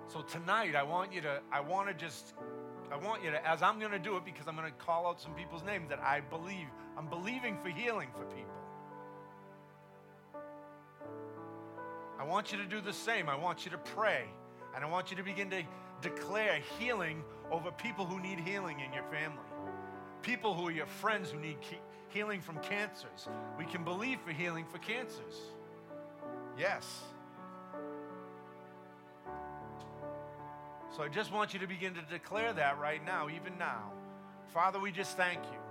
So 0.08 0.22
tonight, 0.22 0.76
I 0.76 0.84
want 0.84 1.12
you 1.12 1.20
to, 1.22 1.42
I 1.52 1.60
want 1.60 1.90
to 1.90 1.94
just, 1.94 2.34
I 2.92 2.96
want 2.96 3.24
you 3.24 3.32
to, 3.32 3.46
as 3.46 3.62
I'm 3.62 3.78
going 3.78 3.92
to 3.92 4.00
do 4.00 4.16
it, 4.16 4.24
because 4.24 4.48
I'm 4.48 4.56
going 4.56 4.72
to 4.72 4.78
call 4.78 5.06
out 5.06 5.20
some 5.20 5.34
people's 5.34 5.64
names 5.64 5.90
that 5.90 6.00
I 6.00 6.22
believe, 6.22 6.68
I'm 6.98 7.08
believing 7.08 7.58
for 7.62 7.70
healing 7.70 8.08
for 8.16 8.24
people. 8.24 8.54
I 12.18 12.24
want 12.24 12.54
you 12.54 12.58
to 12.60 12.66
do 12.66 12.80
the 12.80 12.94
same. 12.94 13.28
I 13.28 13.36
want 13.36 13.66
you 13.66 13.72
to 13.72 13.78
pray. 13.78 14.24
And 14.76 14.84
I 14.84 14.88
want 14.88 15.12
you 15.12 15.18
to 15.18 15.24
begin 15.24 15.50
to 15.50 15.64
declare 16.02 16.60
healing 16.80 17.24
over 17.52 17.72
people 17.72 18.06
who 18.06 18.20
need 18.20 18.40
healing 18.40 18.80
in 18.80 18.94
your 18.94 19.04
family. 19.04 19.38
People 20.22 20.54
who 20.54 20.68
are 20.68 20.72
your 20.72 20.86
friends 20.86 21.32
who 21.32 21.40
need 21.40 21.58
healing 22.10 22.42
from 22.42 22.58
cancers. 22.60 23.28
We 23.58 23.66
can 23.66 23.84
believe 23.84 24.20
for 24.26 24.32
healing 24.32 24.66
for 24.66 24.78
cancers. 24.80 25.36
Yes. 26.58 26.86
So 30.96 31.04
I 31.04 31.10
just 31.10 31.32
want 31.32 31.54
you 31.54 31.60
to 31.60 31.68
begin 31.68 31.94
to 31.94 32.02
declare 32.02 32.54
that 32.54 32.80
right 32.80 33.06
now, 33.06 33.30
even 33.30 33.58
now. 33.60 33.92
Father, 34.54 34.80
we 34.80 34.92
just 34.92 35.16
thank 35.16 35.40
you. 35.44 35.67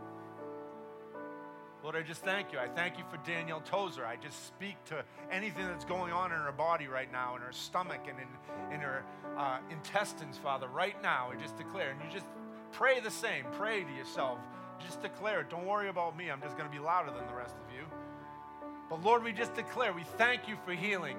Lord, 1.87 1.95
I 1.95 2.03
just 2.03 2.25
thank 2.25 2.51
you. 2.51 2.59
I 2.59 2.67
thank 2.67 2.99
you 2.99 3.05
for 3.09 3.17
Danielle 3.19 3.61
Tozer. 3.61 4.05
I 4.05 4.17
just 4.17 4.45
speak 4.49 4.75
to 4.87 5.05
anything 5.31 5.69
that's 5.69 5.85
going 5.85 6.13
on 6.13 6.33
in 6.33 6.39
her 6.39 6.51
body 6.51 6.89
right 6.89 7.07
now, 7.13 7.37
in 7.37 7.43
her 7.43 7.53
stomach 7.53 8.01
and 8.09 8.19
in, 8.19 8.75
in 8.75 8.81
her 8.81 9.05
uh, 9.39 9.59
intestines, 9.71 10.37
Father, 10.37 10.67
right 10.67 11.01
now. 11.01 11.31
I 11.33 11.41
just 11.41 11.57
declare. 11.57 11.93
And 11.93 12.01
you 12.03 12.09
just 12.13 12.27
pray 12.73 12.99
the 12.99 13.11
same. 13.13 13.45
Pray 13.53 13.85
to 13.85 13.93
yourself. 13.93 14.41
Just 14.85 15.01
declare 15.01 15.43
it. 15.43 15.49
Don't 15.49 15.65
worry 15.65 15.89
about 15.89 16.17
me. 16.19 16.29
I'm 16.29 16.41
just 16.41 16.59
going 16.59 16.69
to 16.69 16.77
be 16.77 16.83
louder 16.83 17.13
than 17.13 17.25
the 17.29 17.35
rest 17.35 17.55
of 17.55 17.73
you. 17.73 17.85
But 18.91 19.05
Lord, 19.05 19.23
we 19.23 19.31
just 19.31 19.55
declare, 19.55 19.93
we 19.93 20.03
thank 20.19 20.49
you 20.49 20.57
for 20.65 20.73
healing 20.73 21.17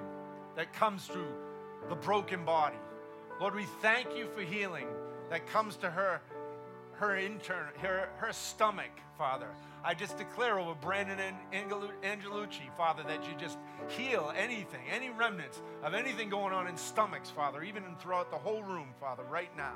that 0.54 0.74
comes 0.74 1.06
through 1.06 1.32
the 1.88 1.96
broken 1.96 2.44
body. 2.44 2.76
Lord, 3.40 3.54
we 3.54 3.64
thank 3.80 4.14
you 4.14 4.28
for 4.34 4.42
healing 4.42 4.88
that 5.30 5.46
comes 5.46 5.76
to 5.76 5.88
her, 5.88 6.20
her 6.98 7.16
intern, 7.16 7.66
her, 7.80 8.08
her 8.16 8.32
stomach, 8.32 8.90
Father. 9.16 9.48
I 9.84 9.94
just 9.94 10.18
declare 10.18 10.58
over 10.58 10.74
Brandon 10.74 11.18
and 11.20 11.70
Angelucci, 11.70 12.76
Father, 12.76 13.02
that 13.04 13.24
you 13.24 13.34
just 13.38 13.58
heal 13.88 14.32
anything, 14.36 14.80
any 14.92 15.10
remnants 15.10 15.60
of 15.82 15.94
anything 15.94 16.28
going 16.28 16.52
on 16.52 16.66
in 16.66 16.76
stomachs, 16.76 17.30
Father, 17.30 17.62
even 17.62 17.82
throughout 18.00 18.30
the 18.30 18.36
whole 18.36 18.62
room, 18.62 18.88
Father, 19.00 19.22
right 19.30 19.56
now. 19.56 19.74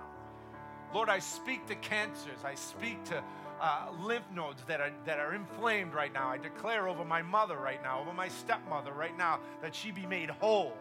Lord, 0.92 1.08
I 1.08 1.20
speak 1.20 1.66
to 1.68 1.74
cancers. 1.76 2.44
I 2.44 2.54
speak 2.54 3.02
to 3.04 3.22
uh, 3.60 3.86
lymph 4.00 4.24
nodes 4.34 4.62
that 4.66 4.80
are, 4.80 4.92
that 5.06 5.18
are 5.18 5.34
inflamed 5.34 5.94
right 5.94 6.12
now. 6.12 6.28
I 6.28 6.38
declare 6.38 6.88
over 6.88 7.04
my 7.04 7.22
mother 7.22 7.56
right 7.56 7.82
now, 7.82 8.00
over 8.00 8.12
my 8.12 8.28
stepmother 8.28 8.92
right 8.92 9.16
now, 9.16 9.40
that 9.62 9.74
she 9.74 9.92
be 9.92 10.04
made 10.04 10.28
whole 10.28 10.76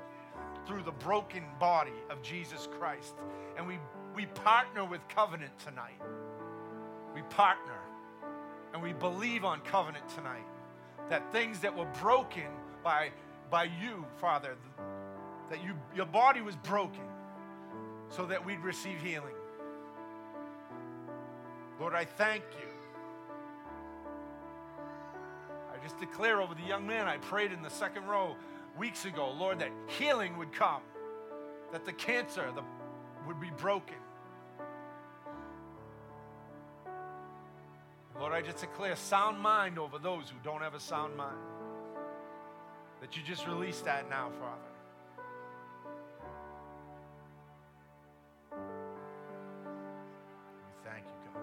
through 0.65 0.83
the 0.83 0.91
broken 0.91 1.43
body 1.59 1.93
of 2.09 2.21
Jesus 2.21 2.67
Christ. 2.79 3.13
And 3.57 3.67
we, 3.67 3.77
we 4.15 4.25
partner 4.25 4.83
with 4.83 5.07
covenant 5.07 5.57
tonight. 5.59 5.99
We 7.13 7.21
partner 7.23 7.79
and 8.73 8.81
we 8.81 8.93
believe 8.93 9.43
on 9.43 9.59
covenant 9.61 10.07
tonight 10.09 10.45
that 11.09 11.31
things 11.31 11.59
that 11.59 11.75
were 11.75 11.89
broken 12.01 12.47
by, 12.83 13.09
by 13.49 13.65
you, 13.65 14.05
Father, 14.17 14.55
that 15.49 15.63
you, 15.63 15.75
your 15.95 16.05
body 16.05 16.41
was 16.41 16.55
broken 16.57 17.03
so 18.09 18.25
that 18.25 18.45
we'd 18.45 18.61
receive 18.61 19.01
healing. 19.01 19.35
Lord, 21.79 21.93
I 21.93 22.05
thank 22.05 22.43
you. 22.59 22.67
I 25.73 25.83
just 25.83 25.99
declare 25.99 26.41
over 26.41 26.53
the 26.53 26.67
young 26.67 26.85
man 26.85 27.07
I 27.07 27.17
prayed 27.17 27.51
in 27.51 27.61
the 27.61 27.69
second 27.69 28.05
row 28.05 28.35
weeks 28.77 29.05
ago, 29.05 29.31
Lord, 29.31 29.59
that 29.59 29.71
healing 29.87 30.37
would 30.37 30.53
come, 30.53 30.81
that 31.71 31.85
the 31.85 31.93
cancer 31.93 32.51
the, 32.55 32.63
would 33.27 33.39
be 33.39 33.49
broken, 33.57 33.95
Lord, 38.21 38.33
I 38.33 38.41
just 38.43 38.59
declare 38.59 38.95
sound 38.95 39.39
mind 39.39 39.79
over 39.79 39.97
those 39.97 40.29
who 40.29 40.35
don't 40.43 40.61
have 40.61 40.75
a 40.75 40.79
sound 40.79 41.17
mind. 41.17 41.39
That 43.01 43.17
you 43.17 43.23
just 43.23 43.47
release 43.47 43.81
that 43.81 44.07
now, 44.11 44.29
Father. 44.39 44.61
We 48.51 48.57
thank 50.85 51.07
you, 51.07 51.15
God. 51.33 51.41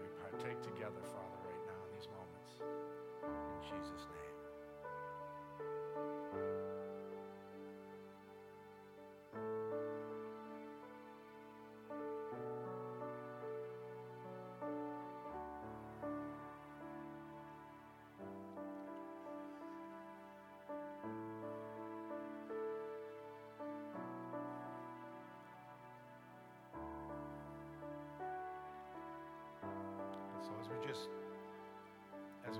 We 0.00 0.08
partake 0.22 0.62
together, 0.62 1.02
Father, 1.12 1.38
right 1.44 1.66
now 1.66 1.84
in 1.84 1.90
these 1.98 2.08
moments. 2.08 2.52
In 3.22 3.60
Jesus' 3.68 4.06
name. 4.08 4.15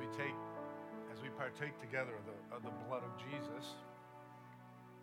We 0.06 0.16
take, 0.16 0.34
as 1.12 1.22
we 1.22 1.28
partake 1.30 1.78
together 1.80 2.12
of 2.12 2.24
the, 2.26 2.56
of 2.56 2.62
the 2.62 2.70
blood 2.88 3.02
of 3.02 3.10
Jesus, 3.18 3.74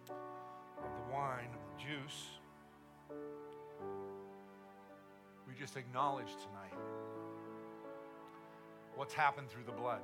of 0.07 0.89
the 1.07 1.13
wine, 1.13 1.49
of 1.53 1.59
the 1.71 1.83
juice, 1.83 2.27
we 5.47 5.53
just 5.59 5.77
acknowledge 5.77 6.27
tonight 6.27 6.73
what's 8.95 9.13
happened 9.13 9.49
through 9.49 9.63
the 9.65 9.71
blood. 9.71 10.01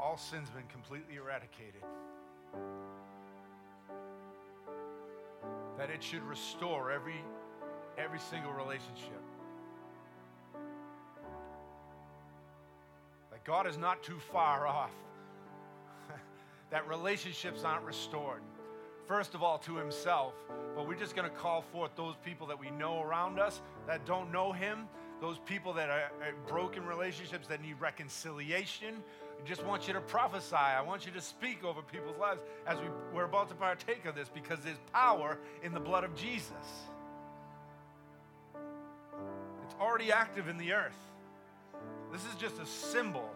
All 0.00 0.16
sin's 0.16 0.50
been 0.50 0.66
completely 0.68 1.16
eradicated. 1.16 1.82
That 5.78 5.90
it 5.90 6.02
should 6.02 6.22
restore 6.22 6.90
every 6.90 7.20
every 7.98 8.18
single 8.18 8.52
relationship. 8.52 9.25
God 13.46 13.68
is 13.68 13.78
not 13.78 14.02
too 14.02 14.18
far 14.32 14.66
off. 14.66 14.90
that 16.70 16.88
relationships 16.88 17.62
aren't 17.62 17.84
restored. 17.84 18.40
First 19.06 19.36
of 19.36 19.42
all, 19.44 19.58
to 19.58 19.76
Himself, 19.76 20.34
but 20.74 20.88
we're 20.88 20.96
just 20.96 21.14
going 21.14 21.30
to 21.30 21.36
call 21.36 21.62
forth 21.62 21.92
those 21.94 22.16
people 22.24 22.48
that 22.48 22.58
we 22.58 22.70
know 22.70 23.00
around 23.00 23.38
us 23.38 23.60
that 23.86 24.04
don't 24.04 24.32
know 24.32 24.50
Him, 24.50 24.88
those 25.20 25.38
people 25.46 25.72
that 25.74 25.88
are 25.88 26.10
broken 26.48 26.84
relationships 26.84 27.46
that 27.46 27.62
need 27.62 27.76
reconciliation. 27.80 28.96
I 29.40 29.46
just 29.46 29.64
want 29.64 29.86
you 29.86 29.94
to 29.94 30.00
prophesy. 30.00 30.56
I 30.56 30.82
want 30.82 31.06
you 31.06 31.12
to 31.12 31.20
speak 31.20 31.62
over 31.62 31.82
people's 31.82 32.18
lives 32.18 32.40
as 32.66 32.78
we, 32.80 32.86
we're 33.14 33.26
about 33.26 33.48
to 33.50 33.54
partake 33.54 34.06
of 34.06 34.16
this 34.16 34.28
because 34.28 34.58
there's 34.64 34.80
power 34.92 35.38
in 35.62 35.72
the 35.72 35.78
blood 35.78 36.02
of 36.02 36.16
Jesus. 36.16 36.50
It's 39.64 39.74
already 39.80 40.10
active 40.10 40.48
in 40.48 40.58
the 40.58 40.72
earth. 40.72 40.98
This 42.10 42.22
is 42.22 42.34
just 42.40 42.58
a 42.60 42.66
symbol 42.66 43.30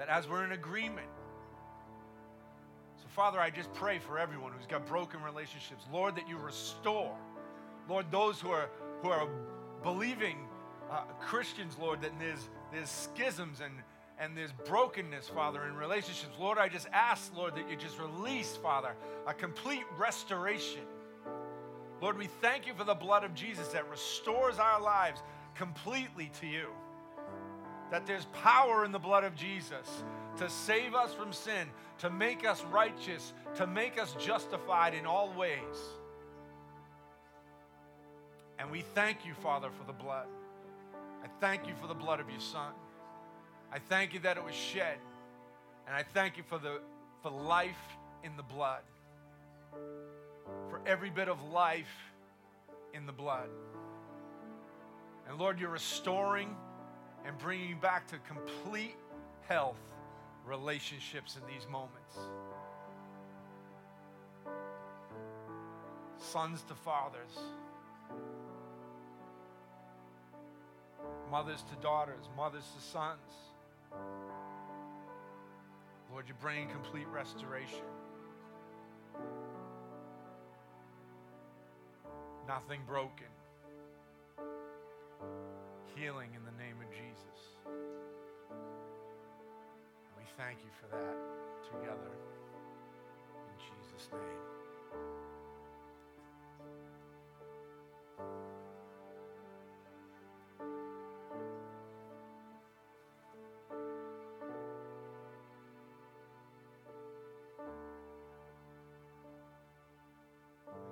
that 0.00 0.08
as 0.08 0.26
we're 0.26 0.44
in 0.46 0.52
agreement, 0.52 1.06
so 2.96 3.04
Father, 3.08 3.38
I 3.38 3.50
just 3.50 3.70
pray 3.74 3.98
for 3.98 4.18
everyone 4.18 4.50
who's 4.50 4.66
got 4.66 4.86
broken 4.86 5.22
relationships. 5.22 5.84
Lord, 5.92 6.16
that 6.16 6.26
you 6.26 6.38
restore. 6.38 7.14
Lord, 7.86 8.06
those 8.10 8.40
who 8.40 8.50
are 8.50 8.70
who 9.02 9.10
are 9.10 9.28
believing 9.82 10.38
uh, 10.90 11.02
Christians, 11.20 11.76
Lord, 11.78 12.00
that 12.00 12.18
there's 12.18 12.48
there's 12.72 12.88
schisms 12.88 13.60
and 13.60 13.74
and 14.18 14.34
there's 14.34 14.52
brokenness, 14.66 15.28
Father, 15.28 15.66
in 15.66 15.74
relationships. 15.76 16.32
Lord, 16.40 16.56
I 16.56 16.70
just 16.70 16.88
ask, 16.94 17.36
Lord, 17.36 17.54
that 17.56 17.68
you 17.68 17.76
just 17.76 17.98
release, 17.98 18.56
Father, 18.56 18.94
a 19.26 19.34
complete 19.34 19.84
restoration. 19.98 20.82
Lord, 22.00 22.16
we 22.16 22.26
thank 22.40 22.66
you 22.66 22.72
for 22.72 22.84
the 22.84 22.94
blood 22.94 23.22
of 23.22 23.34
Jesus 23.34 23.68
that 23.68 23.86
restores 23.90 24.58
our 24.58 24.80
lives 24.80 25.22
completely 25.54 26.30
to 26.40 26.46
you. 26.46 26.68
That 27.90 28.06
there's 28.06 28.26
power 28.26 28.84
in 28.84 28.92
the 28.92 28.98
blood 28.98 29.24
of 29.24 29.34
Jesus 29.34 30.02
to 30.36 30.48
save 30.48 30.94
us 30.94 31.12
from 31.12 31.32
sin, 31.32 31.68
to 31.98 32.10
make 32.10 32.46
us 32.46 32.62
righteous, 32.70 33.32
to 33.56 33.66
make 33.66 34.00
us 34.00 34.14
justified 34.18 34.94
in 34.94 35.06
all 35.06 35.32
ways. 35.32 35.58
And 38.58 38.70
we 38.70 38.82
thank 38.94 39.24
you, 39.26 39.34
Father, 39.34 39.70
for 39.70 39.84
the 39.84 39.92
blood. 39.92 40.26
I 41.24 41.28
thank 41.40 41.66
you 41.66 41.74
for 41.80 41.86
the 41.86 41.94
blood 41.94 42.20
of 42.20 42.30
your 42.30 42.40
Son. 42.40 42.72
I 43.72 43.78
thank 43.78 44.14
you 44.14 44.20
that 44.20 44.36
it 44.36 44.44
was 44.44 44.54
shed. 44.54 44.98
And 45.86 45.96
I 45.96 46.02
thank 46.02 46.36
you 46.36 46.42
for 46.48 46.58
the 46.58 46.80
for 47.22 47.30
life 47.30 47.76
in 48.24 48.36
the 48.36 48.42
blood. 48.42 48.82
For 50.68 50.80
every 50.86 51.10
bit 51.10 51.28
of 51.28 51.42
life 51.50 52.12
in 52.94 53.06
the 53.06 53.12
blood. 53.12 53.48
And 55.28 55.38
Lord, 55.38 55.60
you're 55.60 55.70
restoring 55.70 56.56
and 57.26 57.38
bringing 57.38 57.78
back 57.78 58.06
to 58.08 58.16
complete 58.18 58.96
health 59.48 59.80
relationships 60.46 61.36
in 61.36 61.46
these 61.52 61.66
moments. 61.68 62.16
Sons 66.18 66.62
to 66.68 66.74
fathers, 66.74 67.38
mothers 71.30 71.62
to 71.62 71.82
daughters, 71.82 72.28
mothers 72.36 72.64
to 72.76 72.82
sons. 72.82 73.18
Lord, 76.12 76.26
you're 76.26 76.36
bringing 76.40 76.68
complete 76.68 77.06
restoration. 77.08 77.86
Nothing 82.48 82.80
broken. 82.86 83.26
Healing 85.94 86.30
in 86.34 86.44
the 86.44 86.62
name 86.62 86.79
thank 90.36 90.58
you 90.64 90.70
for 90.80 90.86
that 90.96 91.16
together. 91.64 92.12
In 93.46 93.56
Jesus' 93.58 94.08
name. 94.12 94.20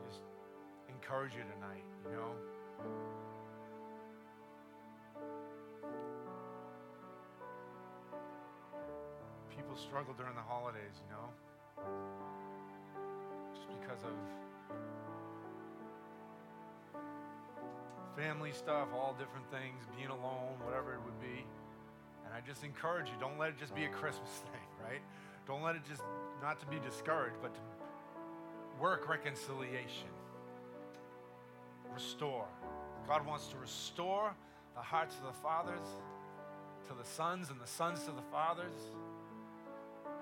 Just 0.07 0.20
encourage 0.89 1.32
you 1.34 1.43
tonight, 1.55 1.88
struggle 9.79 10.14
during 10.16 10.35
the 10.35 10.43
holidays, 10.43 10.99
you 10.99 11.09
know. 11.14 11.29
Just 13.55 13.68
because 13.81 14.03
of 14.05 14.14
family 18.16 18.51
stuff, 18.53 18.89
all 18.93 19.14
different 19.18 19.47
things, 19.51 19.87
being 19.97 20.11
alone, 20.11 20.59
whatever 20.64 20.95
it 20.95 21.01
would 21.05 21.20
be. 21.20 21.47
And 22.26 22.35
I 22.35 22.41
just 22.47 22.64
encourage 22.64 23.07
you, 23.07 23.14
don't 23.20 23.39
let 23.39 23.51
it 23.51 23.59
just 23.59 23.74
be 23.74 23.85
a 23.85 23.89
Christmas 23.89 24.31
thing, 24.51 24.68
right? 24.83 25.01
Don't 25.47 25.62
let 25.62 25.76
it 25.76 25.83
just 25.89 26.03
not 26.43 26.61
to 26.61 26.66
be 26.66 26.79
discouraged, 26.85 27.37
but 27.41 27.55
to 27.55 27.61
work 28.81 29.09
reconciliation 29.09 30.09
restore. 31.95 32.47
God 33.07 33.26
wants 33.26 33.47
to 33.49 33.57
restore 33.57 34.35
the 34.74 34.83
hearts 34.83 35.16
of 35.16 35.22
the 35.22 35.41
fathers 35.41 35.87
to 36.89 36.95
the 36.95 37.05
sons 37.05 37.51
and 37.51 37.61
the 37.61 37.66
sons 37.66 38.05
to 38.05 38.11
the 38.11 38.22
fathers. 38.31 38.74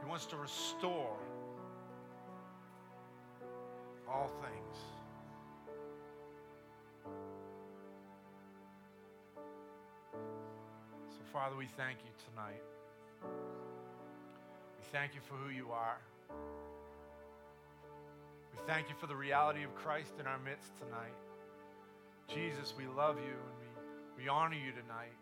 He 0.06 0.10
wants 0.10 0.26
to 0.26 0.36
restore 0.36 1.16
all 4.08 4.30
things. 4.40 4.76
So, 11.10 11.18
Father, 11.32 11.56
we 11.56 11.66
thank 11.76 11.98
you 12.04 12.12
tonight. 12.30 12.62
We 13.20 14.84
thank 14.92 15.16
you 15.16 15.20
for 15.28 15.34
who 15.34 15.50
you 15.50 15.72
are. 15.72 15.98
We 18.52 18.60
thank 18.64 18.88
you 18.88 18.94
for 19.00 19.08
the 19.08 19.16
reality 19.16 19.64
of 19.64 19.74
Christ 19.74 20.12
in 20.20 20.28
our 20.28 20.38
midst 20.38 20.70
tonight. 20.78 21.16
Jesus, 22.32 22.74
we 22.78 22.86
love 22.86 23.16
you 23.16 23.24
and 23.24 23.58
we, 24.16 24.22
we 24.22 24.28
honor 24.28 24.54
you 24.54 24.70
tonight. 24.70 25.16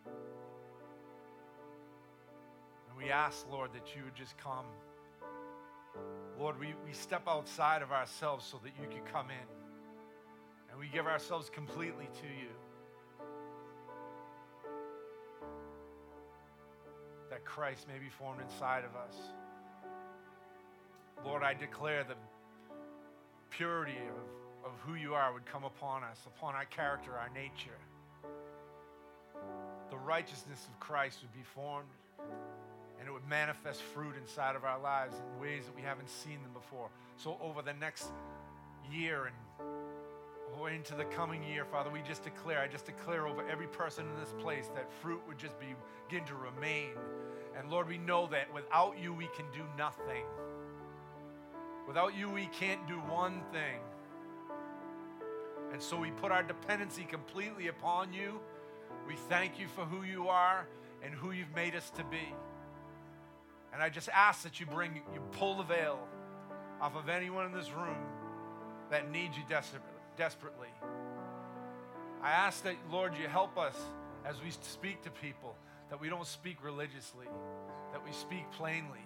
And 2.94 3.04
we 3.04 3.10
ask, 3.10 3.46
Lord, 3.50 3.72
that 3.74 3.96
you 3.96 4.04
would 4.04 4.14
just 4.14 4.38
come. 4.38 4.66
Lord, 6.38 6.58
we, 6.58 6.74
we 6.86 6.92
step 6.92 7.22
outside 7.26 7.82
of 7.82 7.92
ourselves 7.92 8.46
so 8.46 8.60
that 8.62 8.72
you 8.80 8.88
could 8.88 9.10
come 9.12 9.30
in. 9.30 9.48
And 10.70 10.78
we 10.78 10.88
give 10.88 11.06
ourselves 11.06 11.50
completely 11.50 12.06
to 12.06 12.26
you. 12.26 12.50
That 17.30 17.44
Christ 17.44 17.86
may 17.88 17.98
be 17.98 18.08
formed 18.08 18.40
inside 18.40 18.84
of 18.84 18.96
us. 18.96 19.16
Lord, 21.24 21.42
I 21.42 21.54
declare 21.54 22.04
the 22.04 22.16
purity 23.50 23.98
of 24.08 24.44
of 24.64 24.72
who 24.86 24.94
you 24.94 25.14
are 25.14 25.32
would 25.32 25.44
come 25.44 25.64
upon 25.64 26.02
us, 26.02 26.18
upon 26.26 26.54
our 26.54 26.64
character, 26.64 27.12
our 27.12 27.28
nature. 27.34 27.78
The 29.90 29.96
righteousness 29.96 30.66
of 30.72 30.80
Christ 30.80 31.18
would 31.22 31.32
be 31.32 31.44
formed 31.54 31.88
and 33.04 33.10
it 33.10 33.12
would 33.12 33.28
manifest 33.28 33.82
fruit 33.82 34.14
inside 34.18 34.56
of 34.56 34.64
our 34.64 34.80
lives 34.80 35.14
in 35.18 35.38
ways 35.38 35.66
that 35.66 35.76
we 35.76 35.82
haven't 35.82 36.08
seen 36.08 36.40
them 36.42 36.52
before. 36.54 36.88
So, 37.18 37.36
over 37.38 37.60
the 37.60 37.74
next 37.74 38.08
year 38.90 39.26
and 39.26 39.68
or 40.58 40.70
into 40.70 40.94
the 40.94 41.04
coming 41.04 41.42
year, 41.42 41.66
Father, 41.66 41.90
we 41.90 42.00
just 42.00 42.24
declare, 42.24 42.60
I 42.60 42.66
just 42.66 42.86
declare 42.86 43.26
over 43.26 43.46
every 43.46 43.66
person 43.66 44.06
in 44.08 44.18
this 44.18 44.32
place 44.40 44.70
that 44.74 44.90
fruit 45.02 45.20
would 45.28 45.36
just 45.36 45.54
begin 45.58 46.24
to 46.24 46.34
remain. 46.34 46.92
And 47.58 47.70
Lord, 47.70 47.88
we 47.88 47.98
know 47.98 48.26
that 48.28 48.54
without 48.54 48.98
you, 48.98 49.12
we 49.12 49.28
can 49.36 49.44
do 49.52 49.64
nothing. 49.76 50.24
Without 51.86 52.16
you, 52.16 52.30
we 52.30 52.46
can't 52.58 52.88
do 52.88 52.94
one 52.94 53.42
thing. 53.52 53.80
And 55.74 55.82
so 55.82 55.98
we 55.98 56.10
put 56.10 56.32
our 56.32 56.42
dependency 56.42 57.04
completely 57.04 57.68
upon 57.68 58.14
you. 58.14 58.40
We 59.06 59.16
thank 59.28 59.60
you 59.60 59.66
for 59.68 59.84
who 59.84 60.04
you 60.04 60.28
are 60.28 60.66
and 61.02 61.12
who 61.12 61.32
you've 61.32 61.54
made 61.54 61.74
us 61.74 61.90
to 61.90 62.04
be. 62.04 62.32
And 63.74 63.82
I 63.82 63.88
just 63.90 64.08
ask 64.08 64.44
that 64.44 64.60
you 64.60 64.66
bring, 64.66 65.02
you 65.12 65.20
pull 65.32 65.56
the 65.56 65.64
veil 65.64 65.98
off 66.80 66.96
of 66.96 67.08
anyone 67.08 67.44
in 67.46 67.52
this 67.52 67.70
room 67.72 67.98
that 68.90 69.10
needs 69.10 69.36
you 69.36 69.42
desperately. 69.48 70.68
I 72.22 72.30
ask 72.30 72.62
that, 72.62 72.76
Lord, 72.90 73.12
you 73.20 73.28
help 73.28 73.58
us 73.58 73.76
as 74.24 74.36
we 74.42 74.50
speak 74.62 75.02
to 75.02 75.10
people, 75.10 75.56
that 75.90 76.00
we 76.00 76.08
don't 76.08 76.26
speak 76.26 76.64
religiously, 76.64 77.26
that 77.92 78.02
we 78.02 78.12
speak 78.12 78.50
plainly, 78.52 79.04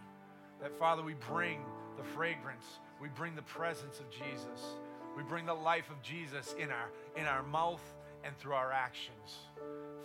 that, 0.60 0.78
Father, 0.78 1.02
we 1.02 1.14
bring 1.14 1.64
the 1.96 2.04
fragrance, 2.04 2.64
we 3.00 3.08
bring 3.08 3.34
the 3.34 3.42
presence 3.42 3.98
of 3.98 4.10
Jesus. 4.10 4.76
We 5.18 5.24
bring 5.24 5.46
the 5.46 5.54
life 5.54 5.90
of 5.90 6.00
Jesus 6.00 6.54
in 6.60 6.70
our, 6.70 6.90
in 7.16 7.24
our 7.24 7.42
mouth 7.42 7.82
and 8.22 8.36
through 8.38 8.52
our 8.52 8.70
actions. 8.70 9.38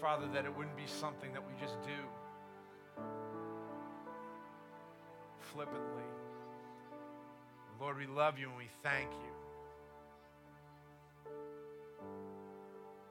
Father, 0.01 0.26
that 0.34 0.43
it 0.43 0.57
wouldn't 0.57 0.76
be 0.76 0.88
something 0.88 1.32
that 1.34 1.41
we 1.45 1.53
just 1.61 1.80
do 1.84 1.91
flippantly. 5.54 6.04
Lord, 7.80 7.97
we 7.97 8.08
love 8.08 8.39
you 8.39 8.47
and 8.49 8.58
we 8.58 8.70
thank 8.82 9.12
you. 9.12 9.32